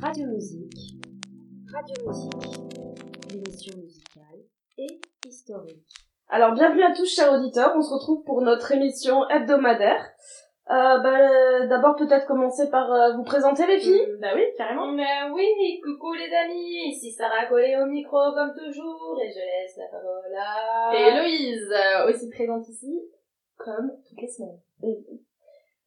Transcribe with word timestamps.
Radio 0.00 0.26
Musique, 0.26 0.98
Radio 1.72 1.94
Musique, 2.08 2.32
l'émission 3.30 3.78
musicale 3.78 4.40
et 4.78 5.00
historique. 5.24 5.86
Alors 6.28 6.54
bienvenue 6.54 6.82
à 6.82 6.92
tous 6.92 7.06
chers 7.06 7.32
auditeurs, 7.32 7.74
on 7.76 7.82
se 7.82 7.94
retrouve 7.94 8.24
pour 8.24 8.42
notre 8.42 8.72
émission 8.72 9.28
hebdomadaire. 9.28 10.10
Euh, 10.70 10.98
bah, 10.98 11.66
D'abord 11.68 11.94
peut-être 11.94 12.26
commencer 12.26 12.68
par 12.68 12.92
euh, 12.92 13.12
vous 13.14 13.22
présenter 13.22 13.64
les 13.68 13.78
filles. 13.78 14.08
bah 14.20 14.32
oui, 14.34 14.42
carrément. 14.56 14.90
Mais 14.90 15.30
oui, 15.32 15.80
coucou 15.84 16.14
les 16.14 16.34
amis, 16.34 16.88
ici 16.88 17.12
Sarah 17.12 17.46
Collet 17.46 17.76
au 17.80 17.86
micro 17.86 18.18
comme 18.34 18.54
toujours, 18.56 19.20
et 19.22 19.30
je 19.30 19.38
laisse 19.38 19.76
la 19.76 19.86
parole 19.86 20.34
à... 20.36 20.92
Et 20.96 21.12
Héloïse, 21.12 21.70
euh, 21.70 22.08
aussi 22.08 22.28
présente 22.28 22.68
ici, 22.68 23.00
comme 23.56 23.92
toutes 24.08 24.20
les 24.20 24.28
semaines. 24.28 24.58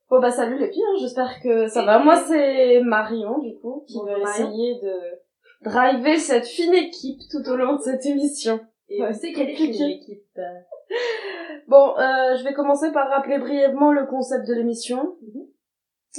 Bon 0.09 0.19
bah 0.19 0.31
salut 0.31 0.59
les 0.59 0.71
filles, 0.71 0.83
hein, 0.83 0.97
j'espère 0.99 1.41
que 1.41 1.67
ça 1.67 1.83
va. 1.83 1.99
Moi 1.99 2.15
c'est 2.15 2.81
Marion 2.81 3.39
du 3.39 3.55
coup, 3.55 3.83
qui 3.87 3.99
va 4.05 4.19
essayer 4.19 4.75
de 4.81 4.93
driver 5.63 6.17
cette 6.17 6.45
fine 6.45 6.73
équipe 6.73 7.21
tout 7.31 7.49
au 7.49 7.55
long 7.55 7.75
de 7.75 7.81
cette 7.81 8.05
émission. 8.05 8.59
Et 8.89 9.01
Ouais, 9.01 9.13
sais 9.13 9.33
quelle 9.33 9.49
est 9.49 9.55
l'équipe 9.57 10.39
Bon, 11.67 11.97
euh, 11.97 12.35
je 12.35 12.43
vais 12.43 12.53
commencer 12.53 12.91
par 12.91 13.09
rappeler 13.09 13.39
brièvement 13.39 13.91
le 13.91 14.05
concept 14.05 14.47
de 14.47 14.53
l'émission. 14.53 15.15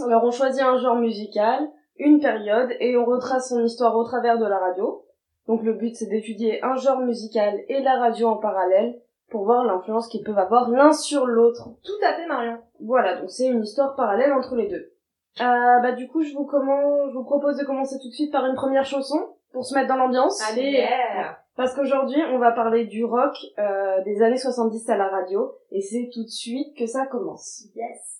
Alors, 0.04 0.24
on 0.24 0.30
choisit 0.30 0.62
un 0.62 0.76
genre 0.76 0.96
musical, 0.96 1.68
une 1.98 2.20
période, 2.20 2.70
et 2.80 2.96
on 2.96 3.04
retrace 3.04 3.48
son 3.50 3.64
histoire 3.64 3.96
au 3.96 4.04
travers 4.04 4.38
de 4.38 4.44
la 4.44 4.58
radio. 4.58 5.04
Donc, 5.46 5.62
le 5.62 5.74
but, 5.74 5.94
c'est 5.94 6.06
d'étudier 6.06 6.62
un 6.64 6.74
genre 6.74 6.98
musical 7.00 7.60
et 7.68 7.80
la 7.80 7.98
radio 7.98 8.28
en 8.28 8.36
parallèle 8.36 9.00
pour 9.30 9.44
voir 9.44 9.64
l'influence 9.64 10.08
qu'ils 10.08 10.22
peuvent 10.22 10.38
avoir 10.38 10.70
l'un 10.70 10.92
sur 10.92 11.26
l'autre. 11.26 11.70
Tout 11.84 12.06
à 12.06 12.14
fait, 12.14 12.26
Marion. 12.26 12.58
Voilà, 12.80 13.20
donc 13.20 13.30
c'est 13.30 13.46
une 13.46 13.62
histoire 13.62 13.96
parallèle 13.96 14.32
entre 14.32 14.54
les 14.54 14.68
deux. 14.68 14.92
Euh, 15.40 15.80
bah, 15.80 15.92
du 15.92 16.08
coup, 16.08 16.22
je 16.22 16.32
vous, 16.32 16.44
comment... 16.44 17.08
je 17.08 17.14
vous 17.14 17.24
propose 17.24 17.56
de 17.58 17.64
commencer 17.64 17.96
tout 18.00 18.08
de 18.08 18.14
suite 18.14 18.32
par 18.32 18.46
une 18.46 18.54
première 18.54 18.84
chanson 18.84 19.36
pour 19.52 19.64
se 19.64 19.74
mettre 19.74 19.88
dans 19.88 19.96
l'ambiance. 19.96 20.40
Allez, 20.50 20.70
Yeah. 20.70 21.38
Parce 21.56 21.74
qu'aujourd'hui, 21.74 22.22
on 22.32 22.38
va 22.38 22.52
parler 22.52 22.84
du 22.84 23.04
rock 23.04 23.34
euh, 23.58 24.02
des 24.04 24.20
années 24.22 24.36
70 24.36 24.90
à 24.90 24.96
la 24.98 25.08
radio, 25.08 25.54
et 25.70 25.80
c'est 25.80 26.10
tout 26.12 26.22
de 26.22 26.28
suite 26.28 26.76
que 26.76 26.86
ça 26.86 27.06
commence. 27.06 27.64
yes. 27.74 28.12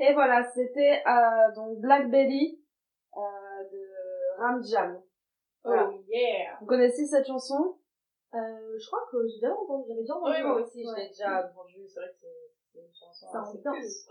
Et 0.00 0.12
voilà, 0.14 0.42
c'était 0.54 1.02
euh, 1.06 1.54
donc 1.54 1.78
Blackberry 1.80 2.58
euh, 3.16 3.20
de 3.70 4.40
Ram 4.42 4.62
Jam. 4.64 5.00
Voilà. 5.64 5.90
Oh 5.92 6.00
yeah. 6.08 6.56
Vous 6.60 6.66
connaissez 6.66 7.06
cette 7.06 7.26
chanson? 7.26 7.76
Euh, 8.34 8.38
je 8.78 8.86
crois 8.86 9.00
que 9.10 9.18
j'ai 9.28 9.40
déjà 9.40 9.54
entendu, 9.54 9.84
j'avais 9.88 10.00
déjà 10.00 10.14
entendu. 10.14 10.34
Oui, 10.36 10.42
moi 10.42 10.60
aussi, 10.62 10.82
je 10.82 10.88
Ouais. 10.88 11.02
l'ai 11.02 11.08
déjà 11.08 11.50
entendu, 11.50 11.86
c'est 11.86 12.00
vrai 12.00 12.10
que 12.20 12.26
c'est 12.72 12.78
une 12.80 12.94
chanson 12.94 13.26
Ça 13.32 13.40
assez 13.42 13.58
ambiance. 13.58 13.76
culte. 13.76 14.08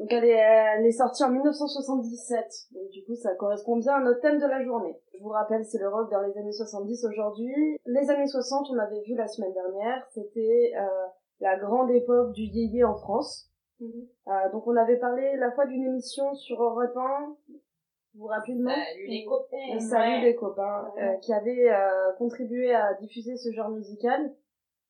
Donc 0.00 0.12
elle 0.12 0.24
est, 0.24 0.30
elle 0.78 0.86
est 0.86 0.92
sortie 0.92 1.22
en 1.24 1.28
1977, 1.28 2.46
donc 2.72 2.88
du 2.88 3.04
coup 3.04 3.14
ça 3.14 3.34
correspond 3.34 3.76
bien 3.76 3.96
à 3.96 4.00
notre 4.00 4.20
thème 4.20 4.38
de 4.38 4.46
la 4.46 4.64
journée. 4.64 4.98
Je 5.12 5.22
vous 5.22 5.28
rappelle, 5.28 5.62
c'est 5.66 5.76
le 5.78 5.90
rock 5.90 6.10
dans 6.10 6.22
les 6.22 6.36
années 6.38 6.52
70 6.52 7.04
aujourd'hui. 7.04 7.78
Les 7.84 8.08
années 8.08 8.26
60, 8.26 8.68
on 8.72 8.78
avait 8.78 9.02
vu 9.02 9.14
la 9.14 9.28
semaine 9.28 9.52
dernière, 9.52 10.06
c'était 10.14 10.72
euh, 10.74 11.06
la 11.40 11.58
grande 11.58 11.90
époque 11.90 12.32
du 12.32 12.44
yéyé 12.44 12.82
en 12.82 12.94
France. 12.96 13.49
Euh, 13.82 14.50
donc 14.52 14.66
on 14.66 14.76
avait 14.76 14.98
parlé 14.98 15.36
la 15.36 15.50
fois 15.52 15.66
d'une 15.66 15.84
émission 15.84 16.34
sur 16.34 16.62
Europe 16.62 16.94
1, 16.96 17.36
vous 17.48 18.20
vous 18.20 18.26
rappelez 18.26 18.54
le 18.54 18.64
nom 18.64 18.70
Salut 18.70 19.06
les 19.06 19.24
copains. 19.24 19.56
Et 19.74 19.80
Salut 19.80 20.22
les 20.24 20.34
copains, 20.34 20.92
euh, 20.98 21.16
qui 21.18 21.32
avait 21.32 21.70
euh, 21.70 22.12
contribué 22.18 22.74
à 22.74 22.94
diffuser 22.94 23.36
ce 23.36 23.50
genre 23.52 23.70
musical 23.70 24.34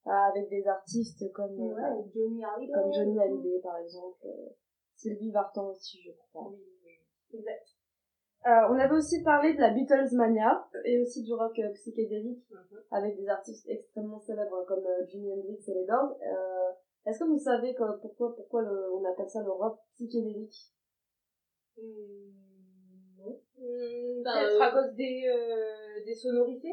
euh, 0.06 0.10
avec 0.10 0.48
des 0.48 0.66
artistes 0.66 1.30
comme 1.32 1.52
euh, 1.60 1.74
Ouais, 1.74 2.04
Johnny 2.14 2.44
Hallyday. 2.44 2.72
comme 2.72 2.92
Johnny 2.92 3.20
Hallyday 3.20 3.60
par 3.62 3.78
exemple, 3.78 4.18
euh, 4.26 4.48
Sylvie 4.96 5.30
Vartan 5.30 5.68
aussi 5.68 6.00
je 6.04 6.10
crois. 6.12 6.48
Oui, 6.50 6.58
oui. 6.84 7.38
Exact. 7.38 7.66
Euh, 8.46 8.68
on 8.70 8.78
avait 8.78 8.94
aussi 8.96 9.22
parlé 9.22 9.52
de 9.54 9.60
la 9.60 9.70
Beatles 9.70 10.08
mania 10.16 10.66
et 10.86 10.98
aussi 11.02 11.22
du 11.22 11.34
rock 11.34 11.56
euh, 11.58 11.70
psychédélique 11.74 12.42
Mhm. 12.50 12.80
avec 12.90 13.16
des 13.16 13.28
artistes 13.28 13.68
extrêmement 13.68 14.18
célèbres 14.18 14.64
comme 14.66 14.84
euh, 14.84 15.06
Jimi 15.06 15.30
Hendrix 15.30 15.62
et 15.68 15.74
les 15.74 15.84
Doors. 15.84 16.16
Euh, 17.06 17.10
Est-ce 17.10 17.20
que 17.20 17.24
vous 17.24 17.38
savez 17.38 17.74
que- 17.74 17.98
pourquoi 18.00 18.34
pourquoi 18.36 18.62
le- 18.62 18.92
on 18.94 19.04
appelle 19.04 19.28
ça 19.28 19.42
le 19.42 19.50
rock 19.50 19.78
psychédélique? 19.94 20.54
Non. 21.78 23.38
Hmm, 23.58 24.22
Peut-être 24.22 24.58
bah, 24.58 24.64
à 24.66 24.70
cause 24.72 24.94
des, 24.96 25.22
euh, 25.28 26.04
des 26.04 26.14
sonorités? 26.14 26.72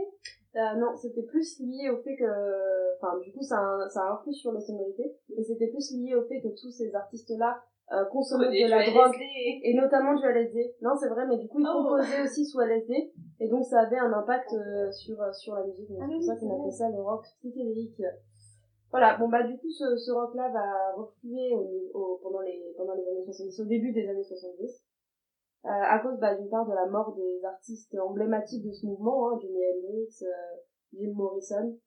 Euh, 0.56 0.74
non, 0.77 0.95
c'était 0.95 1.24
plus 1.24 1.59
lié 1.59 1.89
au 1.89 1.97
fait 2.01 2.15
que, 2.15 2.95
enfin, 2.97 3.19
du 3.19 3.31
coup, 3.31 3.41
ça, 3.44 3.77
ça 3.89 4.12
influe 4.12 4.33
sur 4.33 4.51
les 4.53 4.62
sonorités, 4.62 5.15
mais 5.35 5.44
c'était 5.44 5.68
plus 5.68 5.91
lié 5.94 6.15
au 6.15 6.24
fait 6.27 6.41
que 6.41 6.47
tous 6.59 6.71
ces 6.71 6.94
artistes-là 6.95 7.62
euh, 7.94 8.03
consommer 8.06 8.50
Des 8.50 8.65
de 8.65 8.69
la 8.69 8.83
drogue 8.83 9.13
LSD. 9.15 9.62
et 9.63 9.73
notamment 9.75 10.13
du 10.15 10.25
LSD. 10.25 10.75
Non, 10.81 10.95
c'est 11.00 11.07
vrai, 11.07 11.25
mais 11.25 11.38
du 11.38 11.47
coup, 11.47 11.59
ils 11.62 11.68
Oh. 11.69 11.83
composaient 11.83 12.21
aussi 12.21 12.44
sous 12.45 12.59
LSD 12.59 13.13
et 13.39 13.47
donc 13.47 13.63
ça 13.63 13.80
avait 13.81 13.97
un 14.00 14.12
impact 14.12 14.51
euh, 14.51 14.91
sur 14.91 15.21
euh, 15.21 15.31
sur 15.31 15.53
la 15.56 15.63
musique. 15.63 15.88
Donc 15.89 16.00
Ah 16.01 16.06
c'est 16.07 16.12
oui, 16.12 16.18
pour 16.18 16.25
ça 16.25 16.35
qu'on 16.35 16.59
appelle 16.59 16.73
ça 16.73 16.89
le 16.89 17.01
rock 17.01 17.25
psychédélique. 17.39 18.01
Voilà, 18.91 19.17
bon 19.17 19.27
bah 19.27 19.43
du 19.43 19.57
coup 19.57 19.69
ce, 19.69 19.97
ce 19.97 20.11
rock 20.11 20.33
là 20.35 20.49
va 20.49 20.93
refluer 20.95 21.53
au, 21.55 21.91
au- 21.93 22.19
pendant 22.23 22.39
les 22.41 22.73
pendant 22.77 22.93
les 22.93 23.05
années 23.07 23.25
70, 23.25 23.59
au 23.61 23.65
début 23.65 23.91
des 23.91 24.07
années 24.09 24.23
70. 24.23 24.83
Euh, 25.65 25.69
à 25.69 25.99
cause 25.99 26.17
bah, 26.19 26.35
d'une 26.35 26.49
part 26.49 26.65
de 26.65 26.73
la 26.73 26.85
mort 26.85 27.13
des 27.15 27.43
artistes 27.43 27.93
emblématiques 27.99 28.63
de 28.65 28.71
ce 28.71 28.85
mouvement, 28.85 29.29
hein, 29.29 29.39
Jimi 29.41 29.57
Hendrix, 29.57 30.17
euh, 30.23 30.55
Jim 30.93 31.11
Morrison, 31.15 31.77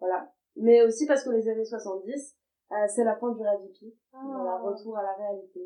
voilà. 0.00 0.28
Mais 0.56 0.82
aussi 0.82 1.06
parce 1.06 1.24
que 1.24 1.30
les 1.30 1.48
années 1.48 1.64
70, 1.64 2.36
euh, 2.72 2.74
c'est 2.88 3.04
la 3.04 3.16
fin 3.16 3.30
du 3.32 3.40
hippie, 3.40 3.94
voilà, 4.12 4.58
retour 4.58 4.98
à 4.98 5.02
la 5.02 5.14
réalité. 5.14 5.60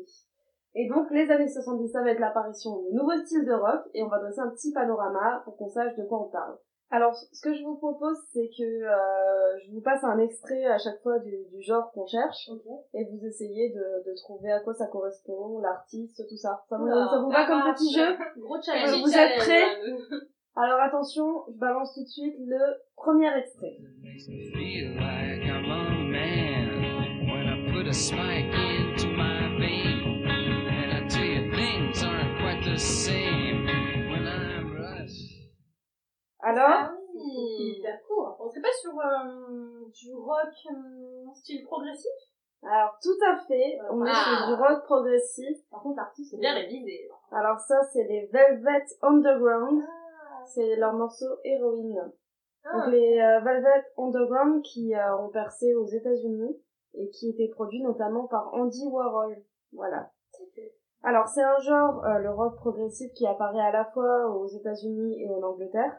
Et 0.75 0.87
donc 0.87 1.09
les 1.11 1.29
années 1.29 1.49
70, 1.49 1.89
ça 1.89 2.01
va 2.03 2.11
être 2.11 2.19
l'apparition 2.19 2.83
de 2.83 2.91
nouveaux 2.91 3.17
styles 3.25 3.45
de 3.45 3.53
rock, 3.53 3.81
et 3.93 4.03
on 4.03 4.07
va 4.07 4.19
dresser 4.19 4.39
un 4.39 4.49
petit 4.51 4.71
panorama 4.71 5.41
pour 5.43 5.57
qu'on 5.57 5.67
sache 5.69 5.95
de 5.97 6.03
quoi 6.05 6.25
on 6.27 6.29
parle. 6.29 6.57
Alors, 6.89 7.13
ce 7.15 7.41
que 7.41 7.53
je 7.53 7.63
vous 7.63 7.75
propose, 7.75 8.17
c'est 8.31 8.49
que 8.57 8.63
euh, 8.63 9.59
je 9.65 9.71
vous 9.73 9.81
passe 9.81 10.03
un 10.05 10.19
extrait 10.19 10.65
à 10.65 10.77
chaque 10.77 11.01
fois 11.01 11.19
du, 11.19 11.35
du 11.51 11.61
genre 11.61 11.91
qu'on 11.91 12.07
cherche, 12.07 12.49
et 12.93 13.03
vous 13.03 13.25
essayez 13.25 13.69
de, 13.71 14.09
de 14.09 14.15
trouver 14.15 14.51
à 14.51 14.61
quoi 14.61 14.73
ça 14.73 14.87
correspond, 14.87 15.59
l'artiste, 15.59 16.25
tout 16.29 16.37
ça. 16.37 16.63
Ça 16.69 16.77
vous, 16.77 16.87
ça 16.87 17.19
vous 17.21 17.29
va 17.29 17.45
comme 17.45 17.59
marche. 17.59 17.77
petit 17.79 17.93
jeu 17.93 18.15
Gros 18.37 18.61
challenge. 18.61 19.01
Vous 19.03 19.17
êtes 19.17 19.37
prêts 19.37 19.65
Alors 20.55 20.79
attention, 20.79 21.43
je 21.49 21.57
balance 21.59 21.93
tout 21.93 22.03
de 22.03 22.07
suite 22.07 22.35
le 22.39 22.57
premier 22.95 23.37
extrait. 23.37 23.77
Alors, 36.39 36.65
Ah 36.69 36.93
oui, 37.13 37.77
hyper 37.79 38.01
court. 38.07 38.37
On 38.39 38.49
serait 38.49 38.61
pas 38.61 38.73
sur 38.79 38.91
euh, 38.99 39.85
du 39.93 40.13
rock 40.13 40.53
euh, 40.71 41.33
style 41.33 41.63
progressif? 41.65 42.11
Alors 42.63 42.97
tout 43.01 43.17
à 43.25 43.37
fait, 43.47 43.77
on 43.91 44.03
est 44.05 44.09
Ah. 44.11 44.45
sur 44.45 44.47
du 44.55 44.61
rock 44.61 44.83
progressif. 44.85 45.57
Par 45.69 45.81
contre, 45.81 45.97
l'artiste, 45.97 46.31
C'est 46.31 46.37
bien 46.37 46.53
révisé. 46.53 47.07
Alors 47.31 47.59
ça, 47.59 47.81
c'est 47.93 48.03
les 48.03 48.27
Velvet 48.27 48.85
Underground. 49.01 49.83
C'est 50.45 50.75
leur 50.77 50.93
morceau 50.93 51.25
Héroïne. 51.43 52.11
Ah. 52.65 52.73
Donc 52.73 52.93
les 52.93 53.19
euh, 53.19 53.39
Velvet 53.41 53.85
Underground 53.97 54.63
qui 54.63 54.95
euh, 54.95 55.17
ont 55.17 55.29
percé 55.29 55.73
aux 55.75 55.85
États-Unis 55.85 56.57
et 56.95 57.09
qui 57.11 57.29
étaient 57.29 57.49
produits 57.53 57.81
notamment 57.83 58.27
par 58.27 58.53
Andy 58.53 58.87
Warhol. 58.87 59.43
Voilà. 59.73 60.11
Alors 61.03 61.27
c'est 61.27 61.43
un 61.43 61.59
genre, 61.59 62.03
euh, 62.05 62.17
le 62.19 62.31
rock 62.31 62.55
progressif, 62.55 63.11
qui 63.13 63.25
apparaît 63.27 63.61
à 63.61 63.71
la 63.71 63.85
fois 63.85 64.29
aux 64.35 64.47
États-Unis 64.47 65.21
et 65.23 65.29
en 65.29 65.41
Angleterre. 65.43 65.95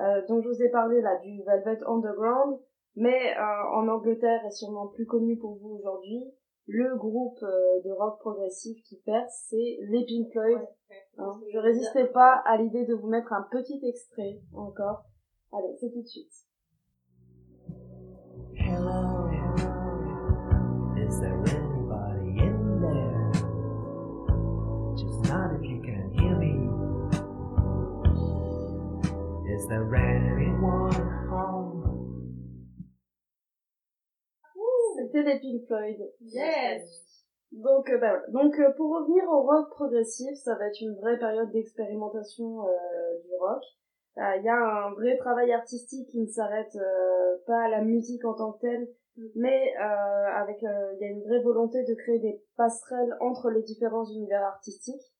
Euh, 0.00 0.22
dont 0.28 0.40
je 0.40 0.48
vous 0.48 0.62
ai 0.62 0.70
parlé 0.70 1.02
là 1.02 1.18
du 1.18 1.42
Velvet 1.42 1.78
Underground, 1.86 2.58
mais 2.96 3.36
euh, 3.36 3.40
en 3.74 3.86
Angleterre 3.86 4.44
est 4.46 4.50
sûrement 4.50 4.86
plus 4.86 5.04
connu 5.04 5.36
pour 5.36 5.58
vous 5.58 5.76
aujourd'hui. 5.78 6.32
Le 6.66 6.96
groupe 6.96 7.42
euh, 7.42 7.82
de 7.84 7.90
rock 7.90 8.18
progressif 8.20 8.82
qui 8.84 8.96
perce, 9.04 9.48
c'est 9.50 9.78
les 9.88 10.06
Pink 10.06 10.32
Floyd. 10.32 10.60
Hein, 11.18 11.40
je 11.52 11.58
résistais 11.58 12.06
pas 12.06 12.42
à 12.46 12.56
l'idée 12.56 12.86
de 12.86 12.94
vous 12.94 13.08
mettre 13.08 13.32
un 13.32 13.46
petit 13.50 13.80
extrait 13.86 14.40
encore. 14.54 15.02
Allez, 15.52 15.76
c'est 15.78 15.90
tout 15.90 16.02
de 16.02 16.06
suite. 16.06 16.32
Hello, 18.54 19.28
hello. 19.28 19.70
Is 20.96 21.20
there 21.20 21.39
there 29.70 29.94
anyone 29.94 30.90
home? 31.30 31.86
C'était 34.96 35.22
les 35.22 35.38
Pink 35.38 35.66
Floyd. 35.66 35.96
Yes 36.20 36.82
Donc, 37.52 37.88
euh, 37.88 37.98
bah, 37.98 38.10
voilà. 38.10 38.26
Donc, 38.32 38.58
euh, 38.58 38.72
pour 38.76 38.90
revenir 38.90 39.24
au 39.30 39.42
rock 39.42 39.70
progressif, 39.70 40.34
ça 40.42 40.56
va 40.56 40.66
être 40.66 40.80
une 40.80 40.96
vraie 40.96 41.18
période 41.18 41.50
d'expérimentation 41.52 42.66
euh, 42.66 43.18
du 43.22 43.34
rock. 43.38 43.62
Euh, 44.18 44.36
Il 44.38 44.44
y 44.44 44.48
a 44.48 44.56
un 44.56 44.92
vrai 44.94 45.16
travail 45.16 45.52
artistique 45.52 46.08
qui 46.10 46.20
ne 46.20 46.26
s'arrête 46.26 46.74
euh, 46.76 47.36
pas 47.46 47.62
à 47.64 47.68
la 47.68 47.82
musique 47.82 48.24
en 48.24 48.34
tant 48.34 48.52
que 48.52 48.60
telle, 48.60 48.88
mais 49.36 49.72
euh, 49.76 50.26
avec 50.34 50.62
euh, 50.64 50.92
il 50.94 51.00
y 51.00 51.04
a 51.04 51.12
une 51.12 51.22
vraie 51.22 51.42
volonté 51.42 51.84
de 51.84 51.94
créer 51.94 52.18
des 52.18 52.42
passerelles 52.56 53.16
entre 53.20 53.50
les 53.50 53.62
différents 53.62 54.04
univers 54.04 54.42
artistiques. 54.42 55.12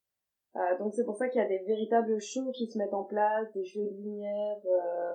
Euh, 0.57 0.79
donc 0.79 0.95
c'est 0.95 1.05
pour 1.05 1.17
ça 1.17 1.29
qu'il 1.29 1.41
y 1.41 1.45
a 1.45 1.49
des 1.49 1.59
véritables 1.65 2.21
shows 2.21 2.51
qui 2.53 2.67
se 2.71 2.77
mettent 2.79 2.95
en 2.95 3.05
place, 3.05 3.53
des 3.53 3.65
jeux 3.65 3.85
de 3.85 3.91
lumière, 4.03 4.59
euh, 4.67 5.15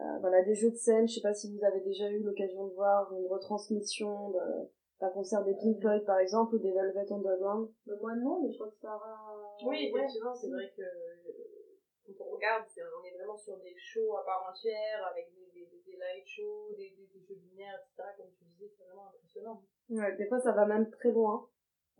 euh, 0.00 0.18
voilà, 0.20 0.42
des 0.44 0.54
jeux 0.54 0.70
de 0.70 0.76
scène. 0.76 1.08
Je 1.08 1.14
sais 1.14 1.20
pas 1.22 1.32
si 1.34 1.50
vous 1.56 1.64
avez 1.64 1.80
déjà 1.80 2.08
eu 2.10 2.22
l'occasion 2.22 2.66
de 2.66 2.74
voir 2.74 3.12
une 3.14 3.26
retransmission 3.26 4.30
de- 4.30 4.68
d'un 5.00 5.10
concert 5.10 5.42
des 5.44 5.54
Pink 5.54 5.80
Floyd 5.80 6.04
par 6.04 6.18
exemple 6.18 6.56
ou 6.56 6.58
des 6.58 6.72
Velvet 6.72 7.10
Underground. 7.10 7.70
Mais 7.86 7.94
moi 8.00 8.14
non, 8.16 8.42
mais 8.42 8.50
je 8.52 8.58
crois 8.58 8.68
que 8.70 8.76
ça 8.80 8.88
va. 8.88 9.16
Oui, 9.64 9.90
Ouais. 9.92 10.00
effectivement, 10.00 10.34
c'est 10.34 10.50
vrai 10.50 10.70
que 10.76 10.82
euh, 10.82 12.14
quand 12.18 12.24
on 12.26 12.34
regarde, 12.34 12.64
c'est- 12.68 12.82
on 12.82 13.04
est 13.04 13.16
vraiment 13.16 13.36
sur 13.38 13.56
des 13.58 13.74
shows 13.76 14.16
à 14.18 14.24
part 14.24 14.46
entière, 14.50 15.06
avec 15.10 15.32
des, 15.34 15.46
des, 15.54 15.66
des, 15.66 15.82
des 15.92 15.96
light 15.98 16.26
shows, 16.26 16.74
des, 16.76 16.90
des, 16.90 17.06
des 17.14 17.20
jeux 17.26 17.36
de 17.36 17.40
lumière, 17.48 17.74
etc. 17.80 18.08
Comme 18.18 18.30
tu 18.38 18.44
disais, 18.44 18.70
c'est 18.76 18.84
vraiment 18.84 19.08
impressionnant. 19.08 19.62
Ouais, 19.90 20.16
des 20.16 20.26
fois 20.28 20.40
ça 20.40 20.52
va 20.52 20.66
même 20.66 20.90
très 20.90 21.10
loin, 21.10 21.48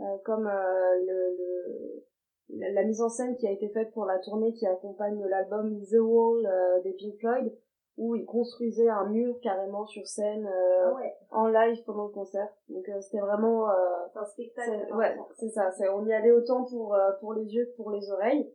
euh, 0.00 0.18
comme 0.24 0.46
euh, 0.46 0.94
le, 1.06 1.36
le 1.38 2.04
la, 2.50 2.84
mise 2.84 3.00
en 3.00 3.08
scène 3.08 3.36
qui 3.36 3.46
a 3.46 3.50
été 3.50 3.68
faite 3.68 3.92
pour 3.92 4.04
la 4.04 4.18
tournée 4.18 4.52
qui 4.54 4.66
accompagne 4.66 5.22
l'album 5.26 5.80
The 5.90 5.98
Wall 6.00 6.46
euh, 6.46 6.80
des 6.82 6.92
Pink 6.92 7.18
Floyd, 7.18 7.52
où 7.98 8.14
ils 8.14 8.24
construisaient 8.24 8.88
un 8.88 9.08
mur 9.08 9.38
carrément 9.42 9.84
sur 9.84 10.06
scène 10.06 10.46
euh, 10.46 10.84
Ah 10.86 10.94
ouais, 10.94 11.14
en 11.30 11.48
live 11.48 11.82
pendant 11.84 12.06
le 12.06 12.12
concert. 12.12 12.48
Donc 12.68 12.88
euh, 12.88 13.00
c'était 13.00 13.18
vraiment 13.18 13.68
euh, 13.68 13.74
c'est 14.12 14.18
un 14.20 14.24
spectacle. 14.24 14.86
part 14.88 14.98
ouais, 14.98 15.16
c'est 15.36 15.48
ça. 15.48 15.70
C'est, 15.72 15.88
on 15.88 16.06
y 16.06 16.12
allait 16.12 16.30
autant 16.30 16.64
pour 16.64 16.94
euh, 16.94 17.10
pour 17.20 17.34
les 17.34 17.44
yeux 17.44 17.66
que 17.66 17.76
pour 17.76 17.90
les 17.90 18.08
oreilles. 18.10 18.50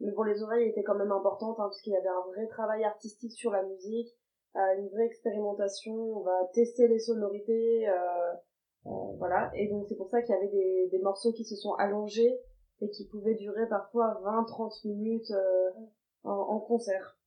Mais 0.00 0.12
pour 0.12 0.24
les 0.24 0.42
oreilles 0.42 0.68
était 0.68 0.82
quand 0.82 0.94
même 0.94 1.12
importante 1.12 1.56
hein, 1.58 1.64
parce 1.64 1.82
qu'il 1.82 1.92
y 1.92 1.96
avait 1.96 2.08
un 2.08 2.24
vrai 2.32 2.46
travail 2.46 2.84
artistique 2.84 3.32
sur 3.32 3.50
la 3.50 3.62
musique, 3.62 4.08
euh, 4.56 4.78
une 4.78 4.88
vraie 4.88 5.06
expérimentation. 5.06 5.92
On 5.92 6.20
va 6.20 6.48
tester 6.54 6.88
les 6.88 7.00
sonorités, 7.00 7.86
voilà. 8.84 9.50
Et 9.54 9.68
donc 9.68 9.84
c'est 9.88 9.96
pour 9.96 10.08
ça 10.08 10.22
qu'il 10.22 10.34
y 10.34 10.38
avait 10.38 10.48
des, 10.48 10.88
des 10.90 10.98
morceaux 11.00 11.32
qui 11.32 11.44
se 11.44 11.56
sont 11.56 11.74
allongés 11.74 12.40
et 12.80 12.90
qui 12.90 13.06
pouvaient 13.08 13.34
durer 13.34 13.68
parfois 13.68 14.20
20-30 14.24 14.86
minutes 14.88 15.30
euh, 15.30 15.70
en, 16.24 16.32
en 16.32 16.60
concert. 16.60 17.18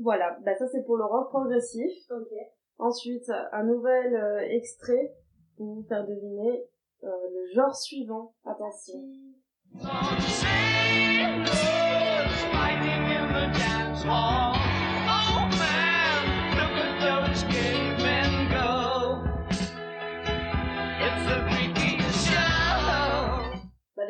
Voilà, 0.00 0.38
bah 0.44 0.54
ça 0.56 0.66
c'est 0.68 0.84
pour 0.84 0.96
le 0.96 1.04
rock 1.04 1.28
progressif. 1.28 1.92
Ok. 2.10 2.32
Ensuite, 2.78 3.30
un 3.52 3.64
nouvel 3.64 4.14
euh, 4.14 4.40
extrait 4.40 5.14
pour 5.56 5.74
vous 5.74 5.82
faire 5.84 6.06
deviner 6.06 6.66
euh, 7.04 7.08
le 7.08 7.54
genre 7.54 7.74
suivant. 7.76 8.34
Attention. 8.44 8.98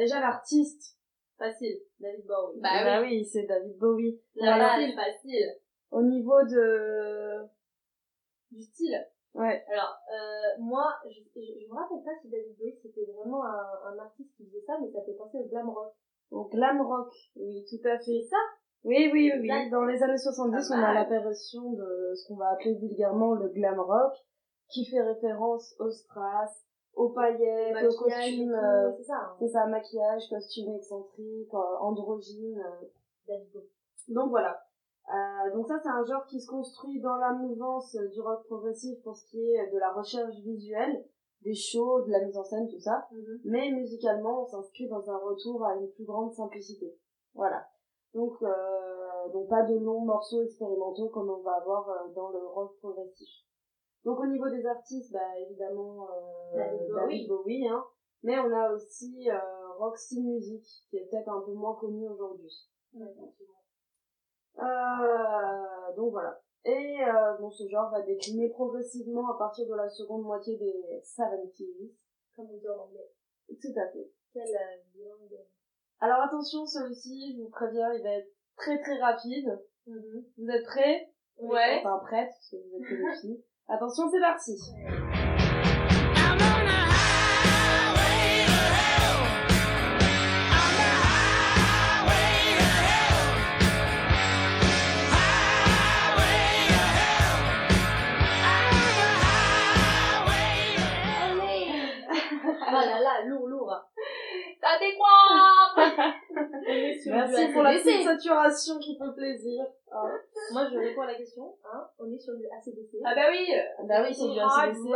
Déjà 0.02 0.21
l'artiste. 0.21 0.97
Facile, 1.38 1.80
David 1.99 2.25
Bowie. 2.26 2.61
Bah 2.61 3.00
oui, 3.02 3.25
c'est 3.25 3.44
David 3.44 3.76
Bowie. 3.78 4.21
La 4.37 4.54
Voilà. 4.56 4.68
facile, 4.71 4.94
facile. 4.94 5.56
Au 5.90 6.02
niveau 6.02 6.42
de... 6.44 7.42
Du 8.50 8.62
style. 8.62 9.06
Ouais. 9.35 9.64
Alors, 9.73 9.97
euh, 10.12 10.61
moi, 10.61 10.85
je, 11.09 11.21
je, 11.40 11.40
je 11.64 11.68
me 11.68 11.75
rappelle 11.75 12.02
pas 12.04 12.11
si 12.21 12.28
David 12.28 12.54
Bowie 12.59 12.76
c'était 12.82 13.11
vraiment 13.16 13.44
un, 13.44 13.66
un 13.87 13.99
artiste 13.99 14.30
qui 14.37 14.44
faisait 14.47 14.64
ça, 14.66 14.75
mais 14.80 14.90
ça 14.92 15.02
fait 15.04 15.14
penser 15.14 15.38
au 15.38 15.49
glam 15.49 15.68
rock. 15.71 15.94
Au 16.30 16.44
glam 16.44 16.80
rock. 16.82 17.12
Oui, 17.37 17.64
tout 17.68 17.88
à 17.88 17.99
fait. 17.99 18.21
Ça? 18.28 18.37
Oui, 18.85 19.09
oui, 19.12 19.32
oui. 19.40 19.71
Dans 19.71 19.85
les 19.85 20.02
années 20.02 20.18
70, 20.18 20.68
Pas 20.68 20.75
on 20.75 20.78
a 20.78 20.80
mal. 20.82 20.94
l'apparition 20.94 21.73
de 21.73 22.12
ce 22.14 22.28
qu'on 22.28 22.37
va 22.37 22.50
appeler 22.50 22.75
vulgairement 22.75 23.32
le 23.35 23.49
glam 23.49 23.80
rock, 23.80 24.12
qui 24.68 24.85
fait 24.85 25.00
référence 25.00 25.75
au 25.78 25.90
strass, 25.90 26.66
aux 26.94 27.08
paillettes, 27.11 27.70
aux 27.70 27.75
Maquillage 27.75 28.28
et 28.28 28.37
costumes... 28.37 28.54
euh, 28.54 28.92
c'est 28.96 29.04
ça. 29.04 29.16
hein. 29.16 29.37
c'est 29.38 29.49
ça, 29.49 29.66
maquillage, 29.66 30.28
costume 30.28 30.75
excentrique, 30.75 31.54
euh, 31.54 31.76
androgyne. 31.80 32.62
euh. 33.30 33.37
Donc 34.08 34.30
voilà. 34.30 34.62
Euh, 35.08 35.54
donc 35.54 35.66
ça 35.66 35.78
c'est 35.82 35.88
un 35.88 36.04
genre 36.04 36.25
qui 36.26 36.40
se 36.40 36.49
construit 36.49 37.00
dans 37.00 37.16
la 37.16 37.32
mouvance 37.32 37.96
du 38.12 38.20
rock 38.20 38.44
progressif 38.46 39.02
pour 39.02 39.16
ce 39.16 39.26
qui 39.26 39.40
est 39.40 39.70
de 39.72 39.78
la 39.78 39.92
recherche 39.92 40.34
visuelle, 40.37 41.04
des 41.42 41.54
shows, 41.54 42.02
de 42.02 42.11
la 42.11 42.25
mise 42.25 42.37
en 42.37 42.44
scène, 42.44 42.68
tout 42.68 42.78
ça. 42.78 43.08
Mhm. 43.11 43.40
Mais 43.44 43.70
musicalement 43.72 44.42
on 44.42 44.46
s'inscrit 44.46 44.88
dans 44.88 45.08
un 45.11 45.18
retour 45.18 45.64
à 45.64 45.75
une 45.76 45.90
plus 45.90 46.04
grande 46.04 46.32
simplicité. 46.32 46.94
Voilà. 47.34 47.66
Donc, 48.14 48.34
euh, 48.42 49.28
donc 49.32 49.49
pas 49.49 49.62
de 49.62 49.76
longs 49.78 50.04
morceaux 50.04 50.42
expérimentaux 50.42 51.08
comme 51.08 51.30
on 51.30 51.40
va 51.42 51.52
avoir 51.54 51.88
euh, 51.88 52.08
dans 52.14 52.28
le 52.28 52.38
rock 52.46 52.76
progressif. 52.78 53.28
Donc 54.04 54.18
au 54.18 54.26
niveau 54.26 54.49
des 54.49 54.66
artistes, 54.66 55.12
bah 55.12 55.38
évidemment 55.38 56.09
euh, 56.11 56.56
David 56.56 56.88
Bowie. 56.88 57.28
Bowie, 57.28 57.68
hein. 57.68 57.85
Mais 58.23 58.38
on 58.38 58.52
a 58.52 58.73
aussi 58.73 59.30
euh, 59.30 59.38
Roxy 59.78 60.21
Music, 60.23 60.64
qui 60.88 60.97
est 60.97 61.06
peut-être 61.06 61.28
un 61.28 61.40
peu 61.40 61.52
moins 61.52 61.75
connu 61.75 62.09
aujourd'hui. 62.09 62.68
Euh, 64.59 65.94
donc 65.97 66.12
voilà. 66.12 66.40
Et 66.64 66.99
euh, 67.02 67.37
bon, 67.38 67.50
ce 67.50 67.66
genre 67.68 67.90
va 67.90 68.02
décliner 68.02 68.49
progressivement 68.50 69.28
à 69.35 69.38
partir 69.38 69.66
de 69.66 69.75
la 69.75 69.88
seconde 69.88 70.23
moitié 70.23 70.56
des 70.56 71.02
70s. 71.02 71.92
Comme 72.37 72.50
on 72.50 72.56
dit 72.56 72.68
en 72.68 72.85
anglais. 72.85 73.11
Tout 73.49 73.75
à 73.76 73.88
fait. 73.90 74.11
Quelle 74.32 74.42
euh, 74.42 74.82
bilingue. 74.94 75.40
Alors 76.00 76.21
attention, 76.23 76.64
celui-ci, 76.64 77.35
je 77.37 77.42
vous 77.42 77.50
préviens, 77.50 77.92
il 77.94 78.02
va 78.02 78.11
être 78.11 78.30
très 78.56 78.80
très 78.80 78.99
rapide. 79.00 79.61
Mhm. 79.87 80.25
Vous 80.38 80.50
êtes 80.50 80.64
prêts? 80.64 81.12
Ouais. 81.38 81.80
Enfin 81.80 81.99
prêtes, 82.04 82.30
parce 82.30 82.50
que 82.50 82.56
vous 82.56 82.76
êtes 82.76 82.88
des 82.88 83.21
filles. 83.21 83.44
Attention, 83.69 84.11
c'est 84.11 84.21
parti. 84.21 84.52
Ah 102.75 102.87
là 102.87 103.00
là, 103.00 103.25
lourd, 103.26 103.47
lourd. 103.49 103.75
Ça 104.61 104.78
décoiffe 104.78 106.14
Merci 107.06 107.52
pour 107.52 107.62
la 107.62 107.72
petite 107.72 108.04
saturation 108.04 108.78
qui 108.78 108.96
fait 108.96 109.12
plaisir. 109.16 109.64
Hein 109.90 110.18
Moi, 110.52 110.68
je 110.70 110.78
réponds 110.78 111.02
à 111.02 111.06
la 111.06 111.14
question. 111.14 111.54
Hein 111.64 111.87
on 111.99 112.12
est 112.12 112.18
sur 112.18 112.34
du 112.37 112.46
ACDC. 112.46 112.99
Ah 113.04 113.14
bah 113.14 113.28
oui 113.30 113.46
Bah 113.87 114.02
oui, 114.02 114.14
c'est 114.14 114.28
du 114.28 114.38
ACDC. 114.38 114.88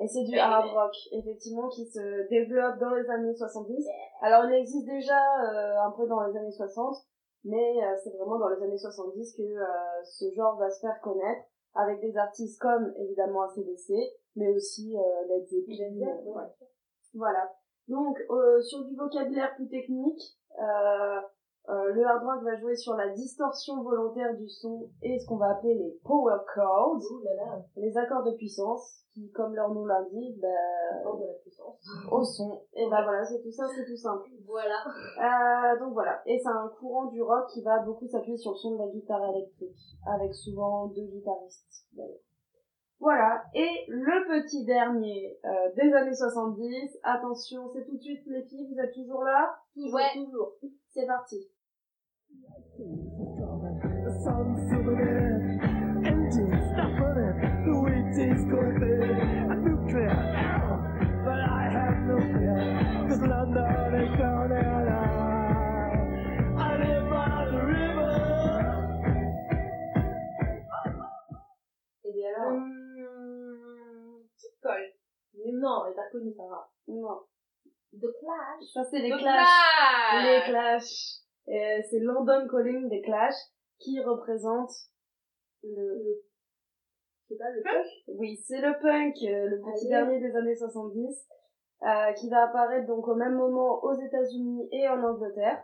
Et 0.00 0.06
c'est 0.06 0.24
du 0.24 0.32
Ouais, 0.32 0.38
hard 0.38 0.70
rock, 0.70 0.94
effectivement, 1.12 1.68
qui 1.68 1.84
se 1.86 2.28
développe 2.28 2.78
dans 2.78 2.94
les 2.94 3.08
années 3.10 3.34
70. 3.34 3.84
Alors, 4.22 4.44
il 4.44 4.54
existe 4.54 4.86
déjà 4.86 5.18
euh, 5.42 5.82
un 5.82 5.90
peu 5.90 6.06
dans 6.06 6.22
les 6.24 6.36
années 6.36 6.52
60, 6.52 6.96
mais 7.44 7.82
euh, 7.82 7.96
c'est 8.02 8.10
vraiment 8.10 8.38
dans 8.38 8.48
les 8.48 8.62
années 8.62 8.78
70 8.78 9.36
que 9.36 9.42
euh, 9.42 9.64
ce 10.04 10.30
genre 10.36 10.56
va 10.56 10.70
se 10.70 10.80
faire 10.80 11.00
connaître, 11.02 11.42
avec 11.74 12.00
des 12.00 12.16
artistes 12.16 12.60
comme, 12.60 12.92
évidemment, 13.00 13.42
ACDC, 13.42 13.94
mais 14.36 14.48
aussi 14.54 14.94
Led 15.28 15.46
Zeppelin. 15.48 16.16
Voilà. 17.14 17.52
Donc, 17.88 18.18
sur 18.62 18.84
du 18.84 18.94
vocabulaire 18.94 19.54
plus 19.56 19.68
technique, 19.68 20.37
le 20.58 22.04
hard 22.04 22.24
rock 22.24 22.44
va 22.44 22.56
jouer 22.56 22.76
sur 22.76 22.94
la 22.94 23.08
distorsion 23.10 23.82
volontaire 23.82 24.34
du 24.36 24.48
son 24.48 24.88
et 25.02 25.18
ce 25.18 25.26
qu'on 25.26 25.36
va 25.36 25.50
appeler 25.50 25.74
les 25.74 25.98
power 26.04 26.38
chords, 26.54 26.96
Ouh 26.96 27.22
là 27.24 27.34
là, 27.34 27.62
les 27.76 27.96
accords 27.96 28.24
de 28.24 28.32
puissance, 28.32 29.04
qui, 29.12 29.30
comme 29.32 29.54
leur 29.54 29.72
nom 29.72 29.84
l'indique, 29.84 30.40
bah, 30.40 30.48
hors 31.04 31.18
de 31.18 31.26
la 31.26 31.34
puissance. 31.42 31.76
au 32.10 32.22
son. 32.22 32.62
Et 32.74 32.88
bah 32.88 33.02
voilà, 33.02 33.24
c'est 33.24 33.40
tout 33.42 33.50
ça, 33.50 33.64
c'est 33.74 33.84
tout 33.84 33.96
simple. 33.96 34.28
Voilà. 34.46 34.84
Euh, 35.18 35.78
donc 35.78 35.92
voilà. 35.92 36.20
Et 36.26 36.38
c'est 36.38 36.48
un 36.48 36.70
courant 36.78 37.06
du 37.06 37.22
rock 37.22 37.46
qui 37.52 37.62
va 37.62 37.80
beaucoup 37.80 38.06
s'appuyer 38.06 38.36
sur 38.36 38.52
le 38.52 38.56
son 38.56 38.72
de 38.72 38.78
la 38.78 38.88
guitare 38.88 39.24
électrique, 39.34 39.78
avec 40.06 40.34
souvent 40.34 40.86
deux 40.88 41.06
guitaristes, 41.06 41.86
d'ailleurs. 41.92 42.27
Voilà. 43.00 43.44
Et 43.54 43.84
le 43.88 44.26
petit 44.28 44.64
dernier 44.64 45.38
euh, 45.44 45.48
des 45.76 45.92
années 45.94 46.14
70. 46.14 46.98
Attention, 47.04 47.68
c'est 47.72 47.84
tout 47.86 47.96
de 47.96 48.02
suite 48.02 48.22
les 48.26 48.42
filles, 48.42 48.68
vous 48.72 48.80
êtes 48.80 48.92
toujours 48.94 49.22
là? 49.24 49.56
Toujours, 49.74 49.94
Ouais. 49.94 50.12
toujours. 50.14 50.54
C'est 50.90 51.06
parti. 51.06 51.36
But 60.08 61.40
I 61.40 61.68
have 61.70 61.98
no 62.08 62.16
fear, 62.18 63.06
cause 63.08 63.20
London 63.20 63.94
is 64.00 64.10
non, 75.58 75.84
elle 75.86 75.92
est 75.92 75.96
pas 75.96 76.08
connue, 76.10 76.32
ça 76.36 76.44
va. 76.48 76.70
non. 76.88 77.20
The 77.94 78.06
Clash. 78.20 78.64
Ça, 78.74 78.84
c'est 78.84 78.98
les 78.98 79.08
Le 79.08 79.16
Clash. 79.16 79.46
Clash. 79.46 80.24
Les 80.24 80.50
Clash. 80.50 81.18
Euh, 81.48 81.82
c'est 81.88 82.00
London 82.00 82.46
Calling 82.50 82.88
des 82.90 83.00
Clash 83.00 83.34
qui 83.78 83.98
représente 84.00 84.70
le... 85.62 86.22
C'est 87.28 87.36
pas 87.38 87.50
le 87.50 87.62
punk? 87.62 87.86
Oui, 88.08 88.36
c'est 88.36 88.60
le 88.60 88.72
punk, 88.80 89.16
euh, 89.22 89.48
le 89.48 89.58
petit 89.60 89.86
Allez. 89.86 89.88
dernier 89.88 90.20
des 90.20 90.36
années 90.36 90.54
70, 90.54 91.26
euh, 91.82 92.12
qui 92.12 92.28
va 92.28 92.44
apparaître 92.44 92.86
donc 92.86 93.06
au 93.08 93.14
même 93.14 93.34
moment 93.34 93.82
aux 93.84 93.94
États-Unis 93.94 94.68
et 94.72 94.88
en 94.88 95.02
Angleterre, 95.02 95.62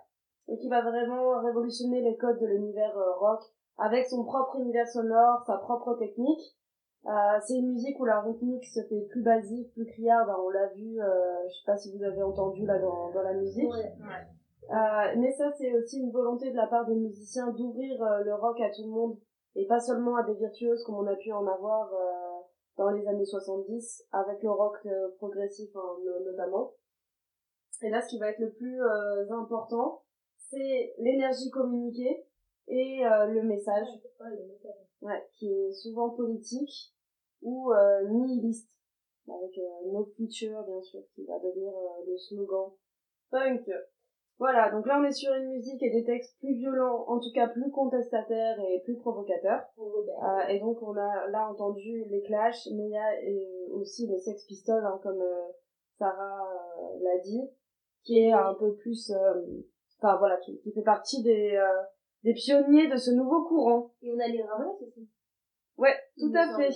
et 0.49 0.57
qui 0.59 0.69
va 0.69 0.81
vraiment 0.83 1.41
révolutionner 1.43 2.01
les 2.03 2.17
codes 2.17 2.41
de 2.41 2.47
l'univers 2.47 2.95
rock, 3.19 3.43
avec 3.79 4.07
son 4.07 4.25
propre 4.25 4.57
univers 4.61 4.89
sonore, 4.89 5.43
sa 5.47 5.59
propre 5.59 5.95
technique. 5.99 6.57
Euh, 7.07 7.39
c'est 7.47 7.57
une 7.59 7.73
musique 7.73 8.01
où 8.01 8.05
la 8.07 8.21
rythmique 8.23 8.65
se 8.65 8.81
fait 8.83 9.03
plus 9.11 9.23
basique, 9.23 9.73
plus 9.75 9.85
criarde, 9.87 10.29
hein, 10.31 10.37
on 10.43 10.49
l'a 10.49 10.69
vu, 10.69 11.01
euh, 11.03 11.49
je 11.49 11.55
sais 11.55 11.67
pas 11.67 11.77
si 11.77 11.95
vous 11.97 12.03
avez 12.03 12.23
entendu 12.23 12.65
là 12.65 12.79
dans, 12.79 13.11
dans 13.13 13.23
la 13.23 13.35
musique. 13.35 13.69
Ouais. 13.71 13.95
Euh, 14.71 15.15
mais 15.19 15.31
ça, 15.33 15.53
c'est 15.59 15.75
aussi 15.75 16.01
une 16.01 16.11
volonté 16.11 16.51
de 16.51 16.57
la 16.57 16.67
part 16.67 16.87
des 16.87 16.95
musiciens 16.95 17.49
d'ouvrir 17.53 18.03
euh, 18.03 18.25
le 18.25 18.35
rock 18.35 18.59
à 18.63 18.71
tout 18.71 18.83
le 18.85 18.91
monde 18.91 19.19
et 19.55 19.67
pas 19.67 19.79
seulement 19.81 20.17
à 20.17 20.23
des 20.23 20.33
virtuoses 20.35 20.83
comme 20.85 20.95
on 20.97 21.07
a 21.07 21.15
pu 21.17 21.31
en 21.33 21.47
avoir 21.47 21.93
euh, 21.93 22.41
dans 22.79 22.89
les 22.91 23.07
années 23.07 23.27
70 23.27 24.05
avec 24.13 24.43
le 24.43 24.51
rock 24.51 24.79
progressif 25.19 25.69
hein, 25.77 25.97
no- 26.05 26.25
notamment. 26.31 26.73
Et 27.83 27.91
là, 27.91 28.01
ce 28.01 28.09
qui 28.09 28.19
va 28.19 28.31
être 28.31 28.39
le 28.39 28.53
plus 28.53 28.81
euh, 28.83 29.31
important, 29.33 30.03
c'est 30.39 30.95
l'énergie 30.99 31.51
communiquée 31.51 32.25
et 32.69 33.05
euh, 33.07 33.27
le 33.27 33.43
message, 33.43 33.87
Ouais, 34.21 34.31
le 34.31 34.47
message. 34.47 34.84
Ouais, 35.05 35.23
qui 35.35 35.53
est 35.53 35.73
souvent 35.73 36.11
politique 36.11 36.93
ou 37.43 37.73
euh, 37.73 38.09
nihiliste, 38.09 38.69
avec 39.29 39.57
euh, 39.59 39.93
No 39.93 40.05
Future 40.17 40.63
bien 40.65 40.83
sûr, 40.83 41.01
qui 41.15 41.25
va 41.25 41.39
devenir 41.39 41.73
euh, 41.73 42.11
le 42.11 42.17
slogan 42.17 42.73
punk. 43.31 43.71
Voilà, 44.39 44.71
donc 44.73 44.87
là 44.87 44.99
on 45.01 45.05
est 45.05 45.13
sur 45.13 45.33
une 45.33 45.51
musique 45.51 45.81
et 45.83 45.91
des 45.91 46.05
textes 46.05 46.37
plus 46.41 46.55
violents, 46.55 47.05
en 47.07 47.21
tout 47.21 47.31
cas 47.33 47.47
plus 47.47 47.71
contestataires 47.71 48.59
et 48.69 48.81
plus 48.81 48.97
provocateurs. 48.97 49.63
Euh, 49.79 50.49
et 50.49 50.59
donc 50.59 50.83
on 50.83 50.97
a 50.97 51.29
là 51.29 51.49
entendu 51.49 52.05
les 52.11 52.23
Clash, 52.23 52.67
mais 52.73 52.85
il 52.85 52.91
y 52.91 52.97
a 52.97 53.13
euh, 53.13 53.75
aussi 53.75 54.09
les 54.09 54.19
Sex 54.19 54.45
Pistols, 54.47 54.85
hein, 54.85 54.99
comme 55.05 55.23
euh, 55.23 55.53
Sarah 55.99 56.49
euh, 56.81 56.99
l'a 57.03 57.19
dit, 57.19 57.49
qui 58.03 58.19
est 58.19 58.33
un 58.33 58.55
peu 58.55 58.75
plus, 58.75 59.11
euh, 59.11 59.63
enfin 60.01 60.17
voilà, 60.17 60.37
qui, 60.39 60.59
qui 60.63 60.73
fait 60.73 60.83
partie 60.83 61.23
des 61.23 61.55
euh, 61.55 61.83
des 62.25 62.35
pionniers 62.35 62.89
de 62.89 62.97
ce 62.97 63.11
nouveau 63.11 63.45
courant. 63.45 63.93
Et 64.03 64.13
on 64.13 64.19
a 64.19 64.27
les 64.27 64.43
Ramones 64.43 64.77
aussi. 64.81 65.09
Ouais, 65.77 65.95
tout 66.19 66.33
à 66.35 66.57
fait. 66.57 66.71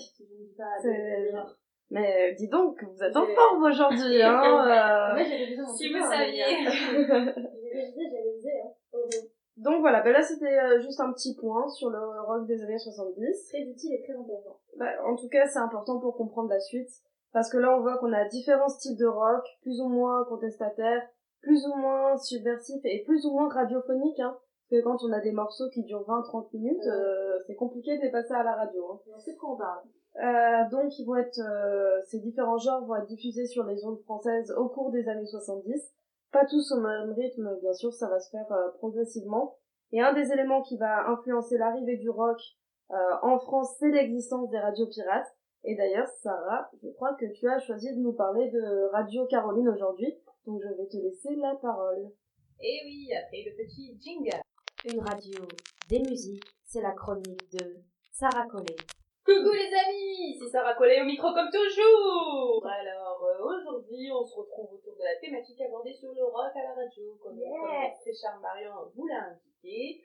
Mais 1.91 2.33
euh, 2.33 2.35
dis 2.37 2.49
donc, 2.49 2.85
vous 2.85 3.03
êtes 3.03 3.17
en 3.17 3.27
forme 3.27 3.65
aujourd'hui, 3.65 4.23
hein. 4.23 4.43
euh. 4.43 5.57
Mon 5.57 5.75
Si 5.75 5.91
vous 5.91 5.99
hein, 5.99 6.11
saviez. 6.11 6.45
Hein. 7.79 8.71
Oh, 8.93 8.99
oh. 9.05 9.29
Donc 9.57 9.81
voilà, 9.81 10.03
ben 10.03 10.13
là 10.13 10.23
c'était 10.23 10.59
euh, 10.59 10.81
juste 10.81 11.01
un 11.01 11.13
petit 11.13 11.35
point 11.35 11.69
sur 11.69 11.91
le 11.91 11.99
rock 12.21 12.47
des 12.47 12.63
années 12.63 12.79
70. 12.79 13.49
Très 13.49 13.63
utile 13.63 13.95
et 13.95 14.03
très 14.03 14.15
intéressant. 14.15 14.61
Bah, 14.77 14.91
en 15.05 15.17
tout 15.17 15.29
cas, 15.29 15.47
c'est 15.47 15.59
important 15.59 15.99
pour 16.01 16.17
comprendre 16.17 16.49
la 16.49 16.61
suite. 16.61 16.91
Parce 17.33 17.51
que 17.51 17.59
là, 17.59 17.77
on 17.77 17.81
voit 17.81 17.99
qu'on 17.99 18.13
a 18.13 18.25
différents 18.27 18.69
styles 18.69 18.97
de 18.97 19.07
rock, 19.07 19.45
plus 19.63 19.81
ou 19.81 19.89
moins 19.89 20.25
contestataires, 20.25 21.03
plus 21.43 21.67
ou 21.67 21.77
moins 21.77 22.17
subversifs 22.17 22.85
et 22.85 23.03
plus 23.05 23.27
ou 23.27 23.33
moins 23.33 23.49
radiophoniques. 23.49 24.21
Hein. 24.21 24.37
Parce 24.71 24.83
que 24.83 24.85
quand 24.85 24.99
on 25.03 25.13
a 25.13 25.21
des 25.21 25.33
morceaux 25.33 25.69
qui 25.71 25.83
durent 25.85 26.05
20-30 26.07 26.53
minutes, 26.53 26.79
Ouais. 26.85 26.91
euh, 26.91 27.39
c'est 27.47 27.55
compliqué 27.55 27.97
de 27.97 28.03
les 28.03 28.11
passer 28.11 28.35
à 28.35 28.43
la 28.43 28.55
radio. 28.55 28.93
Hein. 28.93 29.01
On 29.15 29.19
sait 29.21 29.33
de 29.33 29.39
quoi 29.39 29.55
on 29.55 29.57
parle. 29.57 29.81
Euh, 30.17 30.69
donc, 30.71 30.99
ils 30.99 31.07
vont 31.07 31.17
être, 31.17 31.39
euh, 31.41 32.01
ces 32.07 32.19
différents 32.21 32.59
genres 32.59 32.85
vont 32.85 32.97
être 32.97 33.07
diffusés 33.07 33.47
sur 33.47 33.65
les 33.65 33.85
ondes 33.85 34.01
françaises 34.01 34.53
au 34.59 34.69
cours 34.69 34.91
des 34.91 35.09
années 35.09 35.27
70. 35.27 35.95
Pas 36.33 36.45
tous 36.45 36.73
au 36.73 36.81
même 36.81 37.13
rythme, 37.13 37.57
bien 37.63 37.73
sûr, 37.73 37.93
ça 37.95 38.09
va 38.09 38.21
se 38.21 38.31
faire 38.31 38.51
euh, 38.53 38.69
progressivement. 38.79 39.57
Et 39.93 40.03
un 40.03 40.13
des 40.13 40.33
éléments 40.33 40.61
qui 40.63 40.77
va 40.77 41.09
influencer 41.09 41.57
l'arrivée 41.57 41.97
du 41.97 42.11
rock 42.11 42.39
euh, 42.91 42.95
en 43.23 43.39
France, 43.39 43.75
c'est 43.79 43.91
l'existence 43.91 44.51
des 44.51 44.59
radios 44.59 44.87
pirates. 44.89 45.29
Et 45.65 45.77
d'ailleurs, 45.77 46.09
Sarah, 46.23 46.69
je 46.83 46.89
crois 46.91 47.15
que 47.15 47.27
tu 47.33 47.49
as 47.49 47.59
choisi 47.59 47.95
de 47.95 48.01
nous 48.01 48.13
parler 48.13 48.51
de 48.51 48.91
Radio 48.93 49.27
Caroline 49.27 49.69
aujourd'hui, 49.69 50.15
donc 50.47 50.61
je 50.63 50.69
vais 50.69 50.89
te 50.89 50.97
laisser 50.97 51.35
la 51.37 51.55
parole. 51.57 52.11
Et 52.61 52.81
oui, 52.85 53.09
après 53.15 53.45
le 53.47 53.57
petit 53.57 53.97
jingle. 54.01 54.41
Une 54.85 55.01
radio, 55.01 55.41
des 55.89 55.99
musiques, 56.01 56.45
c'est 56.65 56.81
la 56.81 56.93
chronique 56.93 57.51
de 57.53 57.77
Sarah 58.13 58.47
Collet. 58.47 58.77
Coucou 59.25 59.53
les 59.53 59.75
amis, 59.75 60.39
c'est 60.39 60.49
Sarah 60.49 60.75
Collet 60.75 61.03
au 61.03 61.05
micro 61.05 61.35
comme 61.35 61.51
toujours. 61.51 62.65
Alors 62.65 63.23
euh, 63.25 63.43
aujourd'hui, 63.45 64.09
on 64.13 64.25
se 64.25 64.37
retrouve 64.37 64.73
autour 64.75 64.95
de 64.95 65.03
la 65.03 65.17
thématique 65.21 65.61
abordée 65.61 65.93
sur 65.93 66.13
le 66.15 66.25
rock 66.25 66.55
à 66.55 66.63
la 66.63 66.75
radio, 66.75 67.19
comme, 67.23 67.39
Yes. 67.39 67.99
comme 68.05 68.15
cher 68.15 68.39
Marion 68.41 68.73
vous 68.95 69.07
l'a 69.09 69.31
indiqué. 69.35 70.01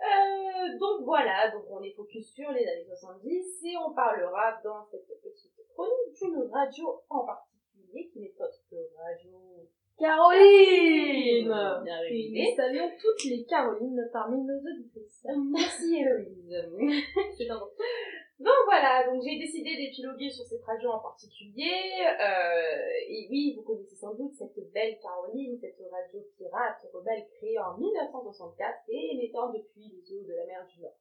Euh, 0.00 0.78
donc 0.78 1.04
voilà, 1.04 1.50
donc 1.50 1.64
on 1.68 1.82
est 1.82 1.92
focus 1.92 2.32
sur 2.32 2.50
les 2.52 2.66
années 2.66 2.86
70 2.88 3.60
et 3.66 3.76
on 3.76 3.92
parlera 3.92 4.58
dans 4.64 4.82
cette 4.90 5.06
petite 5.06 5.52
chronique 5.74 6.16
d'une 6.18 6.50
radio 6.50 7.02
en 7.10 7.26
particulier 7.26 8.08
qui 8.10 8.20
n'est 8.20 8.34
autre 8.40 8.64
que 8.70 8.76
Radio 8.96 9.59
Caroline 10.00 11.52
Bien 11.84 12.00
nous 12.08 12.56
saluons 12.56 12.90
toutes 12.98 13.24
les 13.24 13.44
Carolines 13.44 14.08
parmi 14.10 14.42
nos 14.42 14.56
auditrices. 14.56 15.26
Merci 15.52 15.96
Héloïse. 15.96 17.04
C'est 17.36 17.50
un 17.50 17.60
Donc 18.40 18.60
voilà, 18.64 19.04
donc 19.06 19.22
j'ai 19.22 19.38
décidé 19.38 19.76
d'épiloguer 19.76 20.30
sur 20.30 20.46
cette 20.46 20.64
radio 20.64 20.92
en 20.92 21.00
particulier. 21.00 22.00
Euh, 22.18 23.08
et 23.08 23.28
oui, 23.30 23.54
vous 23.54 23.62
connaissez 23.62 23.96
sans 23.96 24.14
doute 24.14 24.32
cette 24.32 24.72
belle 24.72 24.98
Caroline, 25.02 25.58
cette 25.60 25.76
radio 25.92 26.24
pirate 26.38 26.80
rebelle 26.94 27.26
créée 27.36 27.58
en 27.58 27.76
1964 27.76 28.78
et 28.88 29.10
émettant 29.12 29.52
depuis 29.52 29.92
les 29.92 30.14
eaux 30.14 30.24
de 30.24 30.32
la 30.32 30.46
mer 30.46 30.66
du 30.66 30.80
Nord. 30.80 30.96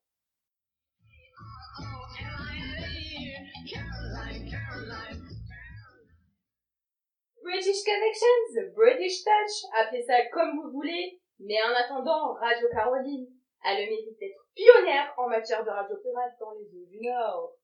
British 7.49 7.81
Connections, 7.81 8.77
British 8.77 9.23
Touch, 9.25 9.65
appelez 9.73 10.03
ça 10.03 10.23
comme 10.31 10.61
vous 10.61 10.69
voulez, 10.69 11.19
mais 11.39 11.57
en 11.63 11.73
attendant, 11.73 12.33
Radio 12.37 12.69
Caroline 12.69 13.25
a 13.65 13.73
le 13.73 13.89
mérite 13.89 14.19
d'être 14.19 14.45
pionnière 14.53 15.11
en 15.17 15.27
matière 15.27 15.65
de 15.65 15.71
radio 15.71 15.97
pirate 15.97 16.37
dans 16.39 16.51
les 16.51 16.69
eaux 16.77 16.85
du 16.85 17.01
Nord. 17.01 17.55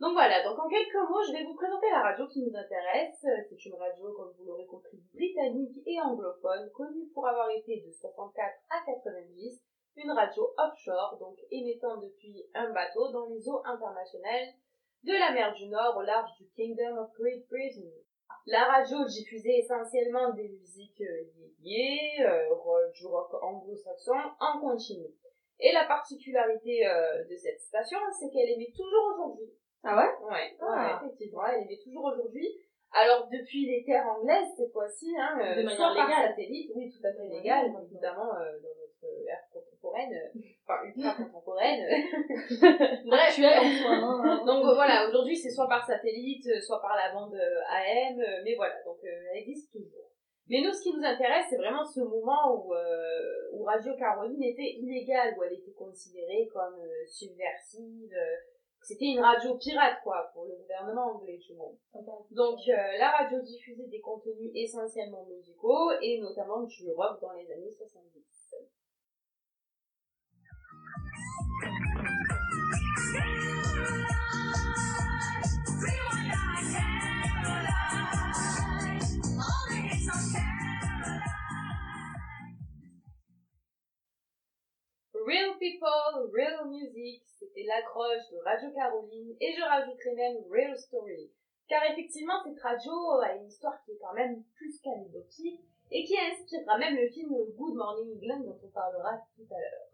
Donc 0.00 0.14
voilà, 0.14 0.42
donc 0.42 0.58
en 0.58 0.68
quelques 0.68 1.08
mots, 1.08 1.22
je 1.22 1.38
vais 1.38 1.44
vous 1.44 1.54
présenter 1.54 1.86
la 1.88 2.02
radio 2.02 2.26
qui 2.26 2.42
nous 2.42 2.50
intéresse. 2.50 3.14
C'est 3.22 3.64
une 3.64 3.76
radio, 3.76 4.12
comme 4.12 4.34
vous 4.36 4.44
l'aurez 4.44 4.66
compris, 4.66 4.98
britannique 5.14 5.78
et 5.86 6.00
anglophone, 6.00 6.68
connue 6.74 7.06
pour 7.14 7.28
avoir 7.28 7.48
été 7.50 7.78
de 7.78 7.92
64 7.92 8.34
à 8.70 8.84
90, 8.84 9.62
une 10.02 10.10
radio 10.10 10.50
offshore, 10.58 11.18
donc 11.20 11.38
émettant 11.52 11.98
depuis 11.98 12.42
un 12.54 12.72
bateau 12.72 13.12
dans 13.12 13.28
les 13.28 13.48
eaux 13.48 13.62
internationales 13.64 14.50
de 15.04 15.12
la 15.12 15.30
mer 15.30 15.54
du 15.54 15.68
Nord 15.68 15.96
au 15.96 16.02
large 16.02 16.34
du 16.40 16.50
Kingdom 16.56 16.98
of 16.98 17.12
Great 17.12 17.46
Britain. 17.48 17.86
La 18.46 18.64
radio 18.64 19.04
diffusait 19.06 19.58
essentiellement 19.58 20.30
des 20.34 20.48
musiques 20.48 21.00
euh, 21.00 21.22
yéyé, 21.62 22.24
euh, 22.26 22.48
ro- 22.54 22.90
du 22.94 23.06
rock 23.06 23.32
anglo-saxon 23.42 24.14
en 24.40 24.60
continu. 24.60 25.06
Et 25.60 25.70
la 25.72 25.84
particularité 25.84 26.86
euh, 26.86 27.24
de 27.30 27.36
cette 27.36 27.60
station, 27.60 27.98
c'est 28.18 28.30
qu'elle 28.30 28.50
émet 28.50 28.72
toujours 28.76 29.12
aujourd'hui. 29.14 29.52
Ah 29.84 29.96
ouais? 29.96 30.28
Ouais, 30.30 30.56
Ah. 30.60 31.00
ouais, 31.02 31.06
effectivement, 31.08 31.46
elle 31.46 31.62
émet 31.62 31.78
toujours 31.84 32.04
aujourd'hui. 32.06 32.48
Alors 32.94 33.26
depuis 33.32 33.64
les 33.66 33.84
terres 33.84 34.06
anglaises 34.06 34.48
cette 34.56 34.70
fois-ci, 34.72 35.14
hein, 35.18 35.38
euh, 35.40 35.54
De 35.56 35.62
manière 35.62 35.76
soit 35.76 35.94
par 35.94 36.08
légale. 36.08 36.28
satellite, 36.30 36.70
oui 36.74 36.90
tout 36.92 37.06
à 37.06 37.12
fait 37.14 37.26
légal, 37.28 37.72
évidemment 37.90 38.34
euh, 38.34 38.58
dans 38.60 38.68
notre 38.68 39.28
ère 39.28 39.48
contemporaine, 39.50 40.12
euh, 40.12 40.38
enfin 40.72 40.86
ultra 40.86 41.14
contemporaine. 41.14 41.84
Bref, 43.06 43.28
Actuel 43.28 43.58
en 43.58 43.82
soi. 43.82 43.90
Hein. 43.92 44.44
donc 44.46 44.64
euh, 44.64 44.74
voilà, 44.74 45.08
aujourd'hui 45.08 45.36
c'est 45.36 45.50
soit 45.50 45.68
par 45.68 45.84
satellite, 45.84 46.46
euh, 46.46 46.60
soit 46.60 46.80
par 46.80 46.96
la 46.96 47.12
bande 47.12 47.34
euh, 47.34 47.60
AM, 47.68 48.20
euh, 48.20 48.42
mais 48.44 48.54
voilà, 48.54 48.74
donc 48.84 48.98
euh, 49.04 49.08
elle 49.32 49.38
existe 49.38 49.72
toujours. 49.72 50.08
Mais 50.48 50.60
nous, 50.60 50.72
ce 50.72 50.82
qui 50.82 50.92
nous 50.92 51.04
intéresse, 51.04 51.46
c'est 51.48 51.56
vraiment 51.56 51.84
ce 51.84 52.00
moment 52.00 52.54
où, 52.54 52.74
euh, 52.74 53.50
où 53.52 53.62
Radio 53.64 53.94
Caroline 53.96 54.42
était 54.42 54.74
illégale, 54.74 55.34
où 55.38 55.44
elle 55.44 55.54
était 55.54 55.72
considérée 55.72 56.48
comme 56.52 56.80
euh, 56.80 57.06
subversive. 57.06 58.12
euh, 58.12 58.36
c'était 58.82 59.06
une 59.06 59.20
radio 59.20 59.56
pirate, 59.56 59.98
quoi, 60.02 60.28
pour 60.34 60.44
le 60.44 60.56
gouvernement 60.56 61.14
anglais, 61.14 61.38
du 61.38 61.54
moins. 61.54 61.72
Donc, 62.32 62.58
euh, 62.68 62.98
la 62.98 63.12
radio 63.12 63.40
diffusait 63.40 63.86
des 63.86 64.00
contenus 64.00 64.50
essentiellement 64.54 65.24
musicaux, 65.24 65.92
et 66.02 66.18
notamment 66.20 66.64
du 66.64 66.90
rock 66.90 67.20
dans 67.20 67.32
les 67.32 67.50
années 67.52 67.70
70. 67.70 68.12
Real 85.24 85.56
People, 85.58 86.30
Real 86.32 86.68
Music, 86.68 87.22
c'était 87.38 87.62
l'accroche 87.64 88.28
de 88.32 88.38
Radio 88.44 88.70
Caroline, 88.74 89.36
et 89.40 89.52
je 89.52 89.62
rajouterai 89.62 90.14
même 90.14 90.36
Real 90.50 90.76
Story. 90.76 91.30
Car 91.68 91.82
effectivement, 91.90 92.42
cette 92.44 92.60
radio 92.60 92.92
a 93.22 93.34
une 93.36 93.46
histoire 93.46 93.82
qui 93.84 93.92
est 93.92 93.98
quand 93.98 94.14
même 94.14 94.42
plus 94.56 94.80
qu'anecdotique, 94.80 95.60
et 95.92 96.04
qui 96.04 96.18
inspirera 96.18 96.78
même 96.78 96.96
le 96.96 97.08
film 97.08 97.30
Good 97.56 97.74
Morning 97.74 98.16
England 98.16 98.40
dont 98.40 98.58
on 98.64 98.68
parlera 98.68 99.18
tout 99.36 99.46
à 99.54 99.60
l'heure. 99.60 99.91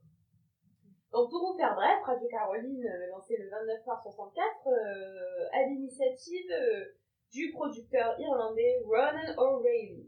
Donc 1.12 1.30
pour 1.30 1.40
vous 1.52 1.56
faire 1.58 1.74
bref, 1.74 1.98
Radio 2.04 2.28
Caroline, 2.28 2.84
euh, 2.84 3.10
lancée 3.10 3.36
le 3.38 3.48
29 3.48 3.86
mars 3.86 4.02
64, 4.02 4.68
euh, 4.68 5.48
à 5.52 5.62
l'initiative 5.66 6.50
euh, 6.52 6.84
du 7.32 7.50
producteur 7.52 8.14
irlandais 8.20 8.80
Ronan 8.84 9.32
O'Reilly. 9.38 10.06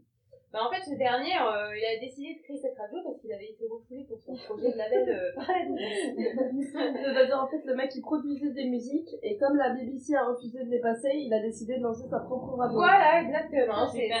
Ben, 0.51 0.59
en 0.67 0.69
fait, 0.69 0.83
ce 0.83 0.93
dernier, 0.99 1.31
euh, 1.31 1.71
il 1.79 1.85
a 1.87 1.95
décidé 1.97 2.35
de 2.35 2.43
créer 2.43 2.59
cette 2.59 2.75
radio 2.77 2.99
parce 3.05 3.17
qu'il 3.21 3.31
avait 3.31 3.55
été 3.55 3.63
refoulé 3.71 4.03
pour 4.03 4.19
son 4.19 4.35
projet 4.35 4.67
de 4.73 4.77
label 4.77 5.07
euh, 5.07 5.31
par 5.35 5.47
la 5.47 5.63
BBC. 6.51 6.75
C'est-à-dire 6.75 7.39
en 7.39 7.47
fait 7.47 7.63
le 7.63 7.73
mec 7.73 7.89
il 7.95 8.01
produisait 8.01 8.51
des 8.51 8.67
musiques 8.67 9.15
et 9.23 9.37
comme 9.37 9.55
la 9.55 9.69
BBC 9.71 10.13
a 10.13 10.25
refusé 10.27 10.59
de 10.61 10.69
les 10.69 10.81
passer, 10.81 11.09
il 11.15 11.33
a 11.33 11.39
décidé 11.39 11.77
de 11.77 11.83
lancer 11.83 12.03
sa 12.09 12.19
propre 12.19 12.51
radio. 12.59 12.77
Voilà, 12.77 13.23
exactement. 13.23 13.87
Vais 13.95 14.11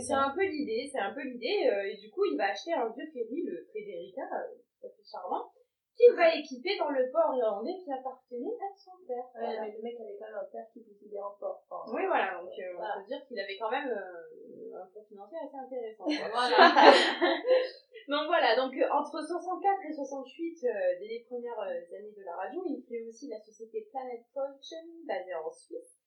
C'est 0.00 0.12
un 0.12 0.34
peu 0.34 0.42
l'idée, 0.42 0.90
c'est 0.90 0.98
un 0.98 1.14
peu 1.14 1.22
l'idée. 1.22 1.70
euh, 1.70 1.86
et 1.86 1.96
du 2.02 2.10
coup, 2.10 2.24
il 2.26 2.36
va 2.36 2.50
acheter 2.50 2.74
un 2.74 2.90
vieux 2.90 3.06
ferry, 3.14 3.42
le 3.46 3.64
Frederica, 3.70 4.22
euh, 4.26 4.58
tout 4.74 4.86
à 4.86 4.90
fait 4.90 5.06
charmant, 5.06 5.54
qu'il 6.00 6.16
va 6.16 6.34
équiper 6.34 6.78
dans 6.78 6.88
le 6.88 7.10
port 7.12 7.34
irlandais 7.36 7.76
qui 7.76 7.92
appartenait 7.92 8.56
à 8.56 8.72
son 8.74 8.96
père. 9.06 9.24
Ouais, 9.36 9.44
Voilà. 9.44 9.60
mais 9.68 9.72
le 9.76 9.82
mec 9.82 10.00
avait 10.00 10.16
quand 10.18 10.26
même 10.32 10.40
un 10.40 10.48
père 10.50 10.66
qui 10.72 10.80
possédait 10.80 11.18
un 11.20 11.32
fort. 11.38 11.60
Enfin, 11.68 11.92
Oui, 11.92 12.06
voilà, 12.06 12.40
donc 12.40 12.48
euh, 12.56 12.72
Voilà. 12.76 12.94
on 12.96 13.00
peut 13.02 13.06
dire 13.08 13.20
qu'il 13.28 13.38
avait 13.38 13.58
quand 13.58 13.70
même 13.70 13.88
euh, 13.92 14.80
un 14.80 14.86
fonds 14.88 15.04
financier 15.04 15.38
assez 15.44 15.56
intéressant. 15.60 16.04
Voilà. 16.08 16.56
donc 18.08 18.24
voilà, 18.32 18.56
donc 18.56 18.72
euh, 18.72 18.88
entre 18.88 19.20
64 19.20 19.84
et 19.84 19.92
68, 19.92 20.64
euh, 20.64 20.72
dès 21.00 21.08
les 21.20 21.24
premières 21.28 21.60
années 21.60 22.14
de 22.16 22.24
la 22.24 22.34
radio, 22.36 22.64
il 22.64 22.80
crée 22.88 23.04
aussi 23.06 23.28
la 23.28 23.40
société 23.40 23.86
Planet 23.92 24.24
Production, 24.32 24.78
basée 25.06 25.34
en 25.34 25.50
Suisse, 25.52 26.00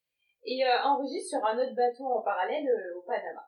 et 0.45 0.65
enregistre 0.83 1.37
sur 1.37 1.45
un 1.45 1.57
autre 1.61 1.75
bateau 1.75 2.05
en 2.05 2.21
parallèle 2.21 2.67
au 2.97 3.01
Panama. 3.03 3.45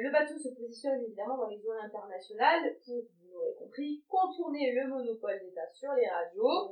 Le 0.00 0.10
bateau 0.10 0.36
se 0.38 0.48
positionne 0.54 1.00
évidemment 1.02 1.36
dans 1.38 1.48
les 1.48 1.58
zones 1.60 1.78
internationales 1.78 2.76
pour, 2.84 3.02
l'aurez 3.34 3.54
compris, 3.58 4.02
contourner 4.08 4.72
le 4.72 4.88
monopole 4.88 5.38
d'État 5.40 5.66
sur 5.72 5.92
les 5.92 6.08
radios. 6.08 6.70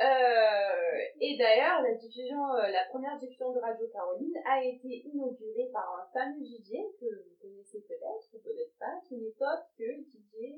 Euh, 0.00 0.96
et 1.20 1.36
d'ailleurs, 1.36 1.82
la 1.82 1.92
diffusion, 1.92 2.40
euh, 2.56 2.72
la 2.72 2.88
première 2.88 3.18
diffusion 3.18 3.52
de 3.52 3.60
Radio 3.60 3.86
Caroline 3.92 4.32
a 4.48 4.64
été 4.64 5.04
inaugurée 5.04 5.68
par 5.72 5.84
un 5.92 6.08
fameux 6.08 6.40
DJ 6.40 6.80
que 6.98 7.04
vous 7.04 7.36
connaissez 7.38 7.84
peut-être 7.86 8.24
ou 8.32 8.38
peut-être 8.40 8.72
pas, 8.78 8.96
qui 9.06 9.18
n'est 9.18 9.28
autre 9.28 9.68
que 9.76 9.84
DJ 9.84 10.56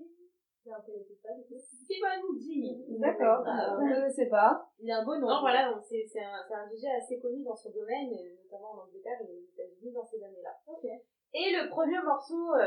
Non, 0.65 0.79
vous 0.79 0.93
connaissez 0.93 1.19
pas, 1.21 1.35
du 1.35 1.43
coup. 1.43 1.59
Simon 1.59 2.39
G. 2.39 2.87
D'accord, 3.03 3.43
Ah, 3.45 3.75
je 3.81 3.85
ne 3.85 3.95
connaissais 3.95 4.27
pas. 4.31 4.63
Il 4.79 4.89
a 4.93 4.99
un 5.01 5.05
beau 5.05 5.19
nom. 5.19 5.27
Non, 5.27 5.41
voilà, 5.41 5.73
donc 5.73 5.83
c'est 5.83 6.07
c'est 6.07 6.23
un, 6.23 6.39
c'est 6.47 6.55
un 6.55 6.71
DJ 6.71 6.87
assez 6.97 7.19
connu 7.19 7.43
dans 7.43 7.57
son 7.57 7.71
domaine, 7.71 8.15
euh, 8.15 8.37
notamment 8.45 8.79
en 8.79 8.87
Angleterre 8.87 9.19
et 9.23 9.33
aux 9.33 9.43
États-Unis 9.43 9.91
dans 9.91 10.05
ces 10.05 10.23
années-là. 10.23 10.55
Ok. 10.69 10.87
Et 11.35 11.51
le 11.53 11.69
premier 11.71 12.01
morceau 12.03 12.55
euh, 12.55 12.67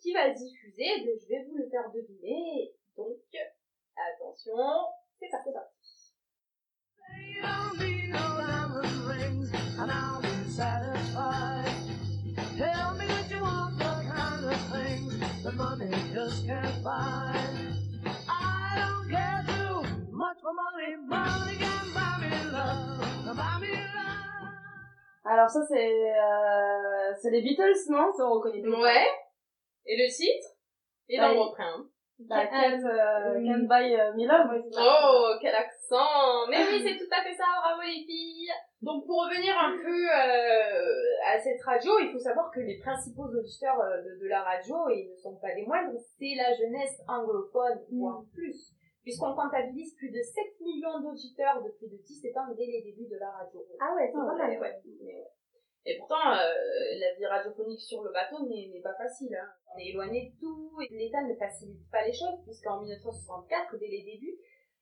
qui 0.00 0.12
va 0.12 0.30
diffuser, 0.30 1.04
ben, 1.04 1.18
je 1.20 1.28
vais 1.28 1.44
vous 1.44 1.56
le 1.56 1.68
faire 1.68 1.90
deviner. 1.92 2.72
Donc, 2.96 3.18
attention, 3.96 4.54
c'est 5.18 5.28
parti. 5.30 6.14
Don't 21.34 21.58
need 21.58 21.73
Alors 25.24 25.48
ça 25.48 25.60
c'est 25.68 26.12
euh, 26.12 27.12
c'est 27.20 27.30
les 27.30 27.42
Beatles 27.42 27.72
non? 27.90 28.12
Ça 28.16 28.26
on 28.26 28.34
reconnaît 28.34 28.60
bien. 28.60 28.78
Ouais. 28.78 29.06
Et 29.86 29.96
le 29.96 30.08
titre? 30.10 30.48
Et 31.08 31.16
dans 31.18 31.28
Bah, 31.28 31.32
il- 31.34 31.38
refrain. 31.40 31.84
Bah, 32.16 32.46
Can't, 32.46 32.84
euh, 32.86 33.34
Oui. 33.36 33.44
Can't 33.48 33.66
Buy 33.66 33.92
euh, 33.98 34.12
Me 34.14 34.24
Love. 34.24 34.62
Oh, 34.78 35.34
quel 35.40 35.52
accent 35.54 36.46
Mais 36.48 36.58
oui, 36.70 36.80
c'est 36.86 36.96
tout 36.96 37.10
à 37.10 37.22
fait 37.24 37.34
ça, 37.34 37.42
bravo 37.60 37.82
les 37.82 38.04
filles 38.06 38.48
Donc 38.82 39.04
pour 39.04 39.24
revenir 39.24 39.52
un 39.58 39.72
peu 39.82 39.98
euh, 40.08 41.34
à 41.34 41.40
cette 41.40 41.60
radio, 41.62 41.98
il 41.98 42.12
faut 42.12 42.18
savoir 42.20 42.52
que 42.52 42.60
les 42.60 42.78
principaux 42.78 43.24
auditeurs 43.26 43.80
euh, 43.80 44.00
de, 44.02 44.22
de 44.22 44.28
la 44.28 44.42
radio, 44.42 44.88
et 44.90 45.00
ils 45.08 45.10
ne 45.10 45.16
sont 45.16 45.34
pas 45.42 45.52
des 45.56 45.66
moindres, 45.66 45.90
c'est 46.16 46.34
la 46.36 46.54
jeunesse 46.54 47.00
anglophone, 47.08 47.80
voire 47.92 48.22
plus. 48.32 48.70
Puisqu'on 49.04 49.36
comptabilise 49.36 49.94
plus 49.94 50.10
de 50.10 50.20
7 50.20 50.60
millions 50.60 50.98
d'auditeurs 51.00 51.62
depuis 51.62 51.88
de 51.88 51.96
17 52.02 52.36
ans 52.36 52.48
dès 52.56 52.66
les 52.66 52.82
débuts 52.82 53.06
de 53.06 53.16
la 53.16 53.30
radio. 53.30 53.64
Ah 53.78 53.94
ouais, 53.94 54.08
c'est 54.08 54.16
pas 54.16 54.34
mal. 54.34 54.58
Ouais. 54.58 55.24
Et 55.86 55.98
pourtant, 55.98 56.32
euh, 56.32 56.98
la 56.98 57.14
vie 57.14 57.26
radiophonique 57.26 57.82
sur 57.82 58.02
le 58.02 58.10
bateau 58.10 58.46
n'est 58.48 58.70
n'est 58.72 58.80
pas 58.80 58.94
facile. 58.94 59.36
Hein. 59.36 59.48
On 59.74 59.78
est 59.78 59.88
éloigné 59.88 60.32
de 60.32 60.40
tout 60.40 60.72
et 60.80 60.88
l'État 60.94 61.22
ne 61.22 61.34
facilite 61.34 61.90
pas 61.90 62.06
les 62.06 62.12
choses 62.12 62.40
puisqu'en 62.44 62.80
1964, 62.80 63.76
dès 63.78 63.88
les 63.88 64.02
débuts, 64.02 64.38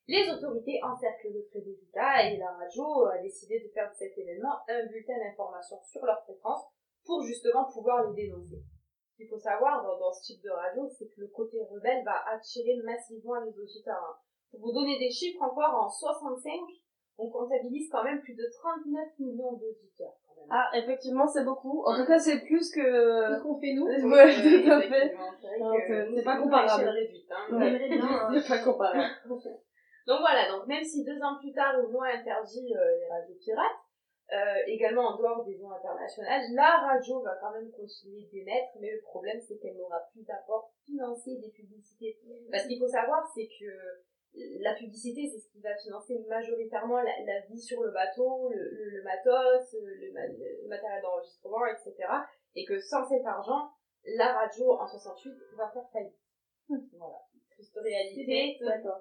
les 0.06 0.30
autorités 0.30 0.78
encerclent 0.82 1.34
le 1.34 1.42
Frédérica 1.50 2.30
et 2.30 2.36
la 2.36 2.52
radio 2.52 3.06
a 3.06 3.18
décidé 3.18 3.58
de 3.58 3.68
faire 3.74 3.90
de 3.90 3.94
cet 3.94 4.16
événement 4.16 4.58
un 4.68 4.86
bulletin 4.86 5.18
d'information 5.18 5.76
sur 5.82 6.04
leur 6.06 6.22
fréquence 6.22 6.62
pour 7.04 7.22
justement 7.24 7.64
pouvoir 7.72 8.08
les 8.10 8.26
dénoncer. 8.26 8.62
Qu'il 9.22 9.30
faut 9.30 9.38
savoir 9.38 9.82
dans, 9.84 9.98
dans 9.98 10.12
ce 10.12 10.22
type 10.34 10.42
de 10.42 10.50
radio, 10.50 10.82
c'est 10.98 11.06
que 11.06 11.20
le 11.20 11.28
côté 11.28 11.58
rebelle 11.70 12.02
va 12.04 12.18
attirer 12.34 12.74
massivement 12.84 13.38
les 13.38 13.54
auditeurs. 13.56 14.02
hein. 14.02 14.16
Pour 14.50 14.60
vous 14.60 14.72
donner 14.72 14.98
des 14.98 15.10
chiffres 15.10 15.40
encore, 15.42 15.74
en 15.74 15.88
65, 15.88 16.50
on 17.18 17.30
comptabilise 17.30 17.88
quand 17.90 18.02
même 18.02 18.20
plus 18.20 18.34
de 18.34 18.44
39 18.52 19.18
millions 19.20 19.52
d'auditeurs. 19.52 20.14
Ah, 20.50 20.68
effectivement, 20.74 21.26
c'est 21.28 21.44
beaucoup. 21.44 21.84
En 21.86 21.94
tout 21.96 22.04
cas, 22.04 22.18
c'est 22.18 22.40
plus 22.40 22.68
que... 22.74 22.82
Ce 22.82 23.42
qu'on 23.42 23.60
fait 23.60 23.74
nous. 23.74 23.86
Ouais, 24.10 24.34
Euh, 24.34 24.64
tout 24.64 24.70
à 24.72 24.80
fait. 24.82 25.14
c'est 25.86 26.16
c'est 26.16 26.22
pas 26.24 26.36
comparable. 26.38 26.88
réduite, 26.88 27.30
hein. 27.30 27.46
Hein. 27.52 28.28
C'est 28.42 28.48
pas 28.48 28.64
comparable. 28.64 29.04
Donc 30.04 30.18
voilà, 30.18 30.50
donc 30.50 30.66
même 30.66 30.82
si 30.82 31.04
deux 31.04 31.22
ans 31.22 31.38
plus 31.38 31.52
tard, 31.52 31.78
une 31.78 31.92
loi 31.92 32.08
interdit 32.08 32.74
euh, 32.74 32.98
les 32.98 33.06
radios 33.08 33.36
pirates, 33.40 33.78
euh, 34.32 34.62
également 34.66 35.02
en 35.08 35.16
dehors 35.18 35.44
des 35.44 35.62
ondes 35.62 35.72
internationales, 35.72 36.42
la 36.54 36.78
radio 36.88 37.20
va 37.20 37.36
quand 37.40 37.52
même 37.52 37.70
continuer 37.70 38.28
d'émettre, 38.32 38.72
mais 38.80 38.90
le 38.90 39.00
problème 39.02 39.40
c'est 39.40 39.58
qu'elle 39.58 39.76
n'aura 39.76 40.00
plus 40.12 40.22
d'apport 40.22 40.72
financier 40.86 41.36
des 41.38 41.50
publicités. 41.50 42.18
Parce 42.50 42.66
qu'il 42.66 42.78
faut 42.78 42.88
savoir, 42.88 43.30
c'est 43.34 43.46
que 43.48 43.70
la 44.34 44.74
publicité, 44.74 45.28
c'est 45.30 45.38
ce 45.38 45.50
qui 45.52 45.60
va 45.60 45.76
financer 45.76 46.18
majoritairement 46.26 47.02
la, 47.02 47.12
la 47.26 47.40
vie 47.50 47.60
sur 47.60 47.82
le 47.82 47.90
bateau, 47.90 48.48
le, 48.48 48.56
le, 48.56 48.90
le 48.96 49.02
matos, 49.02 49.74
le, 49.74 50.12
ma- 50.12 50.26
le 50.26 50.68
matériel 50.68 51.02
d'enregistrement, 51.02 51.66
etc. 51.66 51.94
Et 52.54 52.64
que 52.64 52.78
sans 52.80 53.04
cet 53.06 53.26
argent, 53.26 53.70
la 54.16 54.32
radio 54.32 54.72
en 54.72 54.86
68 54.86 55.32
va 55.56 55.68
faire 55.70 55.88
faillite. 55.92 56.16
Voilà, 56.96 57.18
triste 57.50 57.78
réalité 57.82 58.56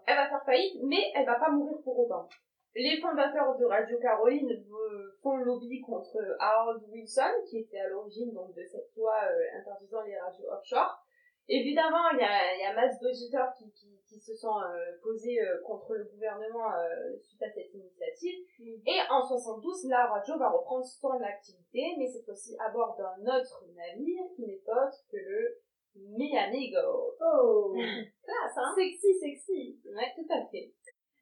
elle 0.05 0.15
va 0.17 0.27
faire 0.27 0.43
faillite, 0.45 0.81
mais 0.83 1.11
elle 1.15 1.25
va 1.25 1.39
pas 1.39 1.49
mourir 1.49 1.77
pour 1.83 1.97
autant. 1.99 2.27
Les 2.75 3.01
fondateurs 3.01 3.57
de 3.57 3.65
Radio 3.65 3.99
Caroline 3.99 4.49
euh, 4.49 5.17
font 5.21 5.36
lobby 5.38 5.81
contre 5.81 6.17
Harold 6.39 6.84
Wilson, 6.89 7.43
qui 7.49 7.60
était 7.60 7.79
à 7.79 7.89
l'origine 7.89 8.34
donc 8.34 8.53
de 8.55 8.63
cette 8.63 8.95
loi 8.95 9.13
euh, 9.29 9.60
interdisant 9.60 10.01
les 10.03 10.17
radios 10.17 10.49
offshore. 10.49 11.03
Évidemment, 11.49 12.10
il 12.13 12.19
y 12.19 12.23
a, 12.23 12.57
y 12.57 12.63
a 12.63 12.73
masse 12.73 12.99
d'auditeurs 13.01 13.53
qui, 13.57 13.69
qui, 13.73 14.01
qui 14.07 14.19
se 14.19 14.36
sont 14.36 14.60
euh, 14.60 14.99
posés 15.01 15.39
euh, 15.39 15.62
contre 15.65 15.95
le 15.95 16.03
gouvernement 16.03 16.71
euh, 16.73 17.17
suite 17.19 17.41
à 17.43 17.49
cette 17.49 17.73
initiative. 17.73 18.45
Et 18.86 18.99
en 19.10 19.25
72, 19.25 19.88
la 19.89 20.05
radio 20.07 20.38
va 20.38 20.49
reprendre 20.49 20.86
son 20.86 21.19
activité, 21.21 21.95
mais 21.97 22.07
cette 22.07 22.25
fois-ci 22.25 22.55
à 22.60 22.69
bord 22.71 22.95
d'un 22.97 23.39
autre 23.39 23.65
navire 23.73 24.23
qui 24.36 24.43
n'est 24.43 24.62
autre 24.67 24.99
que 25.10 25.17
le 25.17 25.57
Mi 25.95 26.38
Amigo. 26.38 27.15
Oh. 27.21 27.73
Classe, 28.23 28.57
hein? 28.57 28.73
Sexy, 28.75 29.13
sexy. 29.19 29.79
Ouais, 29.86 30.12
tout 30.15 30.27
à 30.34 30.45
fait. 30.51 30.73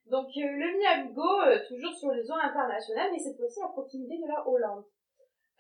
Donc, 0.10 0.28
euh, 0.38 0.42
le 0.42 0.78
Mi 0.78 0.86
Amigo, 0.86 1.42
euh, 1.42 1.60
toujours 1.68 1.94
sur 1.94 2.12
les 2.12 2.30
eaux 2.30 2.36
internationales, 2.42 3.10
mais 3.12 3.20
cette 3.20 3.38
fois-ci 3.38 3.62
à 3.62 3.68
proximité 3.68 4.18
de 4.18 4.28
la 4.28 4.48
Hollande. 4.48 4.86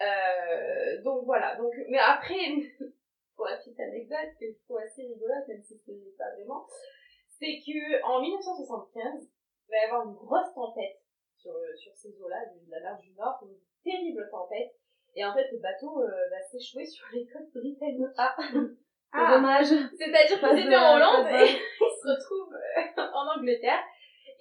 Euh, 0.01 1.01
donc 1.03 1.25
voilà. 1.25 1.55
Donc, 1.55 1.73
mais 1.89 1.99
après, 1.99 2.35
pour 3.35 3.45
la 3.45 3.57
petite 3.57 3.79
anecdote 3.79 4.31
que 4.39 4.45
je 4.47 4.57
trouve 4.65 4.77
assez 4.79 5.03
rigolote, 5.03 5.47
même 5.47 5.62
si 5.62 5.77
ce 5.77 5.91
n'est 5.91 6.15
pas 6.17 6.31
vraiment, 6.35 6.65
c'est 7.39 7.59
que 7.65 8.03
en 8.05 8.21
1975, 8.21 9.03
il 9.21 9.71
va 9.71 9.77
y 9.77 9.85
avoir 9.85 10.07
une 10.07 10.13
grosse 10.15 10.53
tempête 10.55 10.99
sur, 11.38 11.51
euh, 11.51 11.75
sur 11.75 11.95
ces 11.95 12.09
eaux-là, 12.21 12.38
de 12.47 12.71
la 12.71 12.79
mer 12.79 12.97
du 12.99 13.12
Nord, 13.13 13.39
une 13.43 13.55
terrible 13.83 14.27
tempête. 14.31 14.71
Et 15.15 15.25
en 15.25 15.33
fait, 15.33 15.47
le 15.51 15.59
bateau 15.59 16.01
euh, 16.01 16.29
va 16.31 16.41
s'échouer 16.51 16.85
sur 16.85 17.05
les 17.13 17.25
côtes 17.27 17.51
britanniques. 17.53 18.13
Ah, 18.17 18.35
c'est 18.51 18.57
Ah. 19.12 19.35
dommage. 19.35 19.67
C'est-à-dire 19.97 20.39
qu'ils 20.39 20.65
étaient 20.65 20.75
en 20.75 20.95
Hollande 20.95 21.27
et 21.27 21.47
ils 21.81 21.97
se 22.01 22.07
retrouvent 22.07 22.53
euh, 22.55 23.01
en 23.13 23.38
Angleterre. 23.38 23.79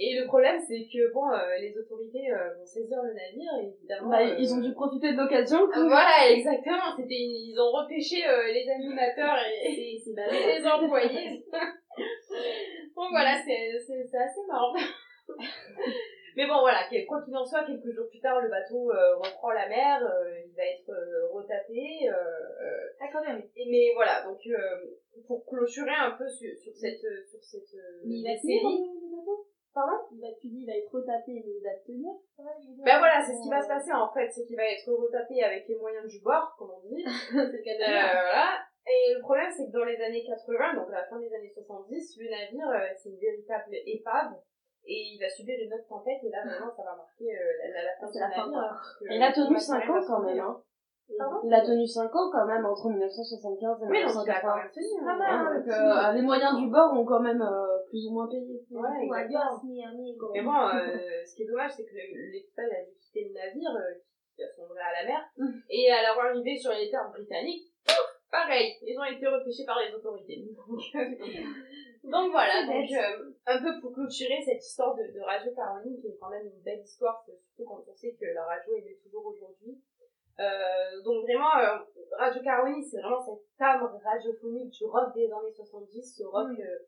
Et 0.01 0.15
le 0.15 0.27
problème, 0.27 0.61
c'est 0.61 0.87
que 0.87 1.13
bon, 1.13 1.27
euh, 1.33 1.59
les 1.61 1.77
autorités 1.77 2.31
euh, 2.31 2.55
vont 2.55 2.65
saisir 2.65 2.99
le 3.03 3.13
navire, 3.15 3.51
et 3.61 3.67
évidemment. 3.75 4.11
Bah, 4.11 4.23
euh, 4.23 4.37
ils 4.39 4.55
ont 4.55 4.61
dû 4.61 4.73
profiter 4.73 5.13
de 5.13 5.17
l'occasion. 5.19 5.59
ah, 5.73 5.85
Voilà, 5.89 6.31
exactement. 6.31 6.95
C'était, 6.97 7.19
une- 7.19 7.51
ils 7.51 7.59
ont 7.59 7.73
repêché 7.73 8.23
euh, 8.25 8.47
les 8.53 8.69
animateurs 8.71 9.37
et, 9.65 9.99
C'est 10.05 10.11
et 10.13 10.59
les 10.61 10.67
employés. 10.67 11.45
Donc 12.97 13.09
voilà, 13.11 13.35
c'est, 13.45 13.79
c'est, 13.87 14.05
c'est 14.07 14.19
assez 14.19 14.41
marrant. 14.47 14.73
Mais 16.37 16.47
bon, 16.47 16.61
voilà, 16.61 16.79
quoi 17.09 17.21
qu'il 17.25 17.35
en 17.37 17.45
soit, 17.45 17.65
quelques 17.65 17.91
jours 17.91 18.09
plus 18.09 18.21
tard, 18.21 18.41
le 18.41 18.49
bateau 18.49 18.93
euh, 18.93 19.17
reprend 19.17 19.51
la 19.51 19.69
mer, 19.69 19.99
euh, 20.07 20.39
il 20.47 20.55
va 20.55 20.63
être 20.63 20.93
retapé. 21.33 22.07
Ah, 23.01 23.07
quand 23.13 23.25
même. 23.25 23.43
et 23.57 23.67
mais 23.69 23.91
voilà, 23.95 24.23
donc 24.23 24.39
pour 25.27 25.45
clôturer 25.47 25.91
un 25.99 26.13
peu 26.13 26.29
sur, 26.29 26.51
sur 26.63 26.73
cette 26.75 27.01
sur 27.29 27.43
cette 27.43 27.75
Mais 28.05 28.15
il 28.19 28.25
va 28.25 28.37
série. 28.37 28.61
tenir 28.61 28.93
le 28.95 29.17
bateau? 29.19 29.47
Pardon 29.79 30.03
va, 30.19 30.27
Tu 30.43 30.49
dis 30.51 30.63
il 30.63 30.67
va 30.67 30.75
être 30.75 30.91
retapé, 30.91 31.39
mais 31.39 31.55
il 31.55 31.63
va 31.63 31.71
tenir 31.87 32.11
Ben 32.83 32.99
voilà, 32.99 33.23
c'est 33.23 33.39
ce 33.39 33.43
qui 33.43 33.49
va 33.49 33.63
se 33.63 33.69
passer 33.69 33.93
en 33.93 34.11
fait, 34.11 34.27
c'est 34.27 34.43
qu'il 34.43 34.57
va 34.57 34.67
être 34.67 34.91
retapé 34.91 35.39
avec 35.45 35.69
les 35.69 35.77
moyens 35.77 36.11
du 36.11 36.19
bord, 36.19 36.57
comme 36.59 36.75
on 36.75 36.81
dit. 36.83 37.05
C'est 37.31 37.39
le 37.39 37.63
cas 37.63 37.79
de 37.79 37.87
Euh, 37.87 38.23
voilà. 38.27 38.59
Et 38.91 39.15
le 39.15 39.21
problème, 39.21 39.53
c'est 39.55 39.67
que 39.67 39.73
dans 39.73 39.85
les 39.85 40.01
années 40.01 40.25
80, 40.27 40.75
donc 40.75 40.89
à 40.89 40.99
la 40.99 41.05
fin 41.05 41.21
des 41.21 41.31
années 41.33 41.53
70, 41.55 42.19
le 42.19 42.31
navire, 42.31 42.69
euh, 42.73 42.89
c'est 42.97 43.11
une 43.11 43.21
véritable 43.21 43.77
épave. 43.87 44.33
Et 44.87 45.13
il 45.15 45.19
va 45.21 45.29
subir 45.29 45.55
une 45.61 45.73
autre 45.75 45.87
tempête, 45.87 46.25
et 46.25 46.31
là, 46.31 46.43
vraiment, 46.43 46.73
ça 46.75 46.83
va 46.83 46.97
marquer 46.97 47.29
euh, 47.37 47.53
la, 47.61 47.69
la, 47.69 47.85
la 47.85 47.95
fin 48.01 48.09
fin, 48.09 48.19
navire. 48.19 48.83
il 49.03 49.23
a 49.23 49.29
euh, 49.29 49.33
tenu 49.35 49.55
le 49.55 49.61
5 49.61 49.75
matériel 49.75 49.93
ans 49.93 50.07
quand 50.07 50.21
même. 50.25 50.41
Hein. 50.41 50.63
Pardon 51.17 51.41
Il 51.45 51.55
a 51.55 51.61
tenu 51.61 51.87
5 51.87 52.15
ans 52.15 52.31
quand 52.31 52.47
même 52.47 52.65
entre 52.67 52.89
1975 52.89 53.83
et 53.83 53.87
Oui, 53.87 54.05
donc 54.05 54.25
il 54.25 54.31
a 54.31 54.41
quand 54.41 54.57
1980. 54.57 54.57
même 54.57 54.73
tenu. 54.73 55.05
Pas 55.05 55.13
hein. 55.13 55.17
mal, 55.17 55.65
euh, 55.69 56.13
les 56.13 56.23
moyens 56.23 56.57
du 56.57 56.69
bord 56.69 56.93
ont 56.93 57.05
quand 57.05 57.21
même 57.21 57.41
euh, 57.43 57.79
plus 57.89 58.07
ou 58.09 58.13
moins 58.13 58.29
payé. 58.29 58.58
Ouais, 58.71 59.07
Ou 59.09 59.13
adios, 59.15 59.65
mi 59.65 59.83
amigo. 59.85 60.31
Mais 60.35 60.43
bon, 60.43 60.53
euh, 60.55 61.25
ce 61.27 61.35
qui 61.35 61.43
est 61.43 61.47
dommage, 61.47 61.73
c'est 61.77 61.85
que 61.87 61.95
le- 61.95 62.31
l'équipage 62.33 62.71
a 62.71 62.85
dû 62.85 62.93
quitter 63.01 63.25
le 63.29 63.35
navire, 63.35 63.71
euh, 63.77 63.95
qui 64.37 64.43
a 64.43 64.49
sombré 64.53 64.79
à 64.81 65.03
la 65.03 65.09
mer, 65.09 65.23
et 65.71 65.91
à 65.91 66.03
leur 66.03 66.19
arrivée 66.25 66.57
sur 66.57 66.73
les 66.73 66.91
terres 66.91 67.11
britanniques, 67.11 67.73
pouf, 67.87 67.97
pareil, 68.31 68.75
ils 68.83 68.99
ont 68.99 69.05
été 69.05 69.27
repêchés 69.27 69.65
par 69.65 69.79
les 69.81 69.93
autorités. 69.95 70.45
Donc, 70.57 70.81
euh, 70.95 71.05
donc 72.05 72.31
voilà, 72.31 72.65
donc 72.65 72.89
euh, 72.93 73.33
un 73.47 73.59
peu 73.61 73.81
pour 73.81 73.93
clôturer 73.93 74.41
cette 74.45 74.65
histoire 74.65 74.95
de, 74.95 75.03
de 75.13 75.21
Radio 75.21 75.53
Caroline, 75.55 76.01
qui 76.01 76.07
est 76.07 76.17
quand 76.21 76.31
même 76.31 76.47
une 76.47 76.63
belle 76.63 76.81
histoire, 76.81 77.21
surtout 77.25 77.65
quand 77.69 77.83
on 77.87 77.95
sait 77.95 78.15
que 78.19 78.25
la 78.33 78.45
radio 78.45 78.77
est 78.77 78.99
toujours 79.03 79.27
aujourd'hui. 79.27 79.77
Euh, 80.41 81.03
donc 81.05 81.23
vraiment, 81.25 81.51
euh, 81.59 81.77
Radio 82.17 82.41
Caroline, 82.43 82.83
c'est 82.83 83.01
vraiment 83.01 83.21
cette 83.21 83.61
âme 83.61 83.83
radiophonique 84.05 84.71
du 84.71 84.85
rock 84.85 85.13
des 85.15 85.27
années 85.33 85.53
70, 85.53 86.17
ce 86.17 86.23
rock 86.25 86.49
euh, 86.59 86.79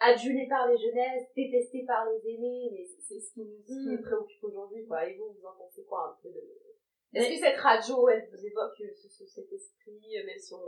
adulé 0.00 0.46
par 0.48 0.66
les 0.68 0.76
jeunesses, 0.78 1.28
détesté 1.36 1.84
par 1.86 2.06
les 2.08 2.20
aînés, 2.34 2.70
mais 2.72 2.84
c'est 2.84 3.20
ce 3.20 3.32
qui, 3.34 3.40
nous- 3.40 3.62
ce 3.62 3.72
qui 3.72 3.88
nous 3.96 4.02
préoccupe 4.02 4.44
aujourd'hui, 4.44 4.86
quoi. 4.86 5.04
Et 5.06 5.16
vous, 5.16 5.32
vous 5.32 5.46
en 5.46 5.54
pensez 5.58 5.84
quoi 5.84 6.16
un 6.16 6.22
peu 6.22 6.28
de... 6.30 6.40
Est-ce 7.12 7.28
que 7.28 7.46
cette 7.46 7.58
radio, 7.60 8.08
elle 8.08 8.28
vous 8.30 8.46
évoque 8.46 8.80
euh, 8.80 8.92
ce, 8.94 9.08
ce- 9.08 9.26
cet 9.26 9.52
esprit, 9.52 10.16
euh, 10.18 10.24
même 10.26 10.38
si 10.38 10.54
on, 10.54 10.62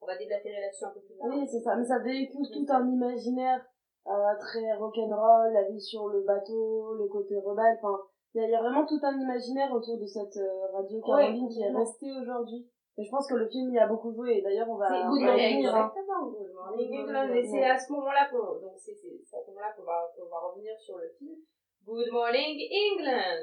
on 0.00 0.06
va 0.06 0.16
déblatérer 0.16 0.60
là-dessus 0.60 0.84
un 0.84 0.90
peu 0.90 1.00
plus 1.00 1.16
tard? 1.16 1.28
Oui, 1.30 1.46
c'est 1.50 1.60
ça. 1.60 1.76
Mais 1.76 1.84
ça 1.84 1.98
véhicule 1.98 2.46
tout 2.52 2.66
un 2.68 2.88
imaginaire 2.88 3.64
euh, 4.06 4.34
très 4.38 4.72
rock'n'roll, 4.74 5.52
la 5.52 5.64
vie 5.68 5.80
sur 5.80 6.08
le 6.08 6.22
bateau, 6.22 6.94
le 6.94 7.06
côté 7.08 7.38
rebelle. 7.38 7.76
Enfin, 7.82 8.00
il 8.34 8.40
y, 8.40 8.44
a- 8.44 8.48
il 8.48 8.52
y 8.52 8.54
a 8.54 8.62
vraiment 8.62 8.86
tout 8.86 8.98
un 9.02 9.18
imaginaire 9.20 9.72
autour 9.72 9.98
de 9.98 10.06
cette 10.06 10.36
euh, 10.38 10.66
radio 10.72 11.00
Caroline 11.02 11.48
qui 11.48 11.60
est 11.60 11.70
restée 11.76 12.12
aujourd'hui. 12.20 12.66
Et 12.98 13.04
je 13.04 13.10
pense 13.10 13.26
que 13.26 13.34
le 13.34 13.48
film 13.48 13.72
y 13.74 13.78
a 13.78 13.86
beaucoup 13.88 14.12
joué. 14.12 14.38
Et 14.38 14.42
d'ailleurs, 14.42 14.68
on 14.70 14.76
va, 14.76 14.86
C'est 14.88 15.08
Good 15.08 15.22
Morning, 15.22 15.66
hein. 15.66 15.90
Exactement, 15.90 16.30
Good 16.62 16.78
Morning 16.78 16.90
Good 16.90 17.00
England. 17.08 17.28
Morning, 17.28 17.44
Et 17.44 17.48
c'est 17.50 17.64
à 17.64 17.76
ce 17.76 17.92
moment-là 17.92 18.28
qu'on, 18.30 18.60
donc 18.60 18.78
c'est, 18.78 18.94
c'est 18.94 19.20
c'est 19.24 19.36
à 19.36 19.42
ce 19.42 19.48
moment-là 19.48 19.72
qu'on 19.76 19.82
va, 19.82 20.06
qu'on 20.16 20.28
va 20.28 20.38
revenir 20.38 20.78
sur 20.78 20.96
le 20.96 21.08
film. 21.18 21.38
Good 21.84 22.12
Morning 22.12 22.60
England. 22.70 23.42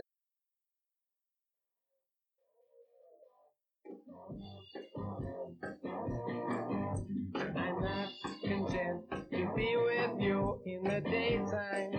I'm 7.36 7.82
not 7.82 8.10
content 8.42 9.04
to 9.32 9.54
be 9.54 9.76
with 9.76 10.22
you 10.22 10.62
in 10.66 10.84
the 10.84 11.02
daytime. 11.02 11.99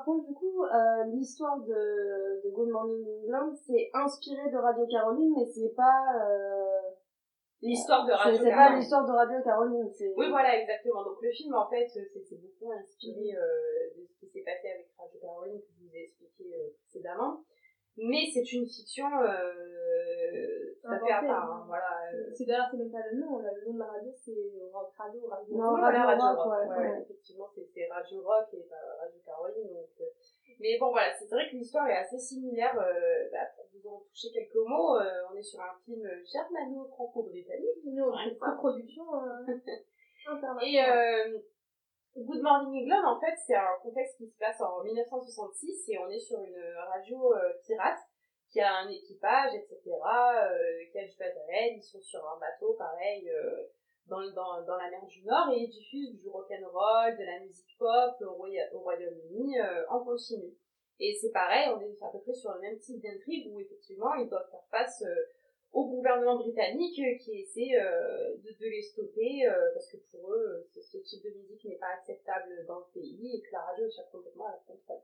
Par 0.00 0.04
contre, 0.06 0.26
du 0.28 0.32
coup, 0.34 0.64
euh, 0.64 1.04
l'histoire 1.12 1.60
de, 1.60 2.40
de 2.42 2.48
Good 2.50 2.68
Morning 2.70 3.04
England, 3.24 3.52
c'est 3.66 3.90
inspiré 3.92 4.50
de 4.50 4.56
Radio 4.56 4.86
Caroline, 4.86 5.34
mais 5.36 5.44
c'est 5.44 5.74
pas... 5.76 6.06
Euh, 6.24 6.80
L'histoire 7.60 8.06
de 8.06 8.12
Radio 8.12 8.38
c'est 8.40 8.48
pas 8.48 8.56
Caroline. 8.56 8.78
l'histoire 8.78 9.04
de 9.06 9.12
Radio 9.12 9.36
Caroline. 9.44 9.92
Oui, 10.16 10.30
voilà, 10.30 10.56
exactement. 10.58 11.04
Donc 11.04 11.20
le 11.20 11.30
film, 11.30 11.52
en 11.54 11.68
fait, 11.68 11.86
c'est 11.92 12.08
c'est 12.24 12.40
beaucoup 12.40 12.72
inspiré 12.72 13.36
euh, 13.36 14.00
de 14.00 14.06
ce 14.08 14.16
qui 14.20 14.26
s'est 14.32 14.40
passé 14.40 14.72
avec 14.72 14.88
Radio 14.96 15.20
Caroline, 15.20 15.60
que 15.60 15.66
je 15.68 15.84
vous 15.84 15.94
ai 15.94 16.04
expliqué 16.04 16.56
euh, 16.56 16.72
précédemment. 16.80 17.44
Mais 17.98 18.24
c'est 18.32 18.48
une 18.56 18.64
fiction 18.64 19.04
euh, 19.04 20.72
tout 20.80 20.88
à 20.88 20.98
fait 21.04 21.12
à 21.12 21.20
part, 21.20 21.52
hein. 21.52 21.60
hein, 21.60 21.64
voilà. 21.68 22.00
euh, 22.14 22.32
C'est 22.32 22.46
d'ailleurs, 22.46 22.68
c'est 22.70 22.78
même 22.78 22.90
pas 22.90 23.04
le 23.12 23.20
nom, 23.20 23.36
le 23.44 23.66
nom 23.66 23.74
de 23.74 23.78
la 23.78 23.86
radio, 23.92 24.08
c'est 24.16 24.40
Rock 24.72 24.94
Radio, 24.96 25.20
Radio 25.28 25.52
Non, 25.58 25.74
Radio 25.76 25.80
voilà, 25.84 26.06
Radio 26.06 26.24
Rock, 26.24 26.38
Rock, 26.38 26.48
ouais, 26.48 26.64
ouais, 26.64 26.90
ouais. 26.96 27.02
effectivement, 27.02 27.48
c'est 27.54 27.68
c'est 27.74 27.86
Radio 27.92 28.22
Rock 28.24 28.48
et 28.54 28.64
pas 28.72 28.80
Radio 29.04 29.20
Caroline. 29.26 29.68
Donc, 29.68 29.92
euh, 30.00 30.04
Mais 30.60 30.76
bon, 30.78 30.90
voilà, 30.90 31.12
c'est 31.18 31.26
vrai 31.30 31.48
que 31.50 31.56
l'histoire 31.56 31.88
est 31.88 31.96
assez 31.96 32.18
similaire. 32.18 32.78
euh, 32.78 33.28
bah, 33.32 33.46
pour 33.56 33.64
vous 33.72 33.88
en 33.88 34.00
toucher 34.12 34.30
quelques 34.32 34.54
mots, 34.68 34.96
euh, 34.98 35.22
on 35.32 35.36
est 35.36 35.42
sur 35.42 35.60
un 35.60 35.74
film 35.84 36.06
germano-franco-britannique. 36.30 37.84
Une 37.84 38.02
Ouais, 38.02 38.36
coproduction 38.38 39.04
euh, 39.14 39.46
internationale. 40.26 40.64
Et 40.66 41.34
euh, 41.34 41.38
Good 42.16 42.42
Morning 42.42 42.82
England, 42.84 43.16
en 43.16 43.20
fait, 43.20 43.34
c'est 43.46 43.54
un 43.54 43.78
contexte 43.82 44.18
qui 44.18 44.28
se 44.28 44.36
passe 44.38 44.60
en 44.60 44.82
1966 44.84 45.88
et 45.88 45.98
on 45.98 46.08
est 46.10 46.18
sur 46.18 46.40
une 46.42 46.60
radio 46.92 47.34
euh, 47.34 47.52
pirate 47.66 48.00
qui 48.50 48.60
a 48.60 48.78
un 48.78 48.88
équipage, 48.88 49.54
etc., 49.54 49.78
euh, 49.86 50.84
qui 50.90 50.98
a 50.98 51.04
du 51.06 51.16
matériel, 51.18 51.76
ils 51.76 51.82
sont 51.82 52.00
sur 52.02 52.20
un 52.28 52.38
bateau, 52.38 52.74
pareil, 52.74 53.30
euh, 53.30 53.62
dans, 54.06 54.20
dans, 54.32 54.62
dans 54.64 54.76
la 54.76 54.90
mer 54.90 55.04
du 55.06 55.22
Nord 55.24 55.50
et 55.52 55.60
ils 55.60 55.70
diffusent 55.70 56.16
du 56.18 56.28
rock'n'roll, 56.28 57.16
de 57.18 57.24
la 57.24 57.40
musique 57.40 57.76
pop 57.78 58.14
au, 58.20 58.32
Roya- 58.34 58.68
au 58.74 58.80
Royaume-Uni 58.80 59.58
euh, 59.60 59.86
en 59.88 60.04
continu. 60.04 60.52
Et 60.98 61.14
c'est 61.14 61.30
pareil, 61.32 61.68
on 61.74 61.80
est 61.80 62.02
à 62.02 62.10
peu 62.10 62.18
près 62.20 62.34
sur 62.34 62.52
le 62.54 62.60
même 62.60 62.78
type 62.78 63.00
d'intrigue 63.00 63.50
où 63.52 63.58
effectivement 63.60 64.14
ils 64.14 64.28
doivent 64.28 64.50
faire 64.50 64.66
face 64.70 65.02
euh, 65.02 65.14
au 65.72 65.86
gouvernement 65.88 66.36
britannique 66.36 66.98
euh, 66.98 67.16
qui 67.24 67.40
essaie 67.40 67.74
euh, 67.80 68.36
de, 68.36 68.50
de 68.58 68.66
les 68.66 68.82
stopper 68.82 69.46
euh, 69.46 69.70
parce 69.72 69.88
que 69.90 69.96
pour 70.10 70.32
eux 70.34 70.66
ce, 70.74 70.82
ce 70.82 70.98
type 70.98 71.22
de 71.24 71.30
musique 71.30 71.64
n'est 71.64 71.78
pas 71.78 71.94
acceptable 71.96 72.66
dans 72.66 72.80
le 72.80 72.84
pays 72.92 73.36
et 73.36 73.40
que 73.40 73.52
la 73.52 73.60
radio 73.60 73.86
échappe 73.86 74.10
complètement 74.10 74.48
à 74.48 74.50
leur 74.50 74.64
contrôle. 74.66 75.00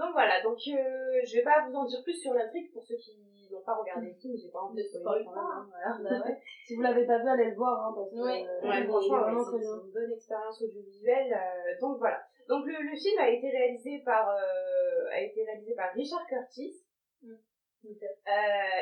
Donc 0.00 0.12
voilà, 0.12 0.40
donc 0.40 0.56
euh, 0.56 1.20
je 1.28 1.36
vais 1.36 1.42
pas 1.44 1.60
vous 1.68 1.74
en 1.76 1.84
dire 1.84 2.00
plus 2.02 2.14
sur 2.16 2.32
l'intrigue 2.32 2.72
pour 2.72 2.82
ceux 2.82 2.96
qui 2.96 3.12
n'ont 3.52 3.60
pas 3.60 3.74
regardé 3.76 4.06
le 4.08 4.14
film, 4.14 4.32
j'ai 4.34 4.48
pas 4.48 4.60
envie 4.62 4.80
de 4.80 4.88
spoiler 4.88 5.24
quand 5.26 5.34
même, 5.34 5.44
hein, 5.44 5.68
voilà. 5.68 5.90
Bah 6.20 6.26
ouais. 6.26 6.40
Si 6.66 6.74
vous 6.74 6.82
l'avez 6.82 7.04
pas 7.04 7.18
vu, 7.18 7.28
allez 7.28 7.50
le 7.50 7.56
voir, 7.56 7.76
hein, 7.84 7.92
parce 7.94 8.10
que 8.10 8.16
euh, 8.16 8.68
Ouais, 8.68 8.86
franchement, 8.88 9.20
vraiment 9.20 9.44
c'est 9.44 9.60
une 9.60 9.90
bonne 9.92 10.12
expérience 10.12 10.62
audiovisuelle. 10.62 11.32
euh, 11.34 11.80
donc 11.80 11.98
voilà. 11.98 12.22
Donc 12.48 12.64
le, 12.64 12.72
le 12.72 12.96
film 12.96 13.18
a 13.20 13.28
été 13.28 13.50
réalisé 13.50 14.02
par 14.04 14.30
euh, 14.30 15.10
a 15.12 15.20
été 15.20 15.44
réalisé 15.44 15.74
par 15.74 15.92
Richard 15.92 16.26
Curtis 16.26 16.74
Mm. 17.22 17.36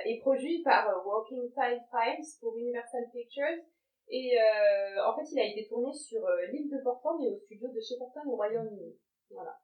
et 0.06 0.18
produit 0.20 0.62
par 0.62 0.84
Walking 1.06 1.48
Tide 1.50 1.82
Films 1.90 2.26
pour 2.40 2.56
Universal 2.56 3.04
Pictures. 3.12 3.62
Et 4.10 4.36
en 5.04 5.14
fait, 5.16 5.24
il 5.32 5.38
a 5.40 5.44
été 5.44 5.66
tourné 5.68 5.92
sur 5.92 6.20
l'île 6.50 6.70
de 6.70 6.82
Portland 6.82 7.20
et 7.22 7.28
au 7.28 7.36
studio 7.36 7.68
de 7.68 7.80
Shepperton 7.80 8.28
au 8.28 8.36
Royaume-Uni. 8.36 8.96
Voilà. 9.30 9.56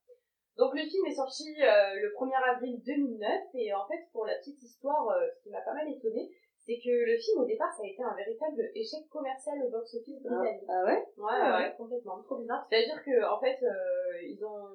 Donc 0.57 0.75
le 0.75 0.83
film 0.83 1.05
est 1.07 1.15
sorti 1.15 1.51
euh, 1.61 1.95
le 2.01 2.13
1er 2.15 2.55
avril 2.55 2.81
2009 2.85 3.29
et 3.55 3.75
en 3.75 3.87
fait 3.87 4.07
pour 4.13 4.25
la 4.27 4.35
petite 4.37 4.63
histoire, 4.63 5.09
euh, 5.11 5.27
ce 5.37 5.43
qui 5.43 5.51
m'a 5.51 5.61
pas 5.63 5.75
mal 5.75 5.89
étonné, 5.91 6.31
c'est 6.65 6.79
que 6.79 6.91
le 6.91 7.19
film 7.19 7.43
au 7.43 7.45
départ 7.45 7.73
ça 7.75 7.83
a 7.83 7.87
été 7.87 8.03
un 8.03 8.15
véritable 8.15 8.71
échec 8.75 9.09
commercial 9.11 9.59
au 9.67 9.71
box-office 9.71 10.23
britannique. 10.23 10.65
Ah 10.69 10.85
ouais? 10.85 11.05
Ouais, 11.19 11.41
ouais, 11.43 11.53
ouais, 11.59 11.75
complètement. 11.77 12.23
Trop 12.23 12.39
bizarre. 12.39 12.67
C'est-à-dire 12.71 13.03
que, 13.05 13.25
en 13.29 13.39
fait, 13.41 13.59
euh, 13.63 14.23
ils 14.23 14.43
ont, 14.45 14.69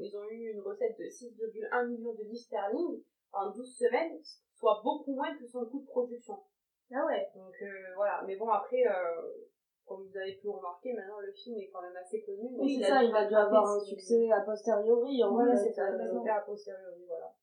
ils 0.00 0.16
ont 0.16 0.28
eu 0.28 0.50
une 0.52 0.60
recette 0.60 0.98
de 0.98 1.04
6,1 1.04 1.86
millions 1.88 2.12
de 2.14 2.24
livres 2.24 2.36
sterling 2.36 3.02
en 3.32 3.50
12 3.50 3.76
semaines, 3.78 4.18
soit 4.54 4.80
beaucoup 4.84 5.14
moins 5.14 5.34
que 5.36 5.46
son 5.46 5.64
coût 5.66 5.80
de 5.80 5.86
production. 5.86 6.36
Ah 6.94 7.06
ouais. 7.06 7.26
Donc, 7.34 7.54
euh, 7.62 7.94
voilà. 7.96 8.22
Mais 8.26 8.36
bon, 8.36 8.48
après, 8.48 8.84
euh, 8.86 9.22
avez 10.22 10.36
pu 10.36 10.48
remarquer, 10.48 10.92
maintenant, 10.94 11.20
le 11.20 11.32
film 11.32 11.58
est 11.58 11.68
quand 11.68 11.82
même 11.82 11.96
assez 11.96 12.22
connu. 12.22 12.48
Oui, 12.58 12.78
c'est 12.78 12.86
a 12.86 12.94
ça, 12.94 13.02
il 13.02 13.12
va 13.12 13.26
dû 13.26 13.34
avoir 13.34 13.66
un 13.76 13.80
succès 13.80 14.30
a 14.30 14.40
posteriori. 14.40 15.22
En 15.22 15.32
voilà, 15.32 15.56
c'est 15.56 15.72
ça, 15.72 15.88
euh, 15.90 16.24
a 16.24 16.40
posteriori, 16.40 17.04
voilà. 17.06 17.34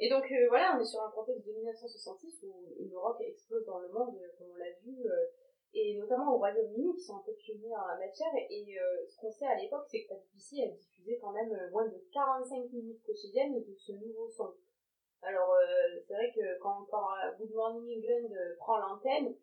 Et 0.00 0.08
donc, 0.08 0.24
euh, 0.30 0.46
voilà, 0.48 0.76
on 0.76 0.80
est 0.80 0.84
sur 0.84 1.02
un 1.02 1.10
contexte 1.10 1.44
de 1.46 1.52
1966 1.52 2.44
où 2.44 2.88
le 2.88 2.98
rock 2.98 3.20
explose 3.20 3.64
dans 3.66 3.80
le 3.80 3.88
monde, 3.88 4.16
euh, 4.22 4.30
comme 4.38 4.48
on 4.52 4.56
l'a 4.56 4.70
vu, 4.84 5.04
euh, 5.04 5.26
et 5.74 5.96
notamment 5.98 6.34
au 6.34 6.38
Royaume-Uni, 6.38 6.94
qui 6.94 7.02
sont 7.02 7.16
un 7.16 7.22
peu 7.26 7.32
pionniers 7.34 7.74
en 7.74 7.86
la 7.88 7.98
matière. 7.98 8.32
Et 8.48 8.78
euh, 8.78 9.06
ce 9.08 9.18
qu'on 9.18 9.32
sait 9.32 9.46
à 9.46 9.56
l'époque, 9.56 9.86
c'est 9.88 10.04
que 10.04 10.14
la 10.14 10.20
BBC, 10.20 10.56
elle 10.62 10.76
diffusait 10.76 11.18
quand 11.20 11.32
même 11.32 11.52
moins 11.72 11.86
de 11.86 11.98
45 12.12 12.70
minutes 12.72 13.02
quotidiennes 13.04 13.58
de 13.60 13.74
ce 13.74 13.92
nouveau 13.92 14.28
son. 14.28 14.54
Alors, 15.20 15.52
c'est 16.06 16.14
vrai 16.14 16.32
que 16.32 16.60
quand, 16.60 16.86
quand 16.88 17.08
Good 17.38 17.50
Morning 17.50 17.98
England 17.98 18.32
prend 18.58 18.78
l'antenne, 18.78 19.34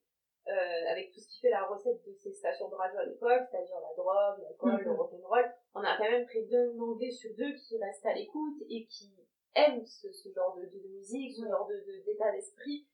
euh, 0.48 0.92
avec 0.92 1.12
tout 1.12 1.20
ce 1.20 1.28
qui 1.28 1.40
fait 1.42 1.50
la 1.50 1.66
recette 1.66 2.06
de 2.06 2.14
ces 2.14 2.32
stations 2.34 2.70
de 2.70 2.76
radio 2.76 3.00
à 3.00 3.06
l'époque, 3.06 3.44
c'est-à-dire 3.50 3.80
la 3.80 3.94
drogue, 3.96 4.44
l'alcool, 4.44 4.82
le 4.84 4.92
Mhm. 4.92 4.98
rock'n'roll, 4.98 5.52
on 5.74 5.82
a 5.82 5.98
quand 5.98 6.10
même 6.10 6.26
près 6.26 6.44
d'un 6.44 6.78
anglais 6.80 7.12
sur 7.12 7.32
deux 7.36 7.54
qui 7.54 7.78
restent 7.78 8.06
à 8.06 8.14
l'écoute 8.14 8.62
et 8.70 8.86
qui 8.86 9.12
aiment 9.56 9.86
ce, 9.86 10.12
ce 10.12 10.30
genre 10.34 10.56
de, 10.56 10.66
de 10.66 10.88
musique, 10.90 11.34
ce 11.36 11.46
genre 11.48 11.66
de, 11.68 11.76
de- 11.76 12.04
d'état 12.06 12.32
d'esprit. 12.32 12.88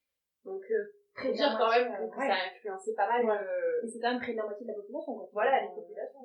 Donc, 0.45 0.63
euh, 0.71 0.93
de 1.27 1.31
dire 1.33 1.55
quand 1.59 1.69
même 1.71 1.91
que, 1.97 2.03
euh, 2.03 2.09
ça 2.15 2.33
a 2.33 2.55
influencé 2.55 2.93
pas 2.95 3.07
mal 3.07 3.25
Ouais. 3.25 3.37
euh, 3.37 3.83
Et 3.83 3.87
c'est 3.87 3.99
quand 3.99 4.11
même 4.11 4.21
près 4.21 4.31
de 4.31 4.37
la 4.37 4.43
moitié 4.45 4.65
de 4.65 4.71
la 4.71 4.77
population, 4.77 5.13
quoi. 5.15 5.29
voilà, 5.33 5.61
les 5.61 5.69
populations. 5.75 6.19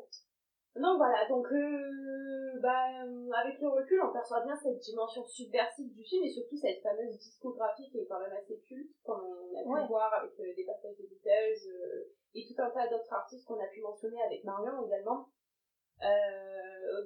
Donc 0.79 0.99
voilà, 0.99 1.27
donc 1.29 1.47
euh, 1.53 2.61
bah, 2.61 2.85
euh, 3.05 3.31
avec 3.33 3.59
le 3.61 3.69
recul, 3.69 4.01
on 4.03 4.13
perçoit 4.13 4.43
bien 4.45 4.55
cette 4.57 4.79
dimension 4.79 5.25
subversive 5.25 5.93
du 5.95 6.05
film 6.05 6.25
et 6.25 6.31
surtout 6.31 6.57
cette 6.57 6.83
fameuse 6.83 7.17
discographie 7.19 7.89
qui 7.91 8.01
est 8.01 8.07
quand 8.07 8.21
même 8.21 8.33
assez 8.33 8.59
culte, 8.61 8.93
comme 9.05 9.25
on 9.25 9.57
a 9.57 9.63
pu 9.63 9.69
Ouais. 9.69 9.87
voir 9.89 10.13
avec 10.15 10.39
euh, 10.41 10.55
des 10.55 10.65
passages 10.65 10.97
des 10.99 11.07
Beatles 11.07 11.69
euh, 11.69 12.13
et 12.35 12.45
tout 12.47 12.61
un 12.63 12.71
tas 12.71 12.89
d'autres 12.89 13.13
artistes 13.13 13.47
qu'on 13.47 13.59
a 13.59 13.67
pu 13.69 13.81
mentionner 13.81 14.21
avec 14.23 14.45
Marion 14.45 14.85
également. 14.87 15.29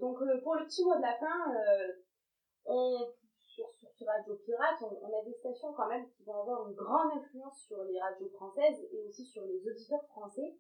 Donc 0.00 0.18
pour 0.42 0.54
le 0.56 0.64
petit 0.64 0.84
mot 0.84 0.96
de 0.96 1.02
la 1.02 1.14
fin, 1.14 1.54
on, 2.64 3.06
sur, 3.38 3.70
sur, 3.78 3.88
sur 3.92 4.06
Radio 4.06 4.34
Pirate, 4.44 4.82
on, 4.82 4.98
on 5.06 5.20
a 5.20 5.24
des 5.24 5.32
stations 5.34 5.72
quand 5.74 5.86
même 5.86 6.08
qui 6.10 6.24
vont 6.24 6.40
avoir 6.40 6.68
une 6.68 6.74
grande 6.74 7.12
influence 7.18 7.66
sur 7.68 7.84
les 7.84 8.00
radios 8.00 8.30
françaises 8.30 8.82
et 8.92 9.02
aussi 9.06 9.24
sur 9.24 9.44
les 9.44 9.60
auditeurs 9.68 10.04
français. 10.08 10.56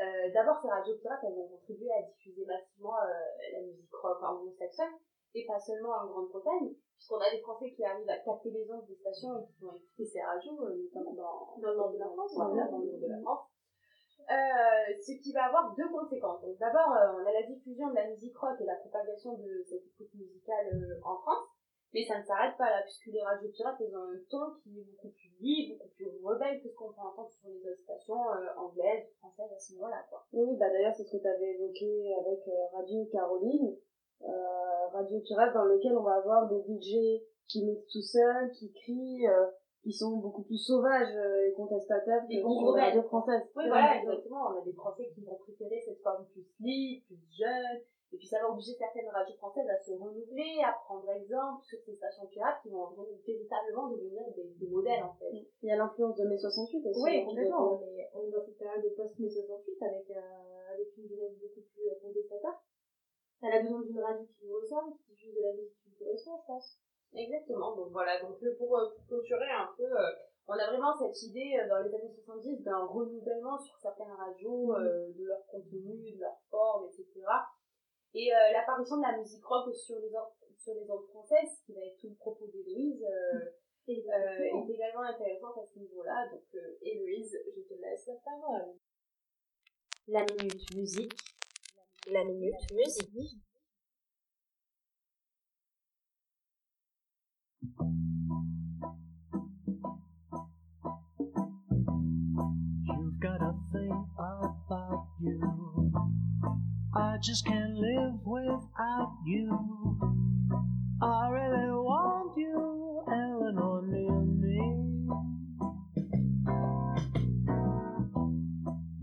Euh, 0.00 0.32
D'abord, 0.32 0.56
ces 0.62 0.68
radios 0.68 0.96
pirates, 0.96 1.20
elles 1.24 1.36
vont 1.36 1.48
contribuer 1.48 1.92
à 1.92 2.02
diffuser 2.02 2.44
massivement 2.46 2.96
euh, 2.96 3.52
la 3.52 3.60
musique 3.60 3.92
rock 3.92 4.22
anglo-saxonne, 4.22 4.96
et 5.34 5.46
pas 5.46 5.60
seulement 5.60 5.92
en 5.92 6.06
Grande-Bretagne, 6.06 6.74
puisqu'on 6.96 7.20
a 7.20 7.30
des 7.30 7.40
Français 7.40 7.70
qui 7.70 7.84
arrivent 7.84 8.08
à 8.08 8.18
capter 8.18 8.50
les 8.50 8.70
ondes 8.70 8.86
des 8.86 8.96
stations 8.96 9.38
et 9.38 9.46
qui 9.46 9.60
vont 9.60 9.74
écouter 9.76 10.06
ces 10.06 10.22
radios, 10.22 10.56
euh, 10.64 10.88
notamment 10.88 11.12
dans, 11.12 11.60
dans 11.60 11.70
le 11.70 11.76
nord 11.76 11.92
de 11.92 11.98
la 11.98 12.08
France, 12.08 12.34
dans 12.34 12.48
le 12.48 12.56
nord 12.56 12.80
de 12.80 13.06
la 13.06 13.20
France. 13.20 13.46
Euh, 14.30 14.94
ce 15.02 15.18
qui 15.20 15.32
va 15.32 15.46
avoir 15.46 15.74
deux 15.74 15.88
conséquences. 15.90 16.40
Donc 16.42 16.56
d'abord, 16.58 16.92
euh, 16.92 17.18
on 17.18 17.26
a 17.26 17.32
la 17.32 17.42
diffusion 17.42 17.90
de 17.90 17.94
la 17.94 18.06
musique 18.06 18.36
rock 18.38 18.54
et 18.60 18.64
la 18.64 18.76
propagation 18.76 19.34
de 19.34 19.64
cette 19.68 19.82
écoute 19.84 20.14
musicale 20.14 20.70
euh, 20.72 21.00
en 21.02 21.18
France, 21.18 21.48
mais 21.92 22.04
ça 22.04 22.18
ne 22.18 22.24
s'arrête 22.24 22.56
pas 22.56 22.70
là, 22.70 22.82
puisque 22.82 23.06
les 23.06 23.22
radios 23.22 23.50
pirates, 23.50 23.80
elles 23.80 23.96
ont 23.96 24.10
un 24.10 24.20
ton 24.30 24.54
qui 24.62 24.78
est 24.78 24.84
beaucoup 24.84 25.10
plus 25.10 25.30
libre, 25.40 25.78
beaucoup 25.78 25.94
plus 25.96 26.10
rebelle 26.22 26.62
que 26.62 26.68
ce 26.68 26.74
qu'on 26.74 26.92
peut 26.92 27.00
entendre 27.00 27.30
sur 27.30 27.48
les 27.48 27.60
autres 27.66 27.82
stations 27.82 28.30
euh, 28.30 28.60
anglaises, 28.60 29.06
françaises 29.18 29.52
à 29.52 29.58
ce 29.58 29.72
niveau-là, 29.72 30.04
quoi. 30.08 30.24
Oui, 30.32 30.56
bah 30.56 30.70
d'ailleurs, 30.70 30.94
c'est 30.94 31.04
ce 31.04 31.16
que 31.16 31.22
tu 31.22 31.28
avais 31.28 31.54
évoqué 31.54 32.14
avec 32.14 32.46
euh, 32.48 32.76
Radio 32.76 33.04
Caroline, 33.06 33.76
euh, 34.22 34.86
Radio 34.92 35.20
Pirate, 35.20 35.54
dans 35.54 35.64
lequel 35.64 35.96
on 35.96 36.02
va 36.02 36.16
avoir 36.16 36.48
des 36.48 36.60
DJ 36.60 37.22
qui 37.48 37.64
mixent 37.64 37.88
tout 37.88 38.02
seuls, 38.02 38.50
qui 38.52 38.72
crient, 38.72 39.26
euh, 39.26 39.46
qui 39.82 39.92
sont 39.92 40.18
beaucoup 40.18 40.42
plus 40.42 40.58
sauvages 40.58 41.14
euh, 41.16 41.48
et 41.48 41.52
contestataires 41.52 42.22
que 42.26 42.32
Ils 42.32 42.42
vont 42.42 42.58
sur 42.58 42.76
les 42.76 42.82
radios 42.82 43.02
françaises. 43.02 43.42
Oui, 43.56 43.64
voilà, 43.68 43.98
exactement. 43.98 44.48
On 44.50 44.60
a 44.60 44.64
des 44.64 44.72
Français 44.72 45.10
qui 45.14 45.22
vont 45.22 45.36
préférer 45.36 45.80
cette 45.84 46.00
forme 46.02 46.26
plus 46.32 46.46
libre, 46.60 47.04
plus 47.06 47.18
jeune. 47.38 47.80
Et 48.12 48.16
puis 48.16 48.26
ça 48.26 48.40
va 48.40 48.50
obliger 48.50 48.74
certaines 48.74 49.08
radios 49.08 49.36
françaises 49.36 49.68
à 49.68 49.78
se 49.78 49.92
renouveler, 49.92 50.58
à 50.66 50.72
prendre 50.84 51.08
exemple 51.12 51.62
sur 51.64 51.78
ces 51.84 51.94
stations 51.94 52.26
pirates 52.26 52.60
qui 52.62 52.70
vont 52.70 52.90
véritablement 53.24 53.88
devenir 53.90 54.26
des, 54.34 54.50
des 54.58 54.68
modèles 54.68 55.04
en 55.04 55.14
fait. 55.14 55.30
Il 55.62 55.68
y 55.68 55.72
a 55.72 55.76
l'influence 55.76 56.16
de 56.16 56.26
mai 56.26 56.36
68 56.36 56.86
aussi. 56.86 57.00
Oui, 57.04 57.20
hein, 57.20 57.24
complètement. 57.24 57.78
On 57.78 57.82
est, 57.86 58.10
on 58.14 58.22
est 58.26 58.30
dans 58.30 58.44
cette 58.44 58.58
période 58.58 58.82
de 58.82 58.90
post-mai 58.90 59.30
68 59.30 59.82
avec, 59.82 60.10
euh, 60.10 60.74
avec 60.74 60.88
une 60.96 61.08
jeunesse 61.08 61.38
beaucoup 61.38 61.62
plus 61.72 61.86
euh, 61.86 61.94
contestataire. 62.02 62.58
Elle 63.42 63.54
a 63.54 63.62
besoin 63.62 63.80
d'une 63.82 64.00
radio 64.00 64.26
qui 64.26 64.44
lui 64.44 64.52
ressemble, 64.52 64.96
qui 64.96 65.12
diffuse 65.12 65.34
de 65.34 65.40
la 65.40 65.52
musique 65.54 65.78
qui 65.82 65.90
lui 65.90 65.96
correspond, 65.96 66.36
je 66.42 66.46
pense. 66.46 66.78
Exactement. 67.14 67.76
Donc 67.76 67.90
voilà, 67.90 68.20
donc 68.20 68.38
pour, 68.58 68.78
euh, 68.78 68.90
pour 68.90 69.06
clôturer 69.06 69.50
un 69.50 69.70
peu, 69.76 69.84
euh, 69.84 70.10
on 70.46 70.54
a 70.54 70.66
vraiment 70.66 70.92
cette 70.98 71.22
idée 71.22 71.58
euh, 71.62 71.68
dans 71.68 71.78
les 71.78 71.94
années 71.94 72.12
70 72.12 72.62
d'un 72.62 72.84
renouvellement 72.86 73.58
sur 73.58 73.76
certaines 73.78 74.10
radios, 74.10 74.74
euh, 74.74 75.12
de 75.12 75.24
leur 75.24 75.46
contenu, 75.46 76.12
de 76.12 76.20
leur 76.20 76.36
forme, 76.50 76.86
etc. 76.86 77.06
Et 78.14 78.34
euh, 78.34 78.52
l'apparition 78.52 78.96
de 78.96 79.02
la 79.02 79.16
musique 79.16 79.44
rock 79.44 79.74
sur 79.74 79.98
les 80.00 80.14
ordres, 80.14 80.34
sur 80.58 80.74
les 80.74 80.90
ordres 80.90 81.08
françaises, 81.08 81.62
qui 81.64 81.72
va 81.72 81.80
être 81.82 81.98
tout 82.00 82.08
le 82.08 82.16
propos 82.16 82.46
d'Héloïse, 82.48 83.04
euh, 83.04 83.50
euh, 83.88 83.92
est 83.92 84.72
également 84.72 85.02
intéressante 85.02 85.58
à 85.58 85.66
ce 85.66 85.78
niveau-là. 85.78 86.28
Donc 86.30 86.44
euh, 86.54 86.78
Héloïse, 86.82 87.36
je 87.56 87.62
te 87.62 87.80
laisse 87.80 88.06
la 88.06 88.14
parole. 88.24 88.74
La 90.08 90.20
minute 90.20 90.74
musique. 90.74 91.18
La 92.08 92.24
minute 92.24 92.72
musique. 92.72 93.42
You've 102.86 103.20
got 103.20 103.42
a 103.42 103.54
thing 103.72 104.06
about 104.18 105.06
you. 105.20 105.59
just 107.22 107.44
can't 107.44 107.74
live 107.74 108.14
without 108.24 109.14
you. 109.26 109.50
I 111.02 111.28
really 111.28 111.70
want 111.70 112.32
you, 112.38 113.04
Eleanor, 113.12 113.82
near 113.86 114.20
me. 114.22 115.06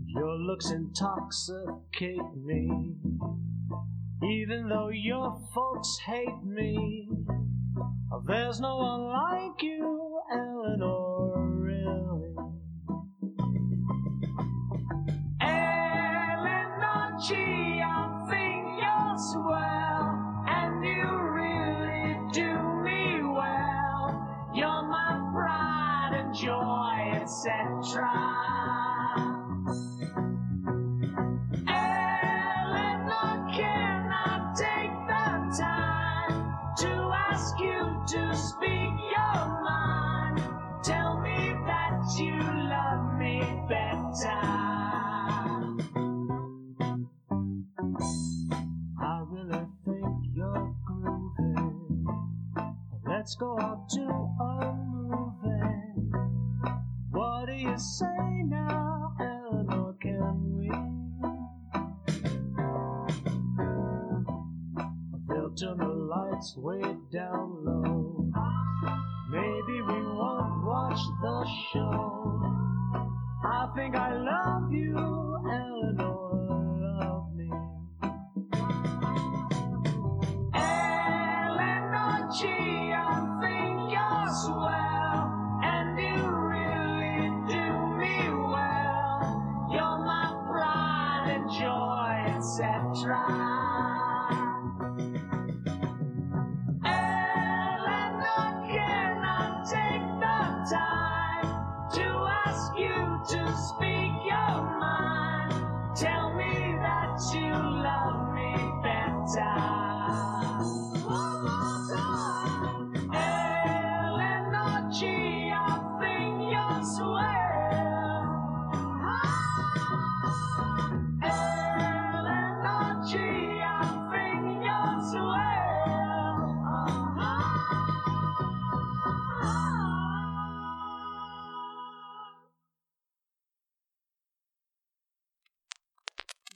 Your 0.06 0.34
looks 0.34 0.70
intoxicate 0.72 2.36
me, 2.36 2.96
even 4.24 4.68
though 4.68 4.88
your 4.88 5.40
folks 5.54 5.98
hate 6.04 6.42
me. 6.44 7.08
There's 8.26 8.58
no 8.58 8.78
one 8.78 9.04
like 9.04 9.62
you, 9.62 10.20
Eleanor. 10.32 11.27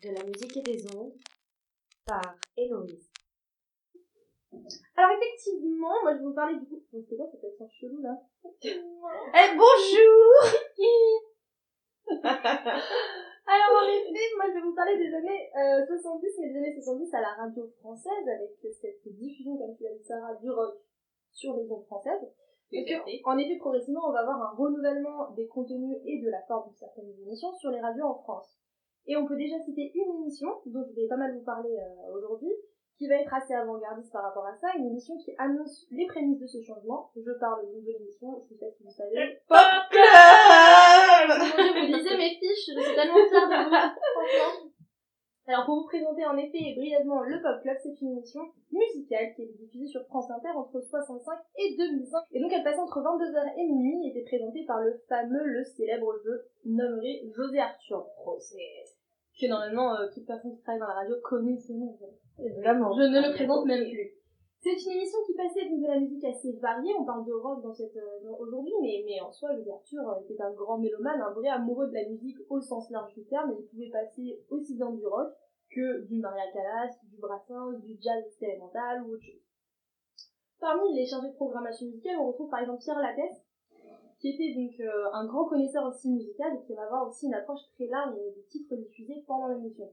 De 0.03 0.11
la 0.11 0.25
musique 0.25 0.57
et 0.57 0.63
des 0.63 0.97
ondes 0.97 1.15
par 2.05 2.35
Héloïse. 2.57 3.09
Alors 4.97 5.13
effectivement, 5.17 6.03
moi 6.03 6.13
je 6.15 6.19
vais 6.19 6.25
vous 6.25 6.35
parler 6.35 6.59
du 6.59 6.67
coup. 6.67 6.83
C'est 6.91 7.17
quoi 7.17 7.27
cet 7.31 7.45
accent 7.45 7.69
chelou 7.69 8.03
là? 8.03 8.19
Eh 8.65 9.57
bonjour 9.57 10.33
Alors 13.47 13.73
en 13.79 13.87
effet, 13.87 14.27
moi 14.37 14.47
je 14.49 14.55
vais 14.55 14.61
vous 14.61 14.75
parler 14.75 14.99
des 14.99 15.15
années 15.15 15.51
euh, 15.55 15.87
70, 15.87 16.27
mais 16.41 16.49
des 16.49 16.59
années 16.59 16.75
70 16.75 17.15
à 17.15 17.21
la 17.21 17.35
radio 17.35 17.71
française, 17.79 18.27
avec 18.27 18.51
cette 18.81 19.07
diffusion, 19.07 19.57
comme 19.57 19.77
tu 19.77 19.85
l'as 19.85 19.95
dit 19.95 20.03
Sarah, 20.03 20.35
du 20.35 20.51
rock 20.51 20.75
sur 21.31 21.55
les 21.57 21.71
ondes 21.71 21.87
françaises. 21.87 22.27
Parce 22.73 22.87
que, 22.87 23.29
en 23.29 23.39
effet, 23.39 23.57
progressivement, 23.59 24.09
on 24.09 24.13
va 24.13 24.21
avoir 24.21 24.43
un 24.43 24.57
renouvellement 24.57 25.31
des 25.31 25.47
contenus 25.47 25.99
et 26.05 26.21
de 26.21 26.29
la 26.31 26.43
forme 26.43 26.73
de 26.73 26.77
certaines 26.77 27.11
émissions 27.21 27.53
sur 27.55 27.71
les 27.71 27.81
radios 27.81 28.07
en 28.07 28.19
France. 28.23 28.62
Et 29.07 29.17
on 29.17 29.27
peut 29.27 29.37
déjà 29.37 29.59
citer 29.61 29.91
une 29.95 30.23
émission, 30.23 30.49
dont 30.67 30.85
je 30.89 30.95
vais 30.95 31.09
pas 31.09 31.17
mal 31.17 31.35
vous 31.37 31.45
parler 31.45 31.75
euh, 31.77 32.17
aujourd'hui, 32.17 32.53
qui 32.99 33.09
va 33.09 33.17
être 33.17 33.35
assez 33.35 33.55
avant-gardiste 33.55 34.13
par 34.13 34.23
rapport 34.23 34.47
à 34.47 34.55
ça, 34.61 34.69
une 34.79 34.87
émission 34.87 35.17
qui 35.19 35.33
annonce 35.39 35.87
les 35.91 36.07
prémices 36.07 36.39
de 36.39 36.47
ce 36.47 36.63
changement. 36.63 37.11
Je 37.17 37.33
parle 37.41 37.67
d'une 37.67 37.81
nouvelle 37.81 37.97
émission, 38.01 38.41
je 38.45 38.55
sais 38.55 38.61
pas 38.61 38.71
si 38.71 38.85
vous 38.85 38.91
savez. 38.91 39.39
Pop 39.49 39.59
Club 39.91 41.29
vous 41.75 41.87
lisez 41.97 42.17
mes 42.17 42.31
fiches, 42.39 42.71
je 42.77 42.81
suis 42.81 42.95
tellement 42.95 43.27
fière 43.29 43.49
de 43.49 43.71
vous. 43.71 44.71
Alors 45.49 45.67
pour 45.67 45.75
vous 45.83 45.87
présenter 45.89 46.25
en 46.25 46.37
effet 46.37 46.59
et 46.71 46.75
brièvement 46.77 47.23
le 47.23 47.43
Pop 47.43 47.61
Club, 47.63 47.77
c'est 47.83 48.01
une 48.01 48.13
émission 48.13 48.43
musicale 48.71 49.35
qui 49.35 49.43
est 49.43 49.53
diffusée 49.59 49.87
sur 49.89 50.05
France 50.07 50.31
Inter 50.31 50.51
entre 50.55 50.81
65 50.81 51.37
et 51.59 51.75
2005. 51.77 52.23
Et 52.31 52.41
donc 52.41 52.53
elle 52.53 52.63
passait 52.63 52.79
entre 52.79 53.01
22h 53.01 53.53
et 53.59 53.67
minuit 53.67 54.07
et 54.07 54.11
était 54.11 54.23
présentée 54.25 54.65
par 54.65 54.81
le 54.81 54.95
fameux, 55.09 55.43
le 55.45 55.65
célèbre 55.65 56.15
jeu 56.25 56.45
nommé 56.65 57.25
José 57.35 57.59
Arthur. 57.59 58.07
Oh, 58.25 58.37
c'est- 58.39 58.92
que 59.41 59.47
normalement 59.47 59.95
euh, 59.97 60.09
toute 60.13 60.27
personne 60.27 60.55
qui 60.55 60.63
travaille 60.63 60.81
dans 60.81 60.89
la 60.89 60.95
radio 60.95 61.17
connaît 61.23 61.57
ce 61.57 61.73
nom. 61.73 61.99
Évidemment. 62.39 62.93
Je 62.93 63.03
ne 63.03 63.29
le 63.29 63.35
présente 63.35 63.67
même 63.67 63.89
plus. 63.91 64.13
C'est 64.63 64.79
une 64.79 64.93
émission 64.93 65.19
qui 65.27 65.35
passait 65.35 65.69
donc 65.69 65.83
de 65.83 65.89
la 65.89 65.99
musique 65.99 66.25
assez 66.25 66.53
variée, 66.63 66.95
on 66.97 67.05
parle 67.05 67.27
de 67.27 67.33
rock 67.33 67.63
dans 67.63 67.75
cette 67.75 67.97
euh, 67.97 68.31
aujourd'hui, 68.39 68.73
mais, 68.81 69.03
mais 69.05 69.21
en 69.21 69.33
soi, 69.33 69.51
Arthur 69.51 70.09
euh, 70.09 70.21
était 70.23 70.41
un 70.41 70.53
grand 70.53 70.79
mélomane, 70.79 71.21
un 71.21 71.33
vrai 71.33 71.49
amoureux 71.49 71.89
de 71.89 71.95
la 71.95 72.09
musique 72.09 72.39
au 72.49 72.61
sens 72.61 72.89
large 72.91 73.13
du 73.15 73.25
terme, 73.25 73.51
et 73.51 73.57
il 73.59 73.67
pouvait 73.67 73.91
passer 73.91 74.41
aussi 74.51 74.77
bien 74.77 74.91
du 74.93 75.05
rock 75.05 75.33
que 75.69 76.07
du 76.07 76.21
Maria 76.21 76.45
Callas, 76.53 76.95
du 77.03 77.17
Brassens, 77.19 77.81
du 77.81 77.99
jazz 78.01 78.23
expérimental 78.25 79.03
ou 79.03 79.15
autre 79.15 79.25
chose. 79.25 79.43
Parmi 80.61 80.95
les 80.95 81.07
chargés 81.07 81.31
de 81.31 81.35
programmation 81.35 81.87
musicale, 81.87 82.19
on 82.21 82.29
retrouve 82.29 82.51
par 82.51 82.61
exemple 82.61 82.85
Pierre 82.85 83.01
Lattès, 83.01 83.43
qui 84.23 84.29
était 84.29 84.55
donc 84.55 84.79
euh, 84.79 85.11
un 85.13 85.27
grand 85.27 85.47
connaisseur 85.47 85.85
aussi 85.85 86.09
musical 86.09 86.55
et 86.55 86.65
qui 86.65 86.75
va 86.75 86.85
avoir 86.85 87.09
aussi 87.09 87.27
une 87.27 87.35
approche 87.35 87.61
très 87.75 87.87
large 87.87 88.15
des 88.15 88.45
titres 88.49 88.77
diffusés 88.77 89.25
pendant 89.27 89.49
l'émission. 89.49 89.93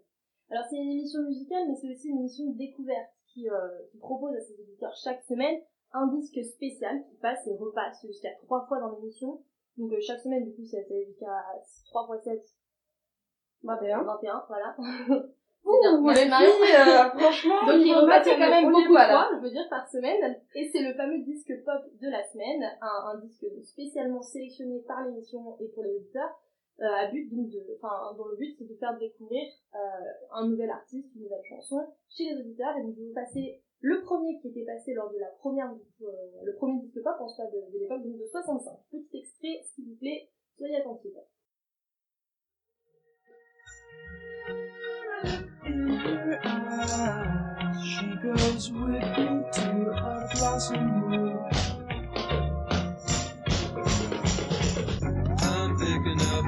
Alors 0.52 0.66
c'est 0.70 0.78
une 0.78 0.92
émission 0.92 1.24
musicale, 1.24 1.68
mais 1.68 1.76
c'est 1.76 1.92
aussi 1.92 2.10
une 2.10 2.20
émission 2.20 2.46
de 2.52 2.56
découverte 2.56 3.10
qui, 3.26 3.50
euh, 3.50 3.86
qui 3.92 3.98
propose 3.98 4.36
à 4.36 4.40
ses 4.40 4.54
auditeurs 4.62 4.96
chaque 5.04 5.24
semaine 5.24 5.60
un 5.94 6.08
disque 6.14 6.44
spécial 6.46 7.04
qui 7.10 7.16
passe 7.16 7.46
et 7.48 7.56
repasse 7.58 8.06
jusqu'à 8.06 8.30
trois 8.44 8.68
fois 8.68 8.80
dans 8.80 8.92
l'émission. 8.98 9.42
Donc 9.78 9.92
euh, 9.94 10.00
chaque 10.00 10.20
semaine, 10.20 10.46
du 10.46 10.54
coup, 10.54 10.66
ça 10.66 10.78
fait 10.88 11.06
jusqu'à 11.08 11.44
3 11.86 12.06
fois 12.06 12.20
7, 12.20 12.40
21. 13.64 14.04
21, 14.04 14.46
voilà. 14.48 14.78
Ouh, 15.66 16.10
les 16.10 16.26
filles, 16.26 16.76
euh, 16.76 17.10
franchement, 17.18 17.66
Donc 17.68 17.82
il 17.86 17.94
repassait 17.94 18.38
quand 18.38 18.50
même 18.50 18.72
beaucoup 18.72 18.94
là. 18.94 19.08
fois, 19.10 19.30
je 19.38 19.44
veux 19.44 19.50
dire, 19.52 19.68
par 19.70 19.88
semaine. 19.88 20.36
Et 20.56 20.70
c'est 20.72 20.82
le 20.82 20.94
fameux 20.96 21.20
disque 21.20 21.52
pop 21.66 21.82
de 22.02 22.10
la 22.10 22.24
semaine, 22.24 22.64
un, 22.82 23.12
un 23.14 23.20
disque 23.20 23.46
spécialement 23.64 24.22
sélectionné 24.22 24.80
par 24.88 25.04
l'émission 25.06 25.58
et 25.60 25.68
pour 25.68 25.84
les 25.84 25.96
auditeurs, 25.96 26.32
euh, 26.82 26.86
à 26.86 27.08
but 27.12 27.30
donc 27.30 27.50
de, 27.50 27.60
enfin, 27.76 28.16
dont 28.18 28.26
le 28.32 28.38
but 28.38 28.56
c'est 28.58 28.68
de 28.68 28.76
faire 28.76 28.98
découvrir 28.98 29.44
euh, 29.76 29.78
un 30.32 30.48
nouvel 30.48 30.70
artiste, 30.70 31.14
une 31.16 31.24
nouvelle 31.24 31.44
chanson 31.48 31.86
chez 32.10 32.24
les 32.24 32.40
auditeurs. 32.40 32.76
Et 32.78 32.82
donc 32.84 32.96
je 32.96 33.02
vais 33.02 33.08
vous 33.08 33.14
passer 33.14 33.62
le 33.82 34.02
premier 34.02 34.40
qui 34.40 34.48
était 34.48 34.66
passé 34.66 34.94
lors 34.94 35.12
de 35.12 35.20
la 35.20 35.28
première, 35.40 35.72
euh, 36.02 36.06
le 36.44 36.56
premier 36.56 36.80
disque 36.82 37.04
pop 37.04 37.16
en 37.20 37.28
soi 37.28 37.46
de, 37.46 37.72
de 37.74 37.80
l'époque, 37.80 38.04
donc 38.04 38.18
de 38.18 38.26
65. 38.26 38.72
Petit 38.92 39.18
extrait, 39.18 39.62
s'il 39.64 39.86
vous 39.90 39.96
plaît, 39.96 40.30
soyez 40.58 40.78
attentifs. 40.78 41.14
Her 46.00 46.40
eyes, 46.46 47.84
she 47.84 48.16
goes 48.16 48.72
with 48.72 49.04
me 49.18 49.44
to 49.52 49.92
a 49.92 50.30
blossom 50.36 51.02
room. 51.02 51.50
I'm 55.42 55.78
picking 55.78 56.22
up 56.22 56.46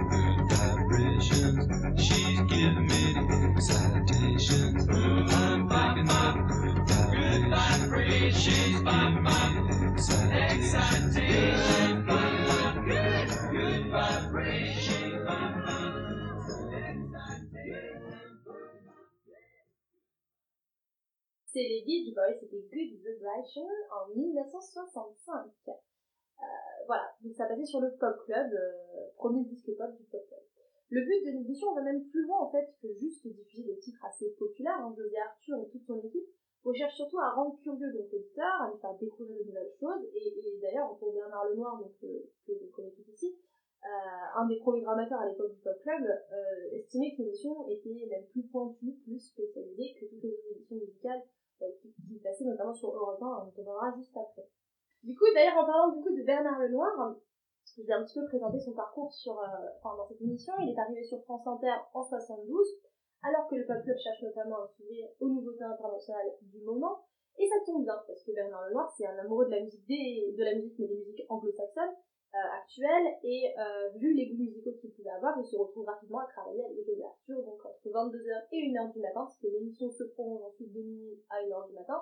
vibrations. 0.49 2.01
She's 2.01 2.41
giving 2.41 2.87
me 2.87 3.15
excitations. 3.57 4.87
I'm. 4.89 5.61
She's. 11.11 12.00
C'est 21.51 21.67
les 21.67 21.83
Beach 21.83 22.15
Boys, 22.15 22.39
c'était 22.39 22.63
Good 22.71 22.95
Vibration 23.03 23.67
en 23.91 24.15
1965. 24.15 25.51
Euh, 25.67 26.43
voilà, 26.87 27.11
donc 27.21 27.35
ça 27.35 27.45
passait 27.45 27.65
sur 27.65 27.81
le 27.81 27.91
Pop 27.99 28.23
Club, 28.23 28.53
euh, 28.53 29.11
premier 29.17 29.43
disque 29.43 29.75
pop 29.75 29.91
du 29.97 30.03
Pop 30.05 30.25
Club. 30.27 30.39
Le 30.91 31.01
but 31.01 31.25
de 31.25 31.31
l'émission 31.31 31.75
va 31.75 31.81
même 31.81 32.07
plus 32.07 32.23
loin 32.23 32.39
en 32.39 32.51
fait 32.51 32.73
que 32.81 32.87
juste 32.93 33.27
diffuser 33.27 33.63
des 33.63 33.79
titres 33.79 33.99
assez 34.05 34.29
populaires. 34.39 34.79
Hein. 34.79 34.95
José 34.95 35.17
Arthur 35.17 35.57
et 35.59 35.67
toute 35.67 35.83
son 35.83 35.99
équipe 35.99 36.29
recherchent 36.63 36.95
surtout 36.95 37.19
à 37.19 37.31
rendre 37.31 37.59
curieux 37.59 37.91
donc 37.91 38.09
l'auditeur, 38.13 38.61
à 38.61 38.71
lui 38.71 38.79
faire 38.79 38.95
découvrir 38.95 39.35
de 39.39 39.43
nouvelles 39.43 39.75
choses. 39.77 40.07
Et, 40.13 40.27
et 40.29 40.59
d'ailleurs, 40.61 40.95
pour 40.99 41.11
Bernard 41.11 41.49
Lenoir, 41.49 41.77
donc, 41.81 41.91
euh, 42.05 42.31
que 42.47 42.53
vous 42.53 42.71
connaissez 42.71 43.03
ici, 43.11 43.35
un 44.35 44.45
des 44.45 44.57
programmateurs 44.59 45.19
à 45.19 45.27
l'époque 45.27 45.51
du 45.51 45.59
Pop 45.59 45.77
Club 45.81 46.07
estimait 46.71 47.15
que 47.17 47.23
l'émission 47.23 47.67
était 47.67 48.05
même 48.07 48.25
plus 48.27 48.43
pointue, 48.43 48.93
plus 49.03 49.19
spécialisée 49.19 49.95
que 49.99 50.05
toutes 50.05 50.23
les 50.23 50.29
autres 50.29 50.51
émissions 50.55 50.75
musicales 50.75 51.23
qui, 51.81 51.93
qui 52.07 52.19
passaient 52.19 52.45
notamment 52.45 52.73
sur 52.73 52.89
Europe 52.89 53.21
1, 53.21 53.25
on 53.25 53.29
en 53.29 53.51
parlera 53.51 53.95
juste 53.97 54.15
après. 54.15 54.47
Du 55.03 55.15
coup, 55.15 55.25
d'ailleurs, 55.33 55.57
en 55.57 55.65
parlant 55.65 55.91
du 55.91 56.01
coup 56.01 56.15
de 56.15 56.23
Bernard 56.23 56.59
Lenoir, 56.59 57.15
je 57.77 57.83
ai 57.83 57.93
un 57.93 58.03
petit 58.03 58.19
peu 58.19 58.25
présenté 58.25 58.59
son 58.59 58.73
parcours 58.73 59.13
sur, 59.13 59.39
euh, 59.39 59.47
enfin, 59.79 59.95
dans 59.95 60.07
cette 60.07 60.21
émission. 60.21 60.53
Il 60.59 60.69
est 60.69 60.79
arrivé 60.79 61.03
sur 61.03 61.23
France 61.23 61.45
Inter 61.47 61.73
en 61.93 62.03
72, 62.03 62.67
alors 63.23 63.47
que 63.47 63.55
le 63.55 63.65
Pop 63.65 63.81
Club 63.83 63.97
cherche 63.97 64.21
notamment 64.23 64.63
à 64.63 64.67
s'ouvrir 64.67 65.07
aux 65.19 65.29
nouveautés 65.29 65.63
internationales 65.63 66.31
du 66.41 66.61
moment. 66.61 67.05
Et 67.37 67.47
ça 67.47 67.55
tombe 67.65 67.83
bien, 67.83 67.95
parce 68.05 68.23
que 68.23 68.31
Bernard 68.33 68.67
Lenoir, 68.67 68.91
c'est 68.97 69.05
un 69.05 69.17
amoureux 69.17 69.45
de 69.45 69.51
la 69.51 69.61
musique, 69.61 69.87
de 69.87 70.43
la 70.43 70.55
musique, 70.55 70.77
mais 70.79 70.87
des 70.87 70.97
musiques 70.97 71.25
anglo-saxonnes, 71.29 71.95
euh, 72.33 72.59
actuelles, 72.61 73.17
et 73.23 73.51
euh, 73.59 73.97
vu 73.97 74.13
les 74.13 74.27
goûts 74.27 74.43
musicaux 74.43 74.71
qu'il 74.79 74.91
pouvait 74.91 75.09
avoir, 75.11 75.37
il 75.39 75.45
se 75.45 75.57
retrouve 75.57 75.85
rapidement 75.85 76.19
à 76.19 76.27
travailler 76.27 76.63
avec 76.63 76.77
José 76.85 77.03
Arthur, 77.03 77.43
donc 77.43 77.59
entre 77.65 77.89
22h 77.89 78.47
et 78.51 78.71
1h 78.71 78.93
du 78.93 78.99
matin, 78.99 79.27
parce 79.27 79.37
que 79.37 79.47
l'émission 79.47 79.89
se 79.91 80.03
prolonge 80.15 80.43
ensuite 80.43 80.71
de 80.71 80.79
minuit 80.79 81.19
à 81.29 81.43
1h 81.43 81.67
du 81.67 81.73
matin, 81.73 82.01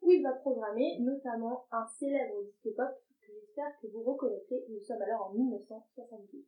où 0.00 0.10
il 0.10 0.22
va 0.22 0.32
programmer 0.32 0.98
notamment 1.00 1.66
un 1.70 1.86
célèbre 1.98 2.42
disque 2.44 2.74
pop 2.76 2.88
que 3.20 3.32
j'espère 3.32 3.78
que 3.82 3.88
vous 3.88 4.02
reconnaîtrez. 4.02 4.64
Nous 4.70 4.80
sommes 4.80 5.02
alors 5.02 5.28
en 5.28 5.34
1972. 5.34 6.44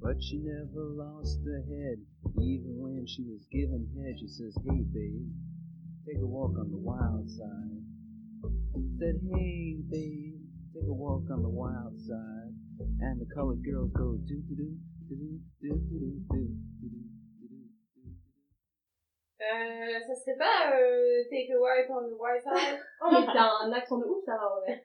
But 0.00 0.20
she 0.20 0.36
never 0.36 0.84
lost 0.84 1.40
her 1.46 1.62
head, 1.64 1.98
even 2.38 2.76
when 2.76 3.06
she 3.06 3.24
was 3.24 3.46
given 3.50 3.88
head. 3.96 4.18
She 4.18 4.28
says, 4.28 4.54
Hey, 4.66 4.84
babe, 4.92 5.32
take 6.04 6.20
a 6.20 6.26
walk 6.26 6.58
on 6.58 6.70
the 6.70 6.76
wild 6.76 7.24
side. 7.30 7.80
Said, 8.98 9.16
Hey, 9.32 9.78
babe, 9.88 10.33
take 10.74 10.88
a 10.88 10.92
walk 10.92 11.22
on 11.30 11.42
the 11.42 11.48
wild 11.48 11.94
side. 12.00 12.52
And 13.00 13.20
the 13.20 13.26
colored 13.34 13.62
girls 13.62 13.92
go 13.94 14.16
do 14.26 14.36
do 14.42 14.54
do 14.58 14.68
do 15.08 15.14
do 15.14 15.28
do 15.62 15.70
do 15.70 15.78
do 15.90 16.08
do 16.30 16.42
do 16.80 16.88
do 16.88 16.88
do. 16.90 17.00
Euh, 19.40 20.00
ça 20.06 20.14
serait 20.14 20.38
pas 20.38 20.72
euh, 20.74 21.22
Take 21.30 21.50
a 21.52 21.58
White 21.58 21.90
on 21.90 22.08
the 22.08 22.16
White 22.18 22.42
Side 22.42 22.78
Oh, 23.02 23.08
mais 23.12 23.26
t'as 23.26 23.50
un 23.62 23.72
accent 23.72 23.98
de 23.98 24.06
ouf, 24.06 24.24
ça 24.24 24.36
va, 24.36 24.60
ouais. 24.60 24.82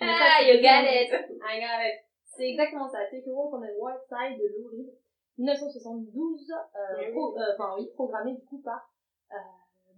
Ah, 0.00 0.40
you 0.42 0.60
got 0.62 0.84
it 0.86 1.10
I 1.42 1.60
got 1.60 1.80
it. 1.84 2.00
C'est 2.24 2.50
exactement 2.50 2.88
ça. 2.88 2.98
Take 3.10 3.26
a 3.28 3.32
Walk 3.32 3.52
on 3.54 3.60
the 3.60 3.72
White 3.78 4.04
Side 4.08 4.38
de 4.38 4.46
Lou 4.56 4.68
Reed. 4.70 4.92
1972, 5.38 6.52
euh, 6.52 7.10
pro- 7.12 7.36
euh, 7.38 7.42
enfin 7.54 7.74
oui, 7.78 7.88
programmé 7.94 8.34
du 8.34 8.44
coup 8.44 8.60
par 8.62 8.92
euh, 9.32 9.36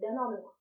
Bernard 0.01 0.31
Lenoir. 0.31 0.57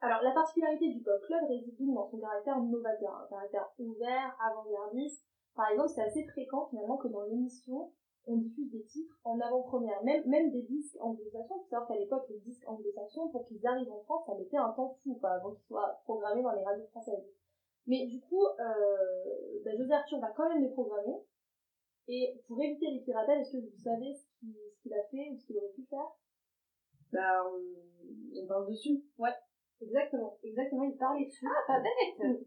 Alors, 0.00 0.22
la 0.22 0.30
particularité 0.30 0.88
du 0.92 1.02
Pop 1.02 1.20
Club 1.26 1.44
réside 1.48 1.76
donc 1.78 1.94
dans 1.94 2.06
son 2.06 2.18
caractère 2.18 2.60
novateur, 2.62 3.14
un 3.16 3.26
caractère 3.28 3.68
ouvert, 3.78 4.36
avant-gardiste. 4.40 5.24
Par 5.56 5.70
exemple, 5.70 5.88
c'est 5.88 6.02
assez 6.02 6.24
fréquent 6.24 6.68
finalement 6.70 6.98
que 6.98 7.08
dans 7.08 7.22
l'émission, 7.22 7.92
on 8.26 8.36
diffuse 8.36 8.70
des 8.70 8.84
titres 8.84 9.18
en 9.24 9.40
avant-première, 9.40 10.02
même, 10.04 10.24
même 10.28 10.52
des 10.52 10.62
disques 10.62 10.96
anglo-saxons. 11.00 11.64
Savoir 11.68 11.88
qu'à 11.88 11.96
l'époque, 11.96 12.26
les 12.28 12.38
disques 12.40 12.68
anglo-saxons, 12.68 13.30
pour 13.30 13.44
qu'ils 13.46 13.66
arrivent 13.66 13.90
en 13.90 14.02
France, 14.02 14.26
ça 14.26 14.34
mettait 14.36 14.56
un 14.56 14.70
temps 14.70 14.96
fou, 15.02 15.16
quoi, 15.16 15.30
avant 15.30 15.52
qu'ils 15.52 15.66
soient 15.66 16.00
programmés 16.04 16.42
dans 16.42 16.52
les 16.52 16.62
radios 16.62 16.86
françaises. 16.88 17.26
Mais 17.88 18.06
du 18.06 18.20
coup, 18.20 18.44
euh, 18.44 19.62
bah, 19.64 19.74
José 19.76 19.92
Arthur 19.92 20.20
va 20.20 20.30
quand 20.30 20.48
même 20.48 20.62
les 20.62 20.70
programmer. 20.70 21.24
Et 22.06 22.40
pour 22.46 22.62
éviter 22.62 22.90
les 22.90 23.00
piratages, 23.00 23.40
est-ce 23.40 23.52
que 23.52 23.62
vous 23.62 23.82
savez 23.82 24.14
ce 24.14 24.26
qu'il 24.38 24.54
ce 24.54 24.82
qu'il 24.82 24.94
a 24.94 25.02
fait 25.10 25.30
ou 25.32 25.38
ce 25.38 25.46
qu'il 25.46 25.58
aurait 25.58 25.72
pu 25.74 25.84
faire? 25.90 26.06
Bah, 27.12 27.44
on, 27.50 28.42
on 28.42 28.46
parle 28.46 28.68
dessus. 28.68 29.02
Exactement, 29.80 30.36
exactement, 30.42 30.82
il 30.84 30.96
parlait 30.96 31.26
dessus. 31.26 31.46
Ah, 31.46 31.62
pas 31.66 31.80
bête 31.80 32.40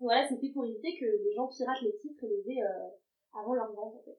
Voilà, 0.00 0.28
c'était 0.28 0.50
pour 0.50 0.66
éviter 0.66 0.96
que 0.98 1.04
les 1.04 1.32
gens 1.34 1.48
piratent 1.48 1.82
les 1.82 1.96
titres 1.98 2.24
et 2.24 2.28
les 2.28 2.50
aient 2.52 2.62
euh, 2.62 2.88
avant 3.32 3.54
leur 3.54 3.72
vente 3.72 3.96
en 3.96 4.02
fait. 4.02 4.18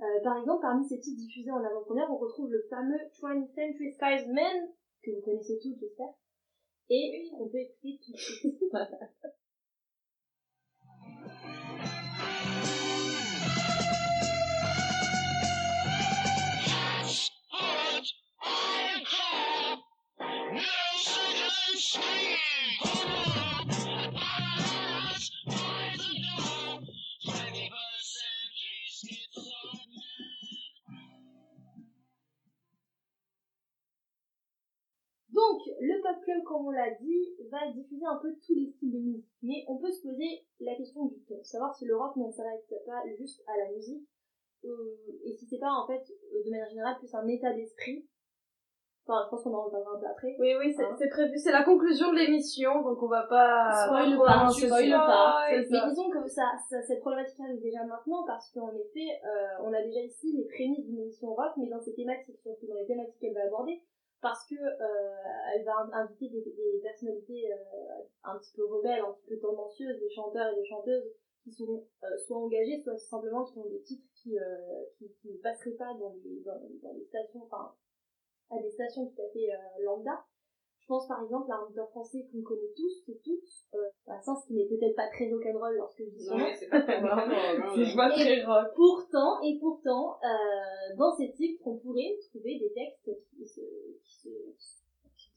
Euh, 0.00 0.20
par 0.22 0.38
exemple, 0.38 0.62
parmi 0.62 0.88
ces 0.88 0.98
titres 0.98 1.20
diffusés 1.20 1.50
en 1.50 1.62
avant-première, 1.62 2.10
on 2.10 2.16
retrouve 2.16 2.50
le 2.50 2.66
fameux 2.70 2.98
20th 3.20 3.52
Century 3.54 3.92
Skies 3.92 4.32
Men, 4.32 4.70
que 5.02 5.10
vous 5.10 5.20
connaissez 5.20 5.58
tous, 5.60 5.76
j'espère, 5.78 6.14
et 6.88 7.28
qu'on 7.30 7.48
peut 7.48 7.58
écouter 7.58 8.00
tout 8.02 8.12
de 8.12 8.16
suite. 8.16 8.62
Donc, 21.92 22.02
le 35.80 36.00
Pop 36.00 36.22
Club, 36.22 36.44
comme 36.44 36.66
on 36.66 36.70
l'a 36.70 36.94
dit, 37.00 37.34
va 37.50 37.72
diffuser 37.72 38.06
un 38.06 38.18
peu 38.22 38.36
tous 38.46 38.54
les 38.54 38.70
styles 38.70 38.92
de 38.92 38.98
musique. 38.98 39.26
Mais 39.42 39.64
on 39.66 39.78
peut 39.78 39.90
se 39.90 40.02
poser 40.02 40.46
la 40.60 40.76
question 40.76 41.06
du 41.06 41.20
ton, 41.24 41.42
savoir 41.42 41.74
si 41.74 41.86
le 41.86 41.96
rock 41.96 42.14
ne 42.14 42.30
s'arrête 42.30 42.72
pas 42.86 43.02
juste 43.18 43.42
à 43.48 43.56
la 43.56 43.72
musique, 43.72 44.08
euh, 44.64 44.96
et 45.24 45.32
si 45.32 45.44
c'est 45.46 45.58
pas 45.58 45.72
en 45.72 45.88
fait, 45.88 46.04
euh, 46.34 46.44
de 46.44 46.50
manière 46.50 46.68
générale, 46.68 46.98
plus 46.98 47.12
un 47.16 47.26
état 47.26 47.52
d'esprit. 47.52 48.06
Enfin, 49.06 49.22
je 49.24 49.30
pense 49.30 49.42
qu'on 49.42 49.54
en 49.54 49.64
reparlera 49.64 49.96
un 49.96 49.98
peu 49.98 50.06
après. 50.06 50.36
Oui, 50.38 50.54
oui, 50.58 50.72
c'est 50.76 50.84
Hein 50.84 50.94
c'est 50.98 51.08
prévu. 51.08 51.36
C'est 51.38 51.50
la 51.52 51.64
conclusion 51.64 52.12
de 52.12 52.16
l'émission, 52.18 52.82
donc 52.82 53.02
on 53.02 53.08
va 53.08 53.22
pas... 53.24 53.72
Spoil 53.86 54.16
pas, 54.18 54.48
spoil 54.68 54.90
pas. 54.90 55.46
Mais 55.50 55.56
disons 55.90 56.10
que 56.10 56.28
ça, 56.28 56.44
ça- 56.68 56.82
cette 56.82 57.00
problématique 57.00 57.40
arrive 57.40 57.60
déjà 57.60 57.82
maintenant 57.84 58.24
parce 58.26 58.50
qu'en 58.52 58.70
effet, 58.74 59.08
euh, 59.24 59.64
on 59.64 59.72
a 59.72 59.82
déjà 59.82 60.00
ici 60.00 60.32
les 60.36 60.44
prémices 60.44 60.86
d'une 60.86 61.00
émission 61.00 61.34
rock, 61.34 61.52
mais 61.56 61.68
dans 61.68 61.80
ses 61.80 61.94
thématiques, 61.94 62.38
surtout 62.42 62.66
dans 62.66 62.76
les 62.76 62.86
thématiques 62.86 63.18
qu'elle 63.18 63.34
va 63.34 63.44
aborder, 63.46 63.82
parce 64.20 64.46
que 64.46 64.54
euh, 64.54 65.14
elle 65.56 65.64
va 65.64 65.88
inviter 65.92 66.28
des, 66.28 66.42
des 66.44 66.80
personnalités 66.82 67.50
euh, 67.52 68.04
un 68.24 68.38
petit 68.38 68.52
peu 68.54 68.64
rebelles, 68.66 69.00
un 69.00 69.12
petit 69.14 69.26
peu 69.30 69.38
tendancieuses, 69.40 69.98
des 69.98 70.10
chanteurs 70.10 70.52
et 70.52 70.56
des 70.56 70.66
chanteuses 70.66 71.10
qui 71.42 71.50
sont 71.52 71.82
euh, 72.04 72.06
soit 72.26 72.36
engagés, 72.36 72.78
soit 72.84 72.98
simplement 72.98 73.44
qui 73.44 73.58
ont 73.58 73.66
des 73.66 73.80
titres 73.80 74.06
qui, 74.14 74.38
euh, 74.38 74.84
qui, 74.98 75.10
qui 75.22 75.32
ne 75.32 75.38
passeraient 75.38 75.70
pas 75.78 75.94
dans 75.98 76.12
les, 76.22 76.42
dans, 76.44 76.60
dans 76.82 76.92
les 76.92 77.04
stations, 77.06 77.40
enfin, 77.44 77.72
à 78.50 78.60
des 78.60 78.70
stations 78.70 79.06
tout 79.06 79.22
à 79.22 79.28
fait 79.32 79.52
euh, 79.52 79.84
lambda. 79.84 80.24
Je 80.80 80.86
pense 80.86 81.06
par 81.06 81.22
exemple 81.22 81.50
à 81.52 81.54
un 81.54 81.70
auteur 81.70 81.88
français 81.90 82.26
qu'on 82.32 82.42
connaît 82.42 82.72
tous 82.74 83.08
et 83.08 83.20
toutes, 83.22 83.74
euh, 83.74 83.88
Vincent, 84.06 84.34
ce 84.34 84.46
qui 84.48 84.54
n'est 84.54 84.66
peut-être 84.66 84.96
pas 84.96 85.08
très 85.08 85.30
rock'n'roll 85.30 85.76
lorsque 85.76 86.02
je 86.02 86.10
dis 86.10 86.24
son 86.24 86.36
nom. 86.36 86.46
c'est 86.58 86.68
pas 86.68 86.82
très. 86.82 87.00
C'est 87.76 87.96
pas 87.96 88.10
très 88.10 88.44
rock. 88.44 88.66
Pourtant, 88.74 89.40
et 89.42 89.58
pourtant, 89.60 90.18
euh, 90.24 90.96
dans 90.96 91.14
ces 91.14 91.32
titres, 91.32 91.62
on 91.64 91.76
pourrait 91.78 92.18
trouver 92.30 92.58
des 92.58 92.72
textes 92.72 93.10
qui, 93.30 93.46
se, 93.46 93.60
qui, 94.02 94.14
se, 94.14 94.28
qui 94.28 94.79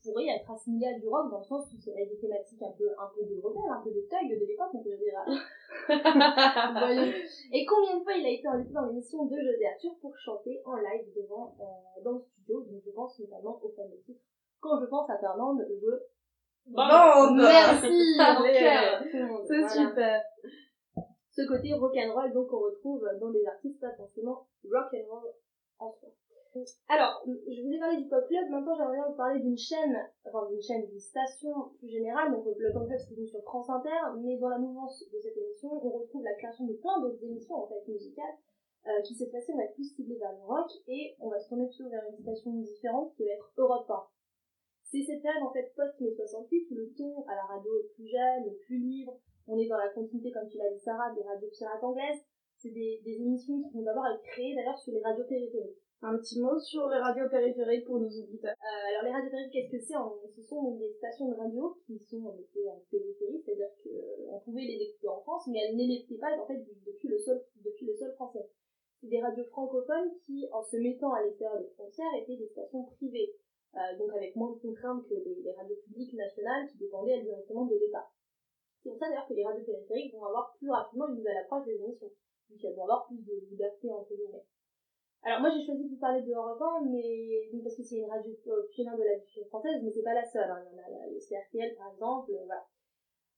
pourraient 0.04 0.28
être 0.28 0.52
assimilés 0.52 0.88
à 0.88 1.00
du 1.00 1.08
rock 1.08 1.32
dans 1.32 1.40
le 1.40 1.44
sens 1.44 1.66
où 1.72 1.78
c'est 1.80 1.94
des 1.94 2.18
thématiques 2.20 2.62
un 2.62 2.72
peu, 2.78 2.90
un 3.00 3.10
peu 3.16 3.24
de 3.24 3.40
rebelle, 3.42 3.72
un 3.72 3.82
peu 3.82 3.92
de 3.92 4.02
thug 4.12 4.28
de 4.30 4.46
l'époque, 4.46 4.72
on 4.74 4.84
pourrait 4.84 4.98
dire. 4.98 5.24
Voyons. 6.80 7.12
Et 7.52 7.66
combien 7.66 7.98
de 7.98 8.04
fois 8.04 8.14
il 8.14 8.26
a 8.26 8.30
été 8.30 8.48
invité 8.48 8.74
dans 8.74 8.86
l'émission 8.88 9.26
de 9.26 9.36
José 9.36 9.66
Arthur 9.66 9.96
pour 10.02 10.16
chanter 10.18 10.62
en 10.66 10.76
live 10.76 11.08
devant, 11.16 11.56
euh, 11.60 12.04
dans 12.04 12.12
le 12.14 12.22
studio, 12.22 12.62
donc 12.62 12.82
je 12.86 12.92
pense 12.92 13.20
notamment 13.20 13.60
au 13.64 13.70
fameux 13.70 14.00
titre. 14.06 14.22
Quand 14.60 14.80
je 14.80 14.86
pense 14.86 15.10
à 15.10 15.18
Fernande, 15.18 15.66
je 15.70 15.90
Bande 16.68 17.36
Merci. 17.36 18.18
C'est 19.48 19.60
Voilà. 19.60 19.68
super. 19.70 20.22
Ce 21.32 21.42
côté 21.48 21.74
rock'n'roll, 21.74 22.32
donc, 22.34 22.54
on 22.54 22.60
retrouve 22.60 23.04
dans 23.20 23.32
des 23.32 23.46
artistes 23.46 23.80
pas 23.82 23.92
forcément 23.98 24.48
rock'n'roll 24.64 25.34
en 25.80 25.92
soi. 25.92 26.10
Alors, 26.88 27.24
je 27.26 27.62
vous 27.62 27.74
ai 27.74 27.80
parlé 27.80 27.98
du 27.98 28.08
Pop 28.08 28.28
Club, 28.28 28.50
maintenant 28.50 28.76
j'aimerais 28.76 29.10
vous 29.10 29.16
parler 29.16 29.40
d'une 29.40 29.58
chaîne, 29.58 29.98
enfin 30.26 30.48
d'une 30.50 30.62
chaîne, 30.62 30.86
d'une 30.86 31.00
station 31.00 31.74
plus 31.80 31.90
générale, 31.90 32.32
donc 32.32 32.46
le 32.46 32.72
Pop 32.72 32.86
Club 32.88 33.00
c'est 33.00 33.26
sur 33.26 33.42
France 33.44 33.70
Inter, 33.70 34.14
mais 34.22 34.38
dans 34.38 34.50
la 34.50 34.60
mouvance 34.60 35.04
de 35.12 35.20
cette 35.20 35.36
émission, 35.36 35.72
on 35.74 35.90
retrouve 35.90 36.24
la 36.24 36.36
création 36.36 36.66
de 36.66 36.74
plein 36.74 37.02
d'autres 37.02 37.24
émissions 37.24 37.56
en 37.56 37.68
fait 37.68 37.88
musicales, 37.88 38.38
euh, 38.88 39.02
qui 39.02 39.16
cette 39.16 39.32
fois-ci 39.32 39.52
vont 39.52 39.62
être 39.62 39.74
plus 39.74 39.96
ciblées 39.96 40.18
vers 40.18 40.34
le 40.34 40.44
rock, 40.46 40.70
et 40.88 41.16
on 41.20 41.30
va 41.30 41.40
se 41.40 41.50
tourner 41.50 41.68
plutôt 41.68 41.90
vers 41.90 42.04
une 42.08 42.22
station 42.22 42.52
différente 42.54 43.14
qui 43.16 43.26
va 43.26 43.32
être 43.32 43.52
Europe 43.58 43.90
1. 43.90 44.04
C'est 44.84 45.04
cette 45.04 45.24
période 45.24 45.44
en 45.44 45.52
fait 45.52 45.74
post-mai 45.76 46.14
68 46.14 46.68
où 46.70 46.76
le 46.76 46.94
ton 46.94 47.26
à 47.28 47.36
la 47.36 47.46
radio 47.46 47.72
est 47.80 47.96
plus 47.96 48.08
jeune, 48.08 48.46
est 48.46 48.60
plus 48.66 48.78
libre, 48.78 49.20
on 49.48 49.58
est 49.58 49.68
dans 49.68 49.78
la 49.78 49.90
continuité, 49.90 50.32
comme 50.32 50.48
tu 50.48 50.58
l'as 50.58 50.72
dit 50.72 50.80
Sarah, 50.80 51.14
des 51.14 51.24
radios 51.24 51.50
pirates 51.50 51.84
anglaises. 51.84 52.24
C'est 52.58 52.70
des, 52.70 53.02
des 53.04 53.20
émissions 53.20 53.62
qui 53.64 53.74
vont 53.74 53.82
d'abord 53.82 54.08
être 54.08 54.22
créées 54.22 54.56
d'ailleurs 54.56 54.78
sur 54.78 54.94
les 54.94 55.02
radios 55.02 55.26
périphériques. 55.26 55.83
Un 56.06 56.18
petit 56.18 56.42
mot 56.42 56.60
sur 56.60 56.90
les 56.90 56.98
radios 56.98 57.30
périphériques 57.30 57.86
pour 57.86 57.98
nos 57.98 58.10
auditeurs. 58.10 58.56
Euh, 58.60 58.90
alors 58.90 59.04
les 59.04 59.12
radios 59.12 59.32
périphériques, 59.32 59.72
qu'est-ce 59.72 59.72
que 59.72 59.80
c'est 59.80 59.96
Ce 60.36 60.42
sont 60.44 60.76
des 60.76 60.92
stations 61.00 61.30
de 61.30 61.36
radio 61.36 61.78
qui 61.88 61.98
sont 61.98 62.26
en 62.26 62.36
effet 62.36 62.68
en 62.68 62.84
périphérie, 62.92 63.40
c'est-à-dire 63.40 63.72
qu'on 63.82 64.38
pouvait 64.42 64.68
les 64.68 64.84
écouter 64.84 65.08
en 65.08 65.22
France, 65.22 65.48
mais 65.48 65.60
elles 65.64 65.78
n'émettaient 65.78 66.20
pas 66.20 66.36
en 66.38 66.46
fait 66.46 66.60
depuis 66.86 67.08
le 67.08 67.18
sol 67.20 67.42
depuis 67.64 67.86
le 67.86 67.96
sol 67.96 68.12
français. 68.16 68.50
C'est 69.00 69.08
des 69.08 69.22
radios 69.22 69.46
francophones 69.46 70.12
qui, 70.26 70.46
en 70.52 70.62
se 70.62 70.76
mettant 70.76 71.14
à 71.14 71.24
l'extérieur 71.24 71.62
des 71.62 71.70
frontières, 71.70 72.14
étaient 72.22 72.36
des 72.36 72.50
stations 72.50 72.84
privées, 72.84 73.36
euh, 73.76 73.98
donc 73.98 74.14
avec 74.14 74.36
moins 74.36 74.52
de 74.52 74.60
contraintes 74.60 75.08
que 75.08 75.16
les, 75.16 75.52
radios 75.56 75.78
publiques 75.88 76.16
nationales 76.16 76.68
qui 76.68 76.80
dépendaient 76.80 77.22
directement 77.22 77.66
de 77.66 77.76
l'État. 77.76 78.12
C'est 78.84 78.90
pour 78.90 79.00
ça 79.00 79.08
d'ailleurs 79.08 79.28
que 79.30 79.36
les 79.36 79.46
radios 79.46 79.64
périphériques 79.64 80.14
vont 80.14 80.26
avoir 80.26 80.54
plus 80.58 80.70
rapidement 80.70 81.08
une 81.08 81.16
nouvelle 81.16 81.38
approche 81.38 81.64
des 81.64 81.80
émissions, 81.80 82.12
puisqu'elles 82.50 82.76
vont 82.76 82.84
avoir 82.84 83.08
plus 83.08 83.24
de 83.24 83.40
liberté 83.50 83.90
entre 83.90 84.14
guillemets. 84.14 84.44
Alors 85.24 85.40
moi 85.40 85.50
j'ai 85.50 85.66
choisi 85.66 85.86
de 85.86 85.90
vous 85.90 86.00
parler 86.00 86.22
de 86.22 86.32
Europe 86.34 86.62
1, 86.62 86.86
mais 86.92 87.48
donc 87.52 87.64
parce 87.64 87.76
que 87.78 87.84
c'est 87.84 87.96
une 87.98 88.10
radio 88.10 88.32
pionnière 88.72 88.98
de 88.98 89.04
la 89.04 89.16
diffusion 89.20 89.46
française, 89.48 89.80
mais 89.84 89.92
c'est 89.92 90.04
pas 90.04 90.14
la 90.14 90.26
seule. 90.26 90.50
hein. 90.52 90.60
Il 90.68 90.76
y 90.76 90.80
en 90.80 90.84
a 90.84 91.08
le 91.08 91.20
CRTL 91.20 91.76
par 91.78 91.92
exemple, 91.94 92.32
euh, 92.32 92.44
voilà. 92.46 92.66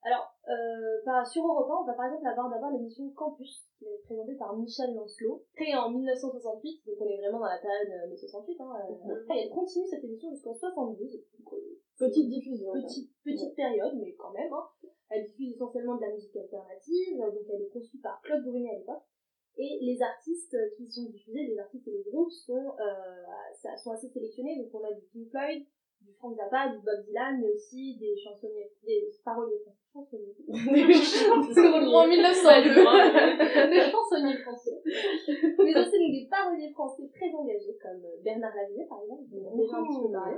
Alors 0.01 0.33
euh, 0.49 1.01
par, 1.05 1.25
sur 1.25 1.45
Europe 1.45 1.69
1, 1.69 1.81
on 1.81 1.85
va 1.85 1.93
par 1.93 2.05
exemple 2.05 2.27
avoir 2.27 2.49
d'abord 2.49 2.71
l'émission 2.71 3.09
Campus, 3.11 3.69
qui 3.77 3.85
présentée 4.03 4.35
par 4.35 4.55
Michel 4.57 4.93
Lancelot, 4.93 5.45
créée 5.55 5.75
en 5.75 5.89
1968, 5.89 6.85
donc 6.85 6.95
on 7.01 7.05
est 7.09 7.17
vraiment 7.17 7.39
dans 7.39 7.49
la 7.53 7.57
période 7.57 7.89
euh, 7.89 8.09
mai 8.09 8.17
68. 8.17 8.61
Hein, 8.61 8.73
euh, 8.89 9.33
et 9.33 9.45
elle 9.45 9.49
continue 9.49 9.85
cette 9.85 10.03
émission 10.03 10.29
jusqu'en 10.31 10.53
72. 10.53 10.97
Donc, 11.13 11.53
euh, 11.53 11.57
Petite 11.97 12.29
diffusion. 12.29 12.73
petite, 12.73 13.09
petite 13.23 13.55
période, 13.55 13.93
mais 13.97 14.13
quand 14.13 14.31
même. 14.31 14.51
Hein. 14.51 14.65
Elle 15.09 15.25
diffuse 15.25 15.53
essentiellement 15.53 15.95
de 15.95 16.01
la 16.01 16.11
musique 16.13 16.35
alternative, 16.35 17.17
donc 17.17 17.45
elle 17.53 17.61
est 17.61 17.69
conçue 17.69 17.99
par 17.99 18.21
Claude 18.21 18.43
Bourigny 18.43 18.69
à 18.69 18.77
l'époque. 18.77 19.03
Et 19.57 19.79
les 19.81 20.01
artistes 20.01 20.57
qui 20.75 20.91
sont 20.91 21.09
diffusés, 21.09 21.47
les 21.47 21.57
artistes 21.57 21.87
et 21.87 21.91
les 21.91 22.11
groupes 22.11 22.31
sont, 22.31 22.75
euh, 22.79 23.77
sont 23.77 23.91
assez 23.91 24.09
sélectionnés. 24.09 24.57
Donc 24.57 24.73
on 24.73 24.83
a 24.83 24.91
du 24.91 25.01
Pink 25.13 25.29
Floyd, 25.29 25.65
du 26.01 26.13
Frank 26.13 26.35
Zappa, 26.35 26.69
du 26.69 26.79
Bob 26.83 27.05
Dylan, 27.05 27.39
mais 27.39 27.51
aussi 27.51 27.97
des 27.97 28.15
chansonniers, 28.17 28.71
des 28.85 29.09
paroliers 29.23 29.59
français. 29.59 29.79
Chansonniers. 29.93 30.35
C'est 31.07 31.29
en 31.31 32.07
1902, 32.07 32.69
des 33.71 33.91
chansonniers 33.91 34.37
français. 34.43 34.81
Mais 34.85 35.71
aussi 35.71 35.97
donc, 35.99 36.11
des 36.11 36.27
paroliers 36.29 36.71
français 36.73 37.09
très 37.13 37.31
engagés, 37.33 37.77
comme 37.81 38.03
euh, 38.03 38.21
Bernard 38.23 38.53
Lavillier 38.55 38.85
par 38.89 39.01
exemple, 39.01 39.23
dont 39.31 39.51
on 39.51 39.53
a 39.53 39.61
déjà 39.61 39.77
un 39.77 39.83
petit 39.87 40.01
peu 40.01 40.11
parlé. 40.11 40.37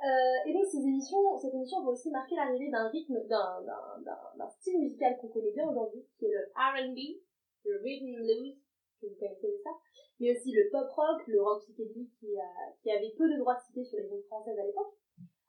Euh, 0.00 0.48
et 0.48 0.54
donc 0.54 0.64
ces 0.64 0.78
émissions, 0.78 1.36
cette 1.36 1.52
émission 1.52 1.84
va 1.84 1.90
aussi 1.90 2.10
marquer 2.10 2.34
l'arrivée 2.34 2.70
d'un 2.70 2.88
rythme, 2.88 3.20
d'un, 3.28 3.60
d'un, 3.60 4.00
d'un, 4.02 4.18
d'un 4.38 4.48
style 4.48 4.80
musical 4.80 5.18
qu'on 5.20 5.28
connaît 5.28 5.52
bien 5.52 5.68
aujourd'hui, 5.68 6.00
qui 6.18 6.24
est 6.24 6.32
le 6.32 6.48
R&B, 6.56 7.20
le 7.64 7.80
rhythm 7.82 8.22
blues, 8.22 8.56
que 9.00 9.06
vous 9.06 9.16
connaissez 9.16 9.60
ça, 9.64 9.70
mais 10.18 10.36
aussi 10.36 10.52
le 10.52 10.68
pop 10.70 10.88
rock, 10.90 11.26
le 11.26 11.42
rock 11.42 11.62
psychédélique 11.62 12.12
qui, 12.20 12.38
a, 12.38 12.72
qui 12.82 12.90
avait 12.90 13.14
peu 13.16 13.28
de 13.30 13.38
droits 13.38 13.56
de 13.56 13.62
cité 13.66 13.84
sur 13.84 13.98
les 13.98 14.08
zones 14.08 14.24
françaises 14.24 14.58
à 14.58 14.66
l'époque. 14.66 14.94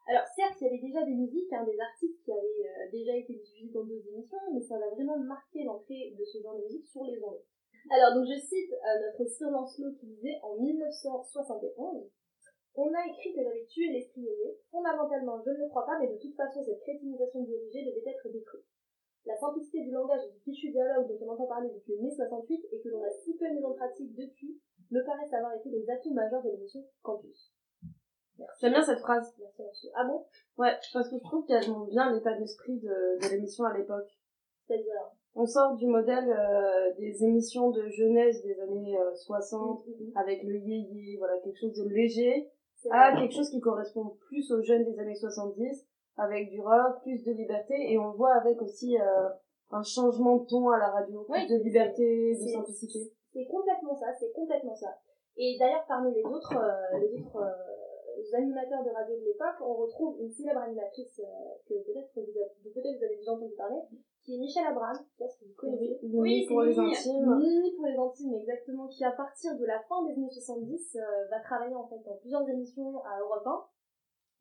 Alors 0.08 0.26
certes, 0.36 0.58
il 0.60 0.66
y 0.66 0.68
avait 0.68 0.82
déjà 0.82 1.04
des 1.04 1.14
musiques, 1.14 1.52
hein, 1.54 1.64
des 1.64 1.80
artistes 1.80 2.24
qui 2.24 2.32
avaient 2.32 2.68
euh, 2.68 2.92
déjà 2.92 3.16
été 3.16 3.34
diffusés 3.36 3.72
dans 3.72 3.84
d'autres 3.84 4.08
émissions, 4.08 4.38
mais 4.54 4.62
ça 4.62 4.80
va 4.80 4.90
vraiment 4.90 5.20
marquer 5.20 5.64
l'entrée 5.64 6.16
de 6.18 6.26
ce 6.26 6.42
genre 6.42 6.56
de 6.58 6.64
musique 6.64 6.88
sur 6.88 7.04
les 7.04 7.22
ondes. 7.24 7.44
Alors 7.90 8.14
donc 8.16 8.26
je 8.26 8.40
cite 8.40 8.74
euh, 8.74 9.00
notre 9.02 9.30
Sir 9.30 9.50
Lancelot 9.50 9.94
qui 10.00 10.08
disait 10.08 10.40
en 10.44 10.58
1971 10.58 12.10
on 12.76 12.88
a 12.94 13.06
écrit 13.06 13.34
que 13.34 13.44
j'avais 13.44 13.66
tué 13.66 13.92
l'esprit 13.92 14.28
ailé. 14.28 14.58
Fondamentalement, 14.72 15.42
je 15.44 15.52
ne 15.52 15.58
le 15.58 15.70
crois 15.70 15.86
pas, 15.86 16.00
mais 16.00 16.08
de 16.08 16.18
toute 16.18 16.36
façon, 16.36 16.64
cette 16.64 16.80
crétinisation 16.82 17.42
dirigée 17.44 17.84
devait 17.84 18.12
être 18.12 18.30
détruite. 18.32 18.66
La 19.26 19.38
simplicité 19.38 19.84
du 19.84 19.92
langage 19.92 20.22
et 20.26 20.32
du 20.32 20.40
fichu 20.40 20.72
dialogue 20.72 21.08
dont 21.08 21.26
on 21.26 21.34
entend 21.34 21.46
parler 21.46 21.70
depuis 21.70 22.00
mai 22.02 22.12
68 22.16 22.66
et 22.72 22.82
que 22.82 22.90
l'on 22.90 23.04
a 23.04 23.10
si 23.24 23.36
peu 23.38 23.48
mis 23.50 23.64
en 23.64 23.74
pratique 23.74 24.16
depuis 24.16 24.60
me 24.90 25.06
paraissent 25.06 25.34
avoir 25.34 25.54
été 25.56 25.70
des 25.70 25.90
atouts 25.90 26.14
majeurs 26.14 26.44
de 26.44 26.50
l'émission 26.50 26.84
Campus. 27.02 27.54
J'aime 28.60 28.74
bien 28.74 28.84
cette 28.84 29.00
phrase. 29.00 29.34
Merci, 29.40 29.62
monsieur. 29.62 29.90
Ah 29.96 30.06
bon? 30.06 30.26
Ouais, 30.58 30.74
parce 30.94 31.10
que 31.10 31.18
je 31.18 31.24
trouve 31.24 31.46
qu'elle 31.46 31.70
montre 31.70 31.90
bien 31.90 32.12
l'état 32.12 32.34
d'esprit 32.34 32.80
de, 32.80 33.22
de 33.22 33.32
l'émission 33.32 33.66
à 33.66 33.78
l'époque. 33.78 34.10
C'est-à-dire? 34.66 35.12
On 35.34 35.46
sort 35.46 35.76
du 35.76 35.88
modèle 35.88 36.30
euh, 36.30 36.94
des 36.98 37.24
émissions 37.24 37.70
de 37.72 37.88
jeunesse 37.90 38.44
des 38.44 38.60
années 38.60 38.98
euh, 38.98 39.16
60, 39.16 39.86
avec 40.16 40.44
le 40.44 40.58
yéyé, 40.58 41.18
voilà, 41.18 41.40
quelque 41.40 41.60
chose 41.60 41.74
de 41.74 41.88
léger, 41.88 42.50
à 42.90 43.16
quelque 43.16 43.34
chose 43.34 43.50
qui 43.50 43.62
correspond 43.62 44.18
plus 44.28 44.52
aux 44.52 44.62
jeunes 44.62 44.84
des 44.84 45.00
années 45.00 45.16
70, 45.16 45.86
avec 46.18 46.50
du 46.50 46.62
rock, 46.62 47.02
plus 47.04 47.24
de 47.24 47.32
liberté, 47.32 47.76
et 47.92 47.98
on 47.98 48.12
voit 48.12 48.34
avec 48.34 48.62
aussi 48.62 48.98
euh, 48.98 49.30
un 49.72 49.84
changement 49.84 50.38
de 50.38 50.46
ton 50.46 50.70
à 50.70 50.78
la 50.78 50.90
radio, 50.90 51.24
plus 51.24 51.32
Ouais, 51.34 51.48
de 51.48 51.64
liberté, 51.64 52.36
de 52.36 52.48
simplicité. 52.52 53.12
C'est 53.34 53.46
complètement 53.46 53.96
ça, 53.96 54.08
c'est 54.20 54.32
complètement 54.34 54.76
ça. 54.76 54.98
Et 55.38 55.58
d'ailleurs, 55.60 55.86
parmi 55.88 56.14
les 56.14 56.24
autres, 56.24 56.58
euh, 56.58 57.00
les 57.00 57.14
autres 57.22 57.38
euh, 57.38 58.38
animateurs 58.38 58.84
de 58.84 58.90
radio 58.90 59.16
de 59.16 59.26
l'époque, 59.26 59.60
on 59.62 59.74
retrouve 59.74 60.22
une 60.22 60.32
célèbre 60.32 60.60
animatrice 60.62 61.20
euh, 61.20 61.56
que 61.68 61.74
peut-être 61.86 62.12
vous 62.16 62.72
peut-être 62.72 62.98
vous 62.98 63.06
avez 63.06 63.16
déjà 63.16 63.32
entendu 63.32 63.54
parler, 63.56 63.82
qui 64.24 64.36
est 64.36 64.40
Michel 64.40 64.66
Abraham, 64.66 64.96
je 64.96 65.10
sais 65.10 65.18
pas 65.18 65.30
si 65.30 65.46
vous 65.46 65.54
connaissez. 65.56 66.00
Oui, 66.04 66.46
pour 66.48 66.62
les 66.62 66.78
intimes. 66.78 67.38
Mini 67.38 67.76
pour 67.76 67.86
les 67.86 67.98
intimes, 67.98 68.36
exactement, 68.36 68.88
qui 68.88 69.04
à 69.04 69.12
partir 69.12 69.58
de 69.58 69.66
la 69.66 69.80
fin 69.90 70.04
des 70.06 70.14
années 70.14 70.30
70 70.30 70.96
euh, 70.96 71.28
va 71.30 71.40
travailler 71.40 71.76
en 71.76 71.88
fait 71.88 72.00
dans 72.06 72.16
plusieurs 72.18 72.48
émissions 72.48 73.04
à 73.04 73.20
Europe 73.20 73.46
1, 73.46 73.64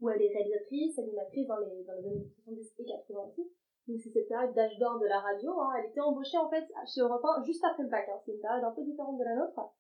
où 0.01 0.11
elle 0.11 0.23
est 0.23 0.33
réalisatrice, 0.33 0.99
animatrice 0.99 1.47
dans 1.47 1.59
les, 1.59 1.85
dans 1.85 1.95
les 1.95 2.07
années 2.07 2.27
70 2.45 2.75
et 2.79 2.85
80 2.85 3.21
aussi. 3.29 3.51
Donc 3.89 4.01
c'est 4.01 4.11
cette 4.11 4.29
période 4.29 4.55
d'âge 4.55 4.79
d'or 4.79 4.99
de 4.99 5.07
la 5.07 5.19
radio. 5.19 5.59
Hein. 5.61 5.73
Elle 5.79 5.91
était 5.91 6.01
embauchée 6.01 6.39
en 6.39 6.49
fait 6.49 6.65
chez 6.87 7.01
Europe 7.01 7.25
1 7.25 7.43
juste 7.45 7.65
après 7.65 7.83
le 7.83 7.89
bac. 7.89 8.07
Hein. 8.09 8.19
C'est 8.25 8.33
une 8.33 8.41
période 8.41 8.65
un 8.65 8.71
peu 8.71 8.83
différente 8.83 9.19
de 9.19 9.25
la 9.25 9.37
nôtre. 9.37 9.61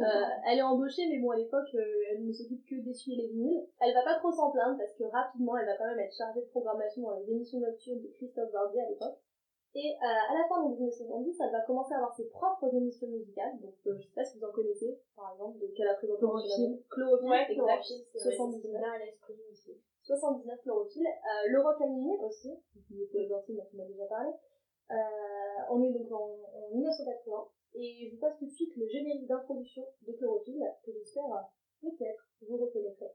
Euh, 0.00 0.04
elle 0.48 0.58
est 0.58 0.62
embauchée, 0.62 1.02
mais 1.08 1.18
bon 1.18 1.30
à 1.30 1.36
l'époque 1.36 1.68
euh, 1.74 1.84
elle 2.10 2.26
ne 2.26 2.32
s'occupe 2.32 2.64
que 2.66 2.74
d'essuyer 2.76 3.22
les 3.22 3.28
vinyles. 3.28 3.66
Elle 3.80 3.94
va 3.94 4.02
pas 4.02 4.18
trop 4.18 4.32
s'en 4.32 4.50
plaindre 4.50 4.76
parce 4.78 4.94
que 4.94 5.04
rapidement 5.04 5.56
elle 5.58 5.66
va 5.66 5.76
quand 5.76 5.86
même 5.86 6.00
être 6.00 6.16
chargée 6.16 6.40
de 6.40 6.46
programmation 6.46 7.02
dans 7.02 7.14
les 7.18 7.30
émissions 7.30 7.60
nocturnes 7.60 8.00
de 8.00 8.08
Christophe 8.16 8.50
Barbier 8.50 8.80
à 8.80 8.88
l'époque. 8.88 9.18
Et 9.74 9.94
euh, 9.94 10.02
à 10.02 10.34
la 10.34 10.48
fin 10.48 10.66
des 10.66 10.74
années 10.82 10.90
70, 10.90 11.38
elle 11.40 11.52
va 11.52 11.60
commencer 11.60 11.94
à 11.94 11.98
avoir 11.98 12.12
ses 12.14 12.26
propres 12.28 12.74
émissions 12.74 13.06
musicales. 13.06 13.60
Donc, 13.60 13.74
euh, 13.86 13.96
je 13.98 14.02
sais 14.02 14.14
pas 14.14 14.24
si 14.24 14.38
vous 14.38 14.44
en 14.44 14.50
connaissez, 14.52 14.98
par 15.14 15.32
exemple, 15.32 15.58
de 15.60 15.66
qu'elle 15.68 15.86
a 15.86 15.94
présenté 15.94 16.18
Chlorophylle. 16.18 16.82
Chlorophylle, 16.90 17.30
Ouais. 17.30 17.46
Chlorophylle, 17.54 18.04
c'est 18.12 18.18
vrai, 18.18 18.34
79. 18.36 18.60
c'est 18.62 18.68
bien 18.78 18.92
à 18.92 18.98
l'esprit 18.98 19.34
aussi. 19.52 19.78
79 20.02 20.60
Chlorophylle. 20.62 21.06
Euh, 21.06 21.48
le 21.50 21.60
rock 21.60 21.80
animé 21.82 22.18
aussi, 22.24 22.50
qui 22.88 23.00
est 23.02 23.06
pour 23.06 23.20
les 23.20 23.32
anciens 23.32 23.54
dont 23.54 23.66
on 23.74 23.78
a 23.78 23.84
déjà 23.86 24.06
parlé. 24.06 24.30
Euh, 24.90 24.94
on 25.70 25.84
est 25.84 25.92
donc 25.92 26.10
en, 26.10 26.34
en 26.52 26.74
1980. 26.74 27.48
Et 27.74 28.08
je 28.10 28.14
vous 28.16 28.20
passe 28.20 28.36
tout 28.40 28.46
de 28.46 28.50
suite 28.50 28.74
le 28.76 28.88
générique 28.88 29.28
d'introduction 29.28 29.86
de 30.02 30.12
Chlorophylle, 30.14 30.64
que 30.84 30.90
j'espère 30.90 31.46
peut-être 31.80 32.28
vous 32.42 32.56
reconnaîtrez. 32.56 33.06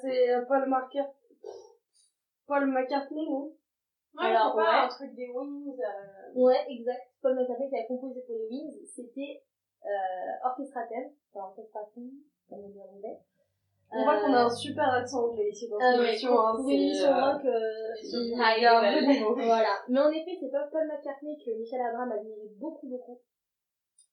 C'est 0.00 0.30
euh, 0.30 0.44
Paul 0.46 0.68
Marker. 0.68 1.04
Paul 2.46 2.66
McCartney, 2.66 3.28
non? 3.30 3.52
Ouais, 4.14 4.26
Alors, 4.26 4.54
pas 4.56 4.62
ouais. 4.62 4.84
un 4.84 4.88
truc 4.88 5.14
des 5.14 5.30
Wings. 5.30 5.78
euh, 5.80 6.32
Ouais, 6.34 6.64
exact. 6.68 7.08
Paul 7.22 7.34
McCartney 7.34 7.68
qui 7.70 7.76
a 7.76 7.84
composé 7.86 8.20
pour 8.26 8.36
les 8.36 8.46
Wings, 8.48 8.76
c'était 8.94 9.42
euh, 9.84 10.48
Orchestra 10.48 10.82
Theme, 10.86 11.10
enfin 11.32 11.46
Orchestra 11.48 11.80
Theme, 11.94 12.10
comme 12.48 12.64
on 12.64 12.68
dit 12.68 12.80
en 12.80 12.94
anglais. 12.96 13.18
On 13.94 14.04
voit 14.04 14.20
qu'on 14.20 14.32
a 14.32 14.42
Euh, 14.44 14.46
un 14.46 14.50
super 14.50 14.88
accent 14.92 15.28
anglais 15.28 15.48
ici 15.50 15.68
dans 15.68 15.78
cette 15.78 16.00
ouais, 16.00 16.08
émission. 16.08 16.30
pour, 16.32 16.46
hein, 16.46 16.56
pour 16.56 16.68
une 16.70 16.80
émission 16.80 17.08
euh, 17.12 17.32
rock, 17.32 17.44
euh, 17.44 17.60
il 18.02 18.62
y 18.62 18.66
a 18.66 18.78
un 18.80 19.00
niveau. 19.06 19.34
voilà. 19.36 19.74
Mais 19.88 20.00
en 20.00 20.10
effet, 20.10 20.36
c'est 20.40 20.50
pas 20.50 20.66
Paul 20.72 20.86
McCartney 20.88 21.36
que 21.44 21.50
Michel 21.58 21.80
Abraham 21.80 22.12
admirait 22.12 22.48
beaucoup, 22.58 22.88
beaucoup. 22.88 23.20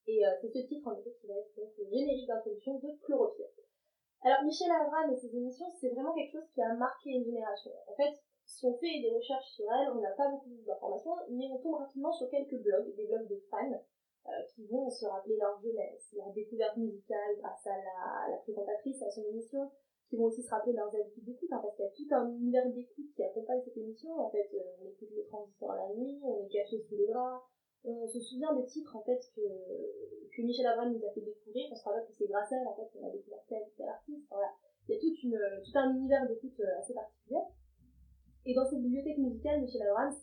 Et 0.08 0.26
euh, 0.26 0.30
c'est 0.42 0.50
ce 0.50 0.68
titre, 0.68 0.88
en 0.88 0.98
effet, 0.98 1.12
qui 1.22 1.28
va 1.28 1.36
être 1.36 1.56
donc, 1.56 1.70
le 1.78 1.86
générique 1.90 2.28
d'introduction 2.28 2.76
de 2.80 2.90
Chlorophylle. 3.06 3.46
Alors, 4.22 4.44
Michel 4.44 4.72
Abraham 4.72 5.14
et 5.14 5.18
ses 5.18 5.34
émissions, 5.36 5.72
c'est 5.80 5.90
vraiment 5.90 6.14
quelque 6.14 6.34
chose 6.34 6.50
qui 6.54 6.62
a 6.62 6.74
marqué 6.74 7.12
une 7.12 7.24
génération. 7.24 7.72
En 7.88 7.96
fait, 7.96 8.20
si 8.46 8.66
on 8.66 8.74
fait 8.78 9.00
des 9.02 9.14
recherches 9.16 9.52
sur 9.56 9.66
elle, 9.72 9.92
on 9.92 10.02
n'a 10.02 10.12
pas 10.12 10.28
beaucoup 10.28 10.50
d'informations, 10.66 11.16
mais 11.30 11.48
on 11.52 11.58
tombe 11.60 11.76
rapidement 11.76 12.12
sur 12.12 12.30
quelques 12.30 12.62
blogs, 12.62 12.96
des 12.96 13.08
blogs 13.08 13.30
de 13.30 13.42
fans, 13.50 13.80
euh, 14.28 14.32
qui 14.54 14.68
vont 14.68 14.90
se 14.90 15.06
rappeler 15.06 15.38
leur 15.38 15.58
jeunesse, 15.62 16.14
leur 16.14 16.32
découverte 16.34 16.76
musicale 16.76 17.38
grâce 17.38 17.66
à 17.68 17.78
la, 17.78 18.26
à 18.26 18.30
la 18.32 18.38
présentatrice 18.38 19.02
à 19.04 19.10
son 19.10 19.24
émission, 19.24 19.72
qui 20.10 20.18
vont 20.18 20.26
aussi 20.26 20.44
se 20.44 20.50
rappeler 20.50 20.74
leurs 20.74 20.94
habitudes 20.94 21.24
d'écoute, 21.24 21.50
hein, 21.52 21.60
parce 21.62 21.76
qu'il 21.76 21.86
y 21.86 21.88
a 21.88 21.92
tout 21.92 22.16
un 22.16 22.30
univers 22.30 22.68
d'écoute 22.70 23.14
qui 23.16 23.24
accompagne 23.24 23.62
cette 23.64 23.78
émission. 23.78 24.12
En 24.20 24.30
fait, 24.30 24.50
euh, 24.54 24.82
on 24.82 24.90
écoute 24.90 25.10
les 25.16 25.26
transistors 25.26 25.74
la 25.74 25.94
nuit, 25.96 26.20
on 26.24 26.44
est 26.44 26.50
caché 26.50 26.80
sous 26.82 26.96
les 26.96 27.08
draps, 27.08 27.46
on 27.84 28.08
se 28.08 28.20
souvient 28.20 28.54
des 28.56 28.66
titres 28.66 28.96
en 28.96 29.02
fait 29.04 29.20
que, 29.36 29.42
que 29.42 30.42
Michel 30.42 30.68
Abraham 30.68 30.94
nous 30.94 31.06
a 31.06 31.12
fait 31.12 31.22
découvrir, 31.22 31.70
on 31.72 31.76
se 31.76 31.84
rappelle 31.84 32.06
que 32.06 32.14
c'est 32.14 32.28
grâce 32.28 32.52
à 32.52 32.58
elle 32.62 32.68
en 32.68 32.76
fait 32.76 32.90
qu'on 32.92 33.08
a 33.08 33.12
découvert 33.12 33.40
tel 33.48 33.88
artiste. 33.88 34.26
Voilà. 34.30 34.50
Il 34.88 34.96
y 34.96 34.98
a 34.98 35.00
toute 35.00 35.24
une, 35.24 35.40
tout 35.64 35.78
un 35.78 35.96
univers 35.96 36.28
d'écoute 36.28 36.60
euh, 36.60 36.80
assez 36.80 36.94
particulier. 36.94 37.40
Et 38.46 38.54
dans 38.56 38.66
cette 38.66 38.82
bibliothèque 38.82 39.18
musicale, 39.18 39.62
Michel 39.62 39.82
Abraham, 39.84 40.14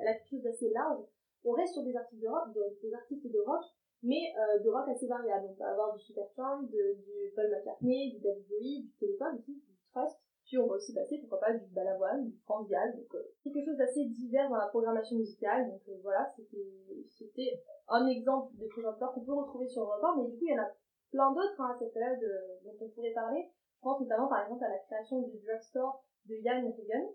elle 0.00 0.08
a 0.08 0.14
quelque 0.14 0.28
chose 0.30 0.42
d'assez 0.42 0.70
large. 0.70 1.04
on 1.44 1.52
reste 1.52 1.74
sur 1.74 1.82
des 1.84 1.94
artistes 1.96 2.20
de 2.22 2.28
rock, 2.28 2.52
de- 2.54 2.78
des 2.82 2.92
artistes 2.94 3.26
de 3.30 3.38
rock, 3.40 3.62
mais 4.02 4.32
euh, 4.38 4.58
de 4.60 4.68
rock 4.70 4.88
assez 4.88 5.06
variable. 5.06 5.46
On 5.50 5.54
peut 5.54 5.64
avoir 5.64 5.94
du 5.94 6.00
Supertramp, 6.02 6.62
du 6.64 7.32
Paul 7.36 7.50
McCartney, 7.50 8.12
du 8.12 8.20
David 8.20 8.46
Bowie, 8.48 8.82
du 8.82 8.92
Téléphone 8.98 9.38
du 9.46 9.54
Trust. 9.92 10.18
Puis 10.48 10.56
on 10.56 10.66
va 10.66 10.76
aussi 10.76 10.94
passer, 10.94 11.18
pourquoi 11.18 11.40
pas, 11.40 11.52
du 11.52 11.66
Balavoine, 11.74 12.24
du 12.24 12.38
France. 12.40 12.66
Donc 12.68 13.14
euh, 13.14 13.22
quelque 13.44 13.62
chose 13.62 13.76
d'assez 13.76 14.06
divers 14.06 14.48
dans 14.48 14.56
la 14.56 14.68
programmation 14.68 15.18
musicale. 15.18 15.68
Donc 15.68 15.82
euh, 15.90 16.00
voilà, 16.02 16.32
c'était 16.34 17.60
un 17.88 18.06
exemple 18.06 18.56
de 18.56 18.66
présentateur 18.66 19.12
qu'on 19.12 19.24
peut 19.24 19.34
retrouver 19.34 19.68
sur 19.68 19.82
Europe 19.82 20.02
1, 20.02 20.16
mais 20.16 20.30
du 20.30 20.38
coup 20.38 20.46
il 20.48 20.54
y 20.54 20.58
en 20.58 20.62
a 20.62 20.70
plein 21.12 21.32
d'autres 21.32 21.60
hein, 21.60 21.72
à 21.74 21.78
cette 21.78 21.92
période 21.92 22.22
euh, 22.22 22.64
dont 22.64 22.76
on 22.80 22.88
pourrait 22.88 23.12
parler. 23.12 23.50
Je 23.76 23.80
pense 23.82 24.00
notamment 24.00 24.28
par 24.28 24.42
exemple 24.42 24.64
à 24.64 24.70
la 24.70 24.78
création 24.78 25.20
du 25.20 25.38
drugstore 25.38 26.02
de 26.24 26.34
Yann 26.36 26.64
Regan, 26.64 27.06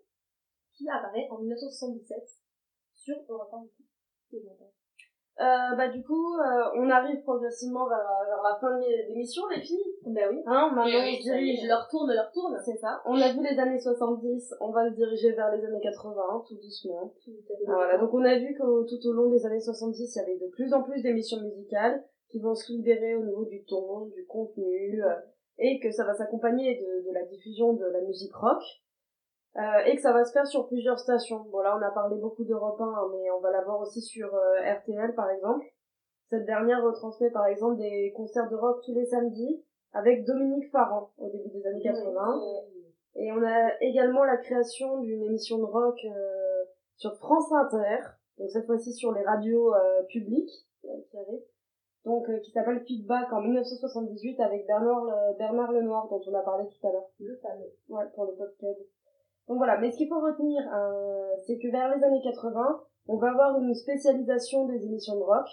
qui 0.73 0.87
apparaît 0.89 1.27
en 1.31 1.39
1977 1.39 2.23
sur 2.93 3.15
Europe 3.29 3.49
1 3.53 3.61
du 3.63 3.69
coup. 3.69 4.47
Hein. 4.61 4.65
Euh, 5.39 5.75
bah 5.75 5.87
du 5.89 6.03
coup, 6.03 6.35
euh, 6.37 6.69
on 6.77 6.87
arrive 6.91 7.21
progressivement 7.23 7.87
vers, 7.89 7.97
vers 8.27 8.41
la 8.43 8.55
fin 8.61 8.77
de 8.77 8.81
l'é- 8.81 9.07
l'émission, 9.09 9.47
les 9.47 9.61
filles. 9.61 9.92
Ben 10.05 10.27
oui. 10.31 10.41
Hein, 10.45 10.71
maintenant, 10.73 10.85
Oui, 10.85 10.95
on 10.95 11.17
se 11.17 11.23
dirige 11.23 11.67
leur 11.67 11.87
tourne, 11.87 12.11
leur 12.13 12.31
tourne. 12.31 12.57
C'est 12.65 12.77
ça. 12.77 13.01
On 13.05 13.15
a 13.15 13.31
vu 13.31 13.41
les 13.43 13.59
années 13.59 13.79
70, 13.79 14.55
on 14.59 14.71
va 14.71 14.89
se 14.89 14.95
diriger 14.95 15.31
vers 15.31 15.55
les 15.55 15.65
années 15.65 15.81
80, 15.81 16.43
tout 16.47 16.55
doucement. 16.55 17.13
Voilà, 17.65 17.97
donc 17.97 18.13
on 18.13 18.23
a 18.23 18.37
vu 18.37 18.53
que 18.53 18.89
tout 18.89 19.07
au 19.07 19.13
long 19.13 19.29
des 19.29 19.45
années 19.45 19.61
70, 19.61 20.15
il 20.15 20.19
y 20.19 20.21
avait 20.21 20.37
de 20.37 20.47
plus 20.51 20.73
en 20.73 20.83
plus 20.83 21.01
d'émissions 21.01 21.41
musicales 21.41 22.03
qui 22.29 22.39
vont 22.39 22.55
se 22.55 22.71
libérer 22.71 23.15
au 23.15 23.23
niveau 23.23 23.45
du 23.45 23.63
ton, 23.63 24.07
du 24.07 24.25
contenu, 24.25 25.03
euh, 25.03 25.13
et 25.59 25.79
que 25.79 25.91
ça 25.91 26.03
va 26.03 26.13
s'accompagner 26.15 26.75
de, 26.75 27.07
de 27.07 27.13
la 27.13 27.23
diffusion 27.25 27.73
de 27.73 27.85
la 27.85 28.01
musique 28.01 28.33
rock, 28.33 28.61
euh, 29.55 29.85
et 29.85 29.95
que 29.95 30.01
ça 30.01 30.13
va 30.13 30.25
se 30.25 30.31
faire 30.31 30.47
sur 30.47 30.67
plusieurs 30.67 30.97
stations. 30.97 31.45
Bon 31.51 31.59
là, 31.59 31.77
on 31.77 31.81
a 31.81 31.91
parlé 31.91 32.17
beaucoup 32.17 32.43
d'Europe 32.43 32.81
1, 32.81 32.83
hein, 32.83 33.09
mais 33.11 33.29
on 33.29 33.39
va 33.39 33.51
l'avoir 33.51 33.79
aussi 33.79 34.01
sur 34.01 34.33
euh, 34.33 34.73
RTL 34.79 35.13
par 35.13 35.29
exemple. 35.29 35.65
Cette 36.31 36.45
dernière 36.45 36.83
retransmet 36.83 37.29
par 37.29 37.45
exemple 37.45 37.77
des 37.77 38.11
concerts 38.15 38.49
de 38.49 38.55
rock 38.55 38.81
tous 38.83 38.95
les 38.95 39.05
samedis 39.05 39.63
avec 39.93 40.25
Dominique 40.25 40.69
Farran 40.71 41.09
au 41.17 41.29
début 41.29 41.49
des 41.49 41.65
années 41.67 41.81
80. 41.81 42.41
Et 43.15 43.31
on 43.31 43.43
a 43.43 43.71
également 43.81 44.23
la 44.23 44.37
création 44.37 44.99
d'une 45.01 45.23
émission 45.23 45.59
de 45.59 45.63
rock 45.63 45.97
euh, 46.05 46.63
sur 46.95 47.15
France 47.17 47.51
Inter, 47.51 47.97
donc 48.39 48.49
cette 48.49 48.65
fois-ci 48.65 48.91
sur 48.93 49.11
les 49.13 49.23
radios 49.23 49.73
euh, 49.75 50.03
publiques 50.09 50.49
donc 52.05 52.27
euh, 52.29 52.39
qui 52.39 52.51
s'appelle 52.51 52.83
Feedback 52.85 53.31
en 53.31 53.41
1978 53.41 54.39
avec 54.41 54.65
Bernard 54.67 55.05
Le- 55.05 55.37
Bernard 55.37 55.71
Lenoir 55.71 56.09
dont 56.09 56.21
on 56.27 56.33
a 56.33 56.41
parlé 56.41 56.65
tout 56.67 56.87
à 56.87 56.91
l'heure. 56.91 57.07
Le 57.19 57.35
fameux. 57.37 57.71
Ouais, 57.89 58.03
pour 58.15 58.25
le 58.25 58.33
Pop 58.33 58.49
Club. 58.59 58.75
Donc 59.47 59.57
voilà, 59.57 59.77
mais 59.77 59.91
ce 59.91 59.97
qu'il 59.97 60.09
faut 60.09 60.19
retenir, 60.19 60.61
euh, 60.73 61.35
c'est 61.45 61.57
que 61.59 61.69
vers 61.71 61.95
les 61.95 62.03
années 62.03 62.21
80, 62.23 62.81
on 63.07 63.17
va 63.17 63.29
avoir 63.29 63.59
une 63.59 63.73
spécialisation 63.73 64.65
des 64.67 64.85
émissions 64.85 65.15
de 65.15 65.21
rock. 65.23 65.47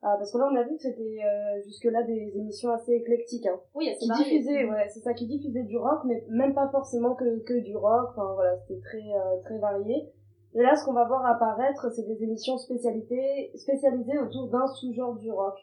Ah, 0.00 0.14
parce 0.16 0.30
que 0.32 0.38
là, 0.38 0.48
on 0.52 0.54
a 0.56 0.62
vu 0.62 0.76
que 0.76 0.82
c'était 0.82 1.18
euh, 1.24 1.60
jusque-là 1.64 2.04
des 2.04 2.32
émissions 2.36 2.70
assez 2.70 2.92
éclectiques. 2.92 3.46
Hein 3.46 3.58
Oui, 3.74 3.86
qui 3.98 4.06
diffusait 4.18 4.64
ouais 4.64 4.88
c'est 4.88 5.00
ça 5.00 5.12
qui 5.12 5.26
diffusait 5.26 5.64
du 5.64 5.76
rock 5.76 6.00
mais 6.04 6.24
même 6.30 6.54
pas 6.54 6.68
forcément 6.70 7.14
que 7.16 7.42
que 7.44 7.58
du 7.60 7.76
rock 7.76 8.10
enfin 8.10 8.32
voilà 8.34 8.56
c'était 8.58 8.80
très 8.80 8.98
euh, 9.12 9.40
très 9.42 9.58
varié 9.58 10.08
et 10.54 10.62
là 10.62 10.76
ce 10.76 10.84
qu'on 10.84 10.92
va 10.92 11.04
voir 11.04 11.26
apparaître 11.26 11.90
c'est 11.92 12.06
des 12.06 12.22
émissions 12.22 12.58
spécialités 12.58 13.50
spécialisées 13.56 14.18
autour 14.18 14.48
d'un 14.48 14.66
sous-genre 14.68 15.16
du 15.16 15.30
rock 15.32 15.58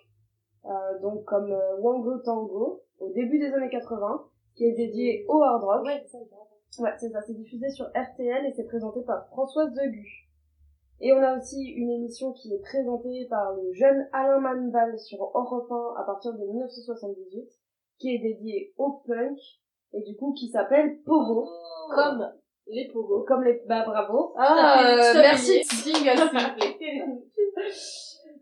Euh, 0.65 0.99
donc 1.01 1.23
comme 1.25 1.51
euh, 1.51 1.77
Wango 1.79 2.17
Tango 2.25 2.81
au 2.99 3.09
début 3.13 3.39
des 3.39 3.53
années 3.53 3.69
80 3.69 4.25
qui 4.55 4.65
est 4.65 4.73
dédié 4.73 5.25
au 5.29 5.41
hard 5.43 5.63
rock 5.63 5.85
Ouais, 5.85 6.03
c'est 6.07 6.17
ça. 6.17 6.81
Ouais, 6.83 6.91
c'est 6.97 7.09
ça, 7.09 7.21
c'est 7.21 7.35
diffusé 7.35 7.69
sur 7.69 7.85
RTL 7.95 8.45
et 8.47 8.51
c'est 8.55 8.65
présenté 8.65 9.01
par 9.03 9.27
Françoise 9.27 9.71
Degu. 9.73 10.24
Et 11.01 11.11
on 11.13 11.21
a 11.21 11.37
aussi 11.37 11.61
une 11.61 11.91
émission 11.91 12.31
qui 12.33 12.53
est 12.53 12.61
présentée 12.61 13.27
par 13.29 13.53
le 13.53 13.73
jeune 13.73 14.07
Alain 14.13 14.39
Manval 14.39 14.97
sur 14.97 15.19
Europe 15.21 15.69
1 15.69 16.01
à 16.01 16.03
partir 16.05 16.33
de 16.33 16.39
1978, 16.39 17.49
qui 17.99 18.15
est 18.15 18.19
dédiée 18.19 18.73
au 18.77 19.01
punk, 19.05 19.37
et 19.93 20.01
du 20.01 20.15
coup 20.15 20.33
qui 20.33 20.47
s'appelle 20.49 21.01
Pogo. 21.03 21.49
Comme 21.93 22.25
les 22.67 22.87
pogos. 22.87 23.23
Comme 23.27 23.43
les... 23.43 23.61
Bah 23.67 23.83
bravo. 23.85 24.33
Ah, 24.37 24.55
Ah, 24.57 24.95
euh, 24.95 25.13
merci. 25.15 25.61
Jingle, 25.63 26.17
s'il 26.17 26.39
vous 26.39 26.55
plaît. 26.55 27.05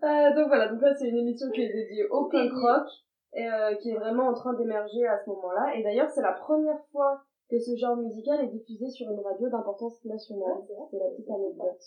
Euh, 0.03 0.35
donc 0.35 0.47
voilà, 0.47 0.67
donc 0.67 0.81
là 0.81 0.93
c'est 0.93 1.07
une 1.07 1.19
émission 1.19 1.49
qui 1.51 1.61
est 1.61 1.71
dédiée 1.71 2.05
au 2.09 2.25
punk 2.25 2.51
rock, 2.51 2.89
et 3.33 3.47
euh, 3.47 3.73
qui 3.75 3.91
est 3.91 3.95
vraiment 3.95 4.27
en 4.27 4.33
train 4.33 4.53
d'émerger 4.55 5.07
à 5.07 5.17
ce 5.23 5.29
moment-là. 5.29 5.77
Et 5.77 5.83
d'ailleurs 5.83 6.09
c'est 6.09 6.21
la 6.21 6.33
première 6.33 6.83
fois 6.91 7.21
que 7.49 7.57
ce 7.57 7.73
genre 7.77 7.95
musical 7.95 8.43
est 8.43 8.49
diffusé 8.49 8.89
sur 8.89 9.09
une 9.09 9.21
radio 9.21 9.47
d'importance 9.47 10.03
nationale. 10.03 10.57
c'est 10.91 10.97
la 10.97 11.09
petite 11.11 11.29
anecdote. 11.29 11.79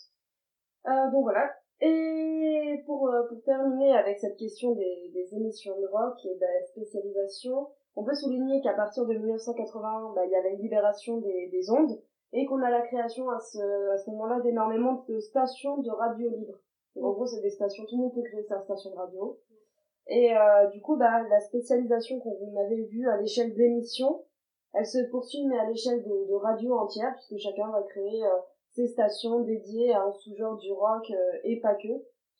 Euh, 0.87 1.11
donc 1.11 1.24
voilà. 1.24 1.51
Et 1.80 2.82
pour, 2.87 3.09
euh, 3.09 3.24
pour 3.28 3.43
terminer 3.43 3.93
avec 3.93 4.18
cette 4.18 4.37
question 4.37 4.72
des, 4.72 5.11
des 5.12 5.34
émissions 5.34 5.78
de 5.78 5.87
rock 5.87 6.16
et 6.24 6.34
de 6.34 6.41
la 6.41 6.66
spécialisation, 6.66 7.68
on 7.97 8.05
peut 8.05 8.14
souligner 8.14 8.62
qu'à 8.62 8.72
partir 8.72 9.07
de 9.07 9.14
1981, 9.14 10.12
bah, 10.14 10.24
il 10.24 10.30
y 10.30 10.37
a 10.37 10.43
la 10.43 10.55
libération 10.55 11.18
des, 11.18 11.49
des 11.49 11.70
ondes 11.70 12.01
et 12.32 12.47
qu'on 12.47 12.62
a 12.62 12.70
la 12.70 12.82
création 12.82 13.28
à 13.30 13.41
ce, 13.41 13.91
à 13.93 13.99
ce 13.99 14.11
moment-là 14.11 14.41
d'énormément 14.41 15.05
de 15.09 15.18
stations 15.20 15.78
de 15.78 15.91
radio 15.91 16.30
libre. 16.30 16.59
Donc, 16.95 17.05
en 17.05 17.12
gros, 17.12 17.26
c'est 17.26 17.41
des 17.41 17.51
stations, 17.51 17.84
tout 17.84 17.97
le 17.97 18.03
monde 18.03 18.14
peut 18.14 18.22
créer 18.22 18.43
sa 18.45 18.61
station 18.61 18.91
de 18.91 18.97
radio. 18.97 19.39
Et 20.09 20.37
euh, 20.37 20.66
du 20.68 20.80
coup, 20.80 20.97
bah, 20.97 21.22
la 21.28 21.41
spécialisation 21.41 22.20
qu'on 22.20 22.57
avait 22.57 22.84
vue 22.84 23.09
à 23.09 23.16
l'échelle 23.16 23.55
d'émissions, 23.55 24.24
elle 24.72 24.87
se 24.87 24.99
poursuit 25.11 25.45
mais 25.47 25.59
à 25.59 25.68
l'échelle 25.68 26.03
de, 26.03 26.28
de 26.28 26.34
radio 26.34 26.78
entière, 26.78 27.14
puisque 27.14 27.43
chacun 27.43 27.70
va 27.70 27.82
créer 27.82 28.24
euh, 28.24 28.37
ses 28.77 28.87
stations 28.89 29.41
dédiées 29.41 29.93
à 29.95 30.03
un 30.03 30.12
sous-genre 30.12 30.57
du 30.59 30.70
rock 30.70 31.11
euh, 31.11 31.39
et 31.45 31.59
pas 31.61 31.74
que. 31.74 31.89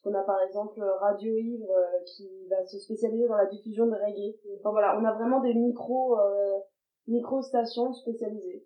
Qu'on 0.05 0.14
a 0.14 0.22
par 0.22 0.41
exemple 0.43 0.80
euh, 0.80 0.95
Radio 0.99 1.32
Ivre 1.34 1.70
euh, 1.70 1.99
qui 2.05 2.47
va 2.49 2.64
se 2.66 2.78
spécialiser 2.78 3.26
dans 3.26 3.37
la 3.37 3.47
diffusion 3.47 3.87
de 3.87 3.95
reggae. 3.95 4.37
Enfin 4.61 4.70
voilà, 4.70 4.97
on 5.01 5.05
a 5.05 5.12
vraiment 5.14 5.41
des 5.41 5.55
micro 5.55 6.18
euh, 6.20 6.59
micro 7.09 7.41
stations 7.43 7.93
spécialisées. 7.93 8.64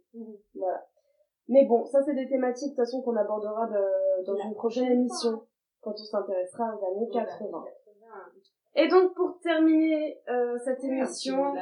Voilà. 0.54 0.84
Mais 1.48 1.64
bon, 1.66 1.84
ça 1.86 2.02
c'est 2.02 2.14
des 2.14 2.28
thématiques 2.28 2.70
de 2.72 2.74
toute 2.74 2.84
façon 2.84 3.00
qu'on 3.02 3.16
abordera 3.16 3.66
de- 3.68 4.24
dans 4.26 4.36
une 4.36 4.54
prochaine 4.54 4.90
émission 4.92 5.42
quand 5.80 5.92
on 5.92 6.04
s'intéressera 6.04 6.76
aux 6.76 6.84
années 6.96 7.08
80. 7.10 7.64
Et 8.76 8.88
donc 8.88 9.14
pour 9.14 9.38
terminer 9.40 10.20
euh, 10.28 10.58
cette 10.64 10.82
émission, 10.84 11.54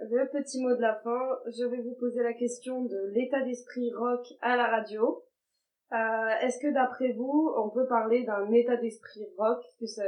le 0.00 0.28
petit 0.30 0.60
mot 0.62 0.74
de 0.74 0.80
la 0.80 0.94
fin, 0.96 1.38
je 1.46 1.64
vais 1.64 1.80
vous 1.80 1.94
poser 1.94 2.22
la 2.22 2.32
question 2.34 2.84
de 2.84 3.10
l'état 3.12 3.42
d'esprit 3.42 3.92
rock 3.94 4.26
à 4.40 4.56
la 4.56 4.66
radio. 4.66 5.22
Euh, 5.92 6.28
Est-ce 6.42 6.58
que 6.58 6.72
d'après 6.72 7.12
vous, 7.12 7.52
on 7.56 7.70
peut 7.70 7.86
parler 7.86 8.24
d'un 8.24 8.50
état 8.52 8.76
d'esprit 8.76 9.26
rock, 9.38 9.62
que 9.78 9.86
ça, 9.86 10.04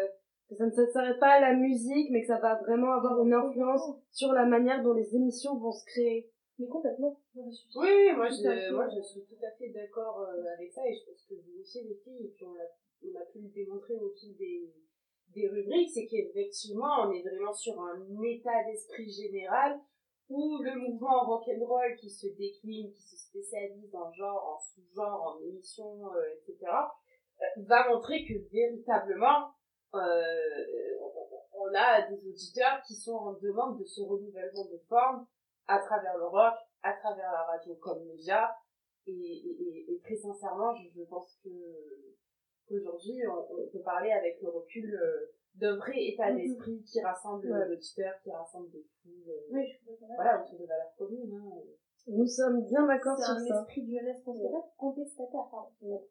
que 0.48 0.54
ça 0.56 0.66
ne 0.66 0.70
s'arrête 0.92 1.20
pas 1.20 1.34
à 1.34 1.40
la 1.40 1.54
musique, 1.54 2.10
mais 2.10 2.20
que 2.22 2.26
ça 2.26 2.38
va 2.38 2.56
vraiment 2.56 2.92
avoir 2.92 3.22
une 3.24 3.32
influence 3.32 3.82
sur 4.12 4.32
la 4.32 4.44
manière 4.44 4.82
dont 4.82 4.94
les 4.94 5.14
émissions 5.14 5.56
vont 5.58 5.72
se 5.72 5.84
créer? 5.86 6.30
Mais 6.58 6.66
complètement. 6.66 7.20
Oui, 7.76 7.86
oui, 7.86 8.16
moi 8.16 8.28
je, 8.28 8.72
moi 8.74 8.88
je 8.88 9.00
suis 9.00 9.20
tout 9.22 9.38
à 9.46 9.50
fait 9.56 9.68
d'accord 9.68 10.20
euh, 10.22 10.42
avec 10.56 10.72
ça 10.72 10.82
et 10.84 10.92
je 10.92 11.04
pense 11.08 11.24
que 11.28 11.34
vous 11.34 11.60
aussi 11.60 11.84
les 11.84 11.94
filles, 12.02 12.26
et 12.26 12.32
puis 12.34 12.44
on, 12.44 12.54
l'a- 12.54 12.74
on 13.04 13.16
a 13.16 13.24
pu 13.26 13.38
le 13.38 13.48
démontrer 13.54 13.94
au 13.94 14.10
fil 14.18 14.36
des, 14.36 14.68
des 15.34 15.48
rubriques, 15.48 15.90
c'est 15.90 16.06
qu'effectivement 16.06 17.02
on 17.06 17.12
est 17.12 17.22
vraiment 17.22 17.52
sur 17.52 17.80
un 17.80 18.22
état 18.22 18.64
d'esprit 18.66 19.10
général 19.10 19.80
où 20.28 20.58
le 20.62 20.74
mouvement 20.76 21.24
rock'n'roll 21.24 21.96
qui 21.96 22.10
se 22.10 22.26
décline, 22.36 22.92
qui 22.92 23.02
se 23.02 23.16
spécialise 23.16 23.94
en 23.94 24.12
genre, 24.12 24.54
en 24.54 24.58
sous-genre, 24.58 25.22
en 25.36 25.40
émission, 25.42 26.06
euh, 26.14 26.34
etc., 26.34 26.70
euh, 27.40 27.44
va 27.66 27.88
montrer 27.88 28.24
que 28.26 28.34
véritablement 28.52 29.52
euh, 29.94 30.98
on- 31.52 31.74
a 31.74 32.02
des 32.10 32.26
auditeurs 32.26 32.82
qui 32.86 32.94
sont 32.94 33.14
en 33.14 33.32
demande 33.34 33.78
de 33.78 33.84
ce 33.84 34.00
renouvellement 34.02 34.64
de 34.64 34.78
forme 34.88 35.26
à 35.66 35.78
travers 35.78 36.16
le 36.16 36.26
rock, 36.26 36.54
à 36.82 36.92
travers 36.94 37.30
la 37.30 37.42
radio 37.44 37.74
comme 37.76 38.04
média. 38.06 38.50
Et, 39.06 40.00
très 40.02 40.16
sincèrement, 40.16 40.74
je 40.74 41.02
pense 41.04 41.38
que 41.44 41.48
qu'aujourd'hui, 42.68 43.22
on, 43.26 43.54
on 43.54 43.66
peut 43.72 43.80
parler 43.82 44.12
avec 44.12 44.40
le 44.42 44.50
recul 44.50 44.94
euh, 44.94 45.32
d'un 45.54 45.76
vrai 45.76 45.94
état 45.98 46.30
Mhm. 46.30 46.36
d'esprit 46.36 46.82
qui 46.84 47.00
rassemble 47.00 47.50
Ouais. 47.50 47.64
les 47.66 47.72
auditeurs, 47.72 48.14
qui 48.22 48.30
rassemble 48.30 48.70
des 48.70 48.84
foules, 49.02 49.28
euh, 49.28 49.40
Oui, 49.52 49.62
je 49.66 49.76
suis 49.76 49.86
d'accord. 50.00 50.16
voilà, 50.16 50.42
autour 50.44 50.58
de 50.60 50.66
valeurs 50.66 50.94
communes. 50.96 51.32
Hein. 51.34 51.60
Nous 52.10 52.26
sommes 52.26 52.64
bien 52.64 52.86
d'accord 52.86 53.18
C'est 53.18 53.24
sur 53.24 53.34
un 53.34 53.46
ça. 53.46 53.60
esprit 53.60 53.82
de 53.86 53.98
jeunesse 53.98 54.22
contestataire, 54.24 54.62
contestataire 54.78 55.48
pardon. 55.50 56.02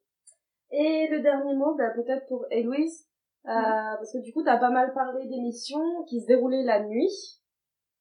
Et 0.72 1.08
le 1.10 1.22
dernier 1.22 1.56
mot, 1.56 1.76
bah, 1.76 1.92
peut-être 1.96 2.28
pour 2.28 2.46
Héloïse, 2.52 3.08
euh, 3.46 3.50
parce 3.50 4.12
que 4.12 4.18
du 4.20 4.34
coup, 4.34 4.44
t'as 4.44 4.58
pas 4.60 4.70
mal 4.70 4.94
parlé 4.94 5.26
d'émissions 5.28 6.04
qui 6.10 6.20
se 6.22 6.28
déroulaient 6.28 6.64
la 6.66 6.84
nuit. 6.84 7.10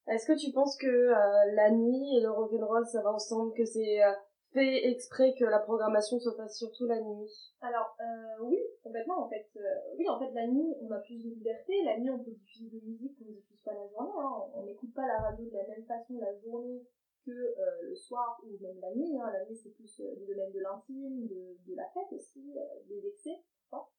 Est-ce 0.09 0.27
que 0.27 0.37
tu 0.39 0.53
penses 0.53 0.77
que 0.77 0.87
euh, 0.87 1.53
la 1.55 1.71
nuit 1.71 2.17
et 2.17 2.21
le 2.21 2.31
rock'n'roll, 2.31 2.85
ça 2.87 3.03
va 3.03 3.13
ensemble, 3.13 3.53
que 3.55 3.65
c'est 3.65 4.03
euh, 4.05 4.13
fait 4.53 4.89
exprès 4.89 5.35
que 5.39 5.45
la 5.45 5.59
programmation 5.59 6.19
se 6.19 6.31
fasse 6.33 6.59
surtout 6.59 6.87
la 6.87 7.01
nuit 7.01 7.53
Alors, 7.61 7.97
euh, 8.01 8.45
oui, 8.45 8.59
complètement, 8.83 9.25
en 9.25 9.29
fait. 9.29 9.47
euh, 9.57 9.95
oui, 9.99 10.09
en 10.09 10.19
fait, 10.19 10.33
la 10.33 10.47
nuit, 10.47 10.75
on 10.81 10.91
a 10.91 10.99
plus 10.99 11.23
de 11.23 11.31
liberté. 11.31 11.83
La 11.85 11.99
nuit, 11.99 12.11
on 12.11 12.19
peut 12.19 12.33
diffuser 12.33 12.69
des 12.71 12.81
musiques 12.81 13.19
qu'on 13.19 13.27
ne 13.27 13.35
diffuse 13.37 13.63
pas 13.63 13.75
la 13.75 13.87
journée. 13.89 14.13
Hein. 14.17 14.43
On 14.55 14.63
n'écoute 14.65 14.95
pas 14.95 15.07
la 15.07 15.19
radio 15.19 15.45
de 15.45 15.57
la 15.57 15.67
même 15.67 15.85
façon 15.85 16.19
la 16.19 16.35
journée 16.39 16.83
que 17.25 17.31
euh, 17.33 17.83
le 17.83 17.95
soir 17.95 18.41
ou 18.45 18.57
même 18.63 18.81
la 18.81 18.95
nuit. 18.95 19.17
Hein. 19.19 19.31
La 19.33 19.45
nuit, 19.45 19.57
c'est 19.57 19.71
plus 19.71 20.01
du 20.01 20.27
domaine 20.27 20.53
de 20.53 20.61
l'intime, 20.61 21.27
de, 21.27 21.57
de 21.67 21.77
la 21.77 21.89
fête 21.93 22.13
aussi, 22.13 22.55
des 22.89 23.07
excès. 23.09 23.43
parfois. 23.71 23.91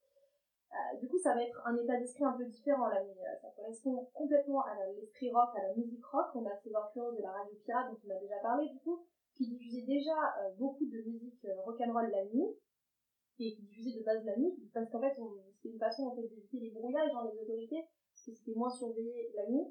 va 1.35 1.43
être 1.43 1.61
un 1.65 1.77
état 1.77 1.97
d'esprit 1.97 2.23
un 2.23 2.33
peu 2.33 2.45
différent 2.45 2.87
la 2.87 3.03
nuit. 3.03 3.19
Ça 3.41 3.49
correspond 3.55 4.07
complètement 4.13 4.61
à 4.61 4.75
l'esprit 4.95 5.31
rock, 5.31 5.49
à 5.55 5.67
la 5.67 5.75
musique 5.75 6.05
rock. 6.05 6.27
On 6.35 6.45
a 6.45 6.55
ces 6.63 6.73
influences 6.73 7.15
de 7.15 7.21
la 7.21 7.31
radio 7.31 7.53
pirate 7.65 7.91
dont 7.91 7.99
on 8.07 8.15
a 8.15 8.19
déjà 8.19 8.37
parlé 8.41 8.69
du 8.69 8.79
coup, 8.79 9.05
qui 9.37 9.47
diffusait 9.47 9.85
déjà 9.85 10.17
euh, 10.41 10.51
beaucoup 10.57 10.85
de 10.85 10.97
musique 11.09 11.45
euh, 11.45 11.61
rock'n'roll 11.61 12.09
la 12.09 12.25
nuit 12.25 12.47
et 13.39 13.53
qui 13.53 13.61
diffusait 13.63 13.99
de 13.99 14.03
base 14.03 14.25
la 14.25 14.35
nuit 14.37 14.51
parce 14.73 14.89
qu'en 14.91 14.99
fait 14.99 15.13
c'était 15.55 15.69
une 15.73 15.79
façon 15.79 16.03
en 16.07 16.15
fait 16.15 16.27
d'éviter 16.27 16.57
les 16.59 16.71
brouillages 16.71 17.11
dans 17.13 17.23
les 17.23 17.37
autorités 17.39 17.83
parce 18.13 18.25
que 18.25 18.31
c'était 18.33 18.57
moins 18.57 18.69
surveillé 18.71 19.31
la 19.35 19.47
nuit. 19.47 19.65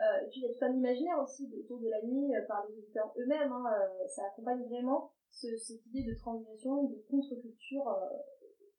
Euh, 0.00 0.24
et 0.24 0.28
puis 0.30 0.40
il 0.40 0.44
y 0.44 0.50
a 0.50 0.54
tout 0.54 0.64
un 0.64 0.72
imaginaire 0.74 1.18
aussi 1.22 1.46
autour 1.62 1.78
de 1.80 1.88
la 1.88 2.02
nuit 2.02 2.34
euh, 2.34 2.40
par 2.48 2.64
les 2.66 2.78
auditeurs 2.78 3.12
eux-mêmes. 3.18 3.52
hein, 3.52 3.64
ça 4.08 4.22
accompagne 4.32 4.62
vraiment 4.64 5.12
ce- 5.30 5.56
cette 5.58 5.84
idée 5.86 6.04
de 6.10 6.16
transgression, 6.18 6.84
de 6.84 6.96
contre-culture. 7.10 7.86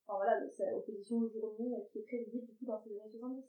enfin 0.08 0.18
voilà, 0.18 0.40
cette 0.50 0.74
opposition 0.76 1.18
au 1.18 1.28
jour-nuit 1.30 1.74
euh, 1.76 1.84
qui 1.92 2.00
est 2.00 2.04
très 2.04 2.18
visible 2.18 2.48
du 2.48 2.56
coup 2.58 2.66
dans 2.66 2.80
ces 2.82 2.90
années 2.90 3.12
70. 3.12 3.44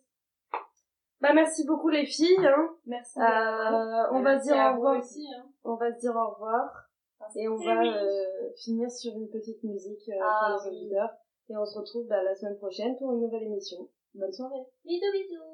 Bah 1.20 1.32
merci 1.32 1.64
beaucoup 1.66 1.89
les 1.89 2.05
filles. 2.05 2.47
Hein. 2.47 2.76
Merci. 2.85 3.18
Euh, 3.18 3.22
on 4.12 4.20
va 4.20 4.39
se 4.39 4.45
Merci 4.45 4.49
dire 4.49 4.57
à 4.61 4.70
au 4.70 4.74
vous 4.74 4.80
revoir. 4.80 4.99
aussi, 5.01 5.26
hein. 5.35 5.47
On 5.64 5.76
va 5.76 5.92
se 5.92 5.98
dire 6.00 6.14
au 6.14 6.30
revoir 6.34 6.88
et 7.36 7.48
on 7.48 7.56
va 7.56 7.82
euh, 7.82 8.50
finir 8.56 8.90
sur 8.90 9.12
une 9.14 9.28
petite 9.30 9.62
musique 9.64 10.08
euh, 10.10 10.18
Ah, 10.22 10.56
pour 10.62 10.70
les 10.70 10.76
oui. 10.76 10.82
auditeurs. 10.84 11.10
Et 11.48 11.56
on 11.56 11.64
se 11.64 11.78
retrouve 11.78 12.06
bah, 12.06 12.22
la 12.22 12.34
semaine 12.34 12.56
prochaine 12.56 12.96
pour 12.98 13.12
une 13.12 13.20
nouvelle 13.20 13.44
émission. 13.44 13.88
Bonne 14.14 14.32
soirée. 14.32 14.60
Bisous 14.84 15.12
bisous. 15.12 15.53